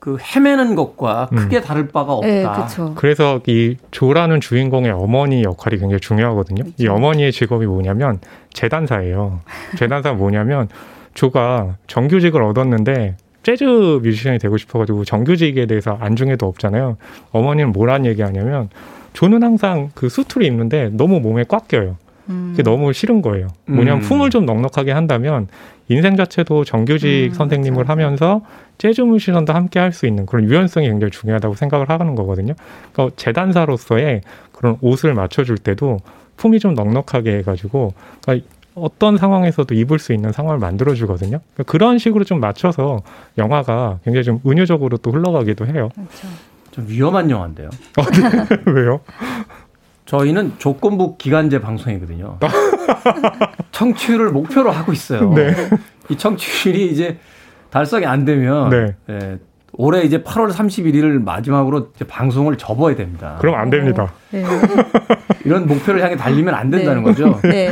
그 0.00 0.16
헤매는 0.18 0.74
것과 0.74 1.28
음. 1.32 1.36
크게 1.36 1.58
음. 1.58 1.62
다를 1.62 1.88
바가 1.88 2.14
없다. 2.14 2.26
네, 2.26 2.42
그렇죠. 2.42 2.94
그래서 2.96 3.40
이 3.46 3.76
조라는 3.90 4.40
주인공의 4.40 4.90
어머니 4.90 5.44
역할이 5.44 5.78
굉장히 5.78 6.00
중요하거든요. 6.00 6.64
그렇죠. 6.64 6.82
이 6.82 6.88
어머니의 6.88 7.32
직업이 7.32 7.66
뭐냐면 7.66 8.18
재단사예요. 8.52 9.40
재단사 9.76 10.12
뭐냐면 10.14 10.68
조가 11.14 11.76
정규직을 11.86 12.42
얻었는데 12.42 13.16
재즈 13.42 13.64
뮤지션이 14.02 14.38
되고 14.38 14.56
싶어가지고 14.56 15.04
정규직에 15.04 15.66
대해서 15.66 15.96
안중에도 16.00 16.46
없잖아요. 16.46 16.96
어머니는 17.30 17.72
뭐란 17.72 18.06
얘기하냐면 18.06 18.70
조는 19.12 19.42
항상 19.42 19.90
그 19.94 20.08
수트를 20.08 20.46
입는데 20.46 20.90
너무 20.92 21.20
몸에 21.20 21.44
꽉 21.46 21.68
껴요. 21.68 21.96
음. 22.30 22.48
그게 22.52 22.62
너무 22.62 22.92
싫은 22.92 23.22
거예요. 23.22 23.48
뭐냐면 23.66 23.98
음. 23.98 24.00
품을 24.02 24.30
좀 24.30 24.46
넉넉하게 24.46 24.92
한다면 24.92 25.48
인생 25.88 26.16
자체도 26.16 26.64
정규직 26.64 27.30
음, 27.30 27.34
선생님을 27.34 27.84
그렇죠. 27.84 27.90
하면서 27.92 28.42
재즈 28.78 29.00
뮤지션도 29.02 29.52
함께 29.52 29.78
할 29.80 29.92
수 29.92 30.06
있는 30.06 30.24
그런 30.24 30.44
유연성이 30.44 30.88
굉장히 30.88 31.10
중요하다고 31.10 31.54
생각을 31.56 31.88
하는 31.90 32.14
거거든요. 32.14 32.54
그러니까 32.92 33.16
재단사로서의 33.16 34.20
그런 34.52 34.76
옷을 34.80 35.14
맞춰줄 35.14 35.58
때도 35.58 35.98
품이 36.36 36.60
좀 36.60 36.74
넉넉하게 36.74 37.38
해가지고 37.38 37.92
그러니까 38.22 38.46
어떤 38.76 39.18
상황에서도 39.18 39.74
입을 39.74 39.98
수 39.98 40.12
있는 40.12 40.30
상황을 40.32 40.58
만들어 40.58 40.94
주거든요. 40.94 41.40
그러니까 41.54 41.70
그런 41.70 41.98
식으로 41.98 42.22
좀 42.24 42.38
맞춰서 42.40 43.02
영화가 43.36 43.98
굉장히 44.04 44.24
좀 44.24 44.40
은유적으로 44.46 44.96
또 44.98 45.10
흘러가기도 45.10 45.66
해요. 45.66 45.90
그렇죠. 45.94 46.28
좀 46.70 46.86
위험한 46.88 47.28
영화인데요. 47.30 47.68
어, 47.98 48.02
네. 48.04 48.56
왜요? 48.72 49.00
저희는 50.10 50.54
조건부 50.58 51.16
기간제 51.16 51.60
방송이거든요. 51.60 52.38
청취율을 53.70 54.32
목표로 54.32 54.72
하고 54.72 54.92
있어요. 54.92 55.32
네. 55.32 55.54
이 56.08 56.18
청취율이 56.18 56.90
이제 56.90 57.18
달성이 57.70 58.06
안 58.06 58.24
되면 58.24 58.70
네. 58.70 58.96
예, 59.08 59.38
올해 59.80 60.02
이제 60.02 60.22
8월 60.22 60.52
31일을 60.52 61.24
마지막으로 61.24 61.88
이제 61.96 62.04
방송을 62.04 62.58
접어야 62.58 62.94
됩니다. 62.94 63.38
그럼 63.40 63.54
안 63.54 63.70
됩니다. 63.70 64.12
네. 64.30 64.44
이런 65.46 65.66
목표를 65.66 66.02
향해 66.02 66.16
달리면 66.16 66.54
안 66.54 66.70
된다는 66.70 67.02
네. 67.02 67.10
거죠. 67.10 67.40
네. 67.48 67.70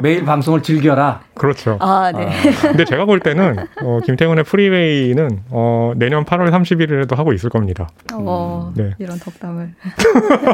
매일 0.00 0.24
방송을 0.24 0.62
즐겨라. 0.62 1.20
그렇죠. 1.34 1.76
아, 1.80 2.12
네. 2.14 2.28
아. 2.28 2.68
근데 2.68 2.84
제가 2.84 3.06
볼 3.06 3.18
때는 3.18 3.56
어, 3.82 3.98
김태훈의 4.04 4.44
프리웨이는 4.44 5.40
어, 5.50 5.94
내년 5.96 6.24
8월 6.24 6.48
31일에도 6.52 7.16
하고 7.16 7.32
있을 7.32 7.50
겁니다. 7.50 7.88
어, 8.14 8.72
네. 8.76 8.94
이런 9.00 9.18
덕담을. 9.18 9.74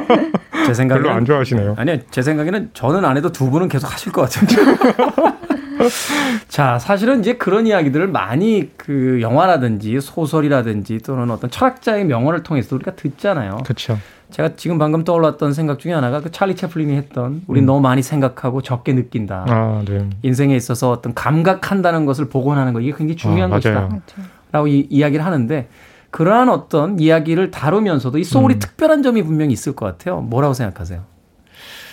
제 0.67 0.73
생각에 0.73 1.03
별로 1.03 1.15
안 1.15 1.27
좋아하시네요. 1.27 1.75
아니요, 1.77 1.99
제 2.11 2.23
생각에는 2.23 2.71
저는 2.73 3.05
안 3.05 3.19
해도 3.19 3.31
두 3.31 3.51
분은 3.51 3.69
계속 3.69 3.93
하실 3.93 4.11
것 4.11 4.31
같아요. 4.31 5.34
자, 6.49 6.79
사실은 6.79 7.21
이제 7.21 7.35
그런 7.35 7.67
이야기들을 7.67 8.09
많이 8.09 8.71
그 8.77 9.21
영화라든지 9.21 10.01
소설이라든지 10.01 10.99
또는 10.99 11.31
어떤 11.31 11.51
철학자의 11.51 12.05
명언을 12.05 12.43
통해서 12.43 12.75
우리가 12.77 12.97
듣잖아요. 12.97 13.59
그렇죠. 13.65 13.99
제가 14.31 14.57
지금 14.57 14.79
방금 14.79 15.05
떠올랐던 15.05 15.53
생각 15.53 15.79
중에 15.79 15.93
하나가 15.93 16.21
그 16.21 16.33
찰리 16.33 16.57
채플린이 16.57 16.97
했던 16.97 17.43
우린 17.47 17.65
음. 17.65 17.67
너무 17.67 17.81
많이 17.81 18.03
생각하고 18.03 18.63
적게 18.63 18.93
느낀다. 18.93 19.45
아, 19.49 19.83
네. 19.87 20.09
인생에 20.23 20.57
있어서 20.57 20.91
어떤 20.91 21.15
감각한다는 21.15 22.05
것을 22.05 22.29
복원하는 22.29 22.73
거 22.73 22.81
이게 22.81 22.91
굉장히 22.91 23.17
중요한 23.17 23.53
아, 23.53 23.57
것이다. 23.57 23.89
그렇죠. 23.89 24.23
라고 24.51 24.67
이, 24.67 24.87
이야기를 24.91 25.25
하는데 25.25 25.69
그러한 26.11 26.49
어떤 26.49 26.99
이야기를 26.99 27.51
다루면서도 27.51 28.19
이 28.19 28.25
소울이 28.25 28.55
음. 28.55 28.59
특별한 28.59 29.03
점이 29.03 29.23
분명히 29.23 29.53
있을 29.53 29.75
것 29.75 29.87
같아요. 29.87 30.21
뭐라고 30.21 30.55
생각하세요? 30.55 31.03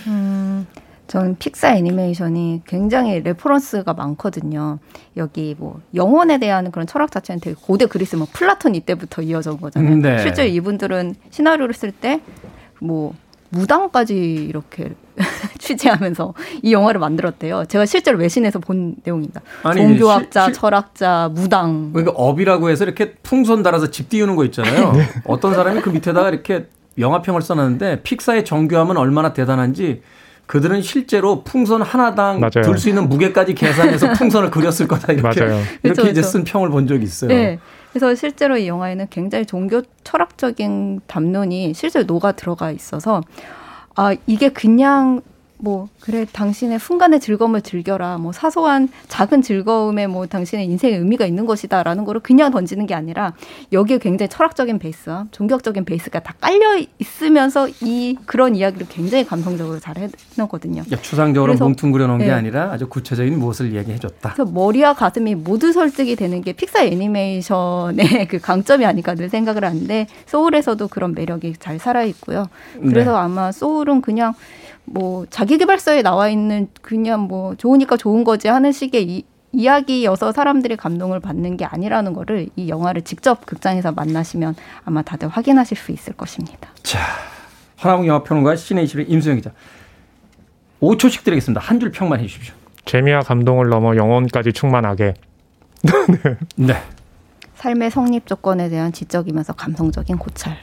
음, 0.08 0.68
저는 1.12 1.36
픽사 1.40 1.76
애니메이션이 1.76 2.62
굉장히 2.66 3.20
reference가 3.20 3.94
많거든요. 3.94 4.80
여기 5.18 5.58
뭐 5.60 5.82
영혼에 5.94 6.38
대한 6.38 6.72
그런 6.72 6.88
철학 6.88 7.12
자체는 7.12 7.42
되게 7.42 7.54
고대 7.60 7.86
그리스 7.86 8.16
뭐 8.16 8.26
플라톤 8.32 8.76
이때부터 8.76 9.22
이어져 9.22 9.52
온 9.52 9.60
거잖아요. 9.60 9.98
네. 9.98 10.20
실제 10.20 10.48
이분들은 10.48 11.16
시나리오를 11.30 11.74
쓸 11.74 11.92
때 11.92 12.22
뭐 12.82 13.14
무당까지 13.50 14.16
이렇게 14.16 14.94
취재하면서 15.60 16.34
이 16.64 16.72
영화를 16.72 17.00
만들었대요. 17.00 17.66
제가 17.66 17.86
실제로 17.86 18.18
외신에서 18.18 18.60
본 18.60 18.96
내용입니다. 19.04 19.42
아니, 19.64 19.82
종교학자, 19.82 20.48
시, 20.48 20.54
철학자, 20.54 21.30
무당. 21.34 21.92
그러니까 21.92 22.14
업이라고 22.16 22.70
해서 22.70 22.86
이렇게 22.86 23.16
풍선 23.24 23.62
달아서 23.62 23.92
집 23.92 24.08
띄우는 24.08 24.38
거 24.38 24.46
있잖아요. 24.46 24.94
네. 24.94 25.04
어떤 25.26 25.54
사람이 25.54 25.82
그 25.82 25.90
밑에다가 25.90 26.30
이렇게 26.30 26.68
영화평을 26.98 27.42
써놨는데 27.42 28.04
픽사의 28.04 28.46
정교함은 28.46 28.96
얼마나 28.96 29.34
대단한지 29.34 30.02
그들은 30.52 30.82
실제로 30.82 31.44
풍선 31.46 31.82
하나당 31.82 32.42
들 32.50 32.78
수 32.78 32.90
있는 32.90 33.08
무게까지 33.08 33.54
계산해서 33.56 34.12
풍선을 34.20 34.52
그렸을 34.52 34.86
거다 34.86 35.14
이렇게 35.14 35.40
맞아요. 35.40 35.62
이렇게 35.82 36.02
그렇죠, 36.02 36.10
이제 36.10 36.22
쓴 36.22 36.44
평을 36.44 36.70
본 36.70 36.88
적이 36.88 37.06
있어요. 37.06 37.30
네. 37.30 37.58
그래서 37.94 38.14
실제로 38.16 38.58
이 38.58 38.68
영화에는 38.68 39.08
굉장히 39.10 39.46
종교 39.46 39.82
철학적인 40.04 41.02
담론이 41.08 41.74
실제로 41.74 42.04
녹아 42.06 42.34
들어가 42.34 42.70
있어서 42.72 43.22
아 43.96 44.14
이게 44.28 44.50
그냥 44.50 45.22
뭐 45.62 45.88
그래 46.00 46.26
당신의 46.32 46.80
순간의 46.80 47.20
즐거움을 47.20 47.62
즐겨라 47.62 48.18
뭐 48.18 48.32
사소한 48.32 48.90
작은 49.08 49.44
즐거움에 49.44 50.08
뭐 50.08 50.26
당신의 50.26 50.66
인생의 50.66 50.98
의미가 50.98 51.26
있는 51.26 51.46
것이다라는 51.46 52.04
거를 52.04 52.20
그냥 52.22 52.52
던지는 52.52 52.88
게 52.88 52.96
아니라 52.96 53.34
여기에 53.72 54.00
굉장히 54.00 54.28
철학적인 54.30 54.80
베이스 54.80 55.12
종교적인 55.30 55.86
베이스가 55.86 56.20
다 56.22 56.34
깔려 56.42 56.82
있으면서 56.98 57.70
이 57.82 58.18
그런 58.26 58.56
이야기를 58.56 58.88
굉장히 58.90 59.24
감성적으로 59.24 59.80
잘 59.80 59.96
해놓거든요. 60.38 60.84
추상적으로 61.02 61.54
뭉뚱그려 61.54 62.08
놓은 62.08 62.18
네. 62.18 62.26
게 62.26 62.32
아니라 62.32 62.72
아주 62.72 62.90
구체적인 62.90 63.38
무엇을 63.38 63.72
이야기해줬다. 63.72 64.34
그래서 64.34 64.52
머리와 64.52 64.96
가슴이 64.96 65.36
모두 65.36 65.72
설득이 65.72 66.16
되는 66.16 66.42
게 66.42 66.54
픽사 66.54 66.84
애니메이션의 66.86 68.26
그 68.30 68.40
강점이 68.40 68.84
아닐까 68.86 69.14
늘 69.14 69.30
생각을 69.30 69.64
하는데 69.64 70.08
소울에서도 70.26 70.88
그런 70.88 71.14
매력이 71.14 71.54
잘 71.60 71.78
살아 71.78 72.04
있고요. 72.04 72.48
그래서 72.82 73.12
네. 73.12 73.18
아마 73.18 73.52
소울은 73.52 74.02
그냥 74.02 74.34
뭐 74.94 75.26
자기개발서에 75.30 76.02
나와 76.02 76.30
있는 76.30 76.68
그냥 76.82 77.22
뭐 77.22 77.56
좋으니까 77.56 77.98
좋은 77.98 78.24
거지 78.24 78.48
하는 78.48 78.72
식의 78.72 79.04
이, 79.10 79.24
이야기여서 79.54 80.32
사람들이 80.32 80.78
감동을 80.78 81.20
받는 81.20 81.58
게 81.58 81.66
아니라는 81.66 82.14
거를 82.14 82.48
이 82.56 82.70
영화를 82.70 83.02
직접 83.04 83.46
극장에서 83.46 83.92
만나시면 83.92 84.56
아마 84.86 85.02
다들 85.02 85.28
확인하실 85.28 85.78
수 85.78 85.92
있을 85.92 86.14
것입니다. 86.14 86.70
자, 86.84 87.00
하나국 87.78 88.08
영화평론가 88.08 88.56
시네이십의 88.56 89.06
임수영 89.10 89.36
기자. 89.38 89.52
5초씩 90.82 91.24
드리겠습니다. 91.24 91.62
한 91.62 91.80
줄 91.80 91.92
평만 91.92 92.20
해주십시오. 92.20 92.54
재미와 92.86 93.22
감동을 93.22 93.70
넘어 93.70 93.96
영혼까지 93.96 94.54
충만하게. 94.54 95.14
네. 95.84 95.94
네. 96.56 96.82
삶의 97.56 97.92
성립 97.92 98.26
조건에 98.26 98.70
대한 98.70 98.92
지적이면서 98.92 99.54
감성적인 99.54 100.18
고찰. 100.18 100.58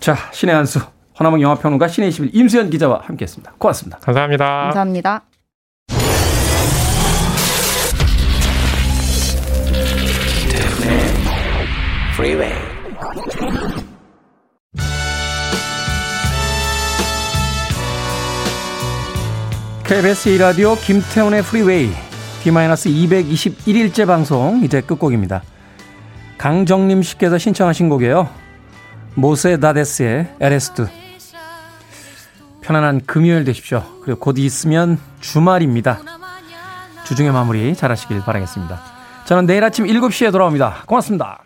자, 0.00 0.16
신의 0.32 0.54
한수. 0.54 0.80
허나몽 1.18 1.40
영화평론가 1.40 1.88
신의 1.88 2.10
21 2.10 2.30
임수연 2.32 2.70
기자와 2.70 3.02
함께했습니다. 3.04 3.54
고맙습니다. 3.58 3.98
감사합니다. 3.98 4.46
감사합니다. 4.46 5.22
KBS 19.84 20.30
2라디오 20.30 20.80
김태훈의 20.80 21.42
프리웨이 21.42 21.90
제221일째 22.44 24.06
방송 24.06 24.62
이제 24.64 24.80
끝곡입니다. 24.80 25.42
강정림 26.38 27.02
씨께서 27.02 27.38
신청하신 27.38 27.88
곡이에요. 27.88 28.28
모세다데스의 29.14 29.58
Eres 29.60 30.28
tú 30.40 31.01
편안한 32.62 33.02
금요일 33.06 33.44
되십시오. 33.44 33.82
그리고 34.02 34.20
곧 34.20 34.38
있으면 34.38 34.98
주말입니다. 35.20 36.00
주중의 37.04 37.32
마무리 37.32 37.74
잘 37.74 37.90
하시길 37.90 38.20
바라겠습니다. 38.20 38.80
저는 39.26 39.46
내일 39.46 39.64
아침 39.64 39.86
7시에 39.86 40.32
돌아옵니다. 40.32 40.84
고맙습니다. 40.86 41.42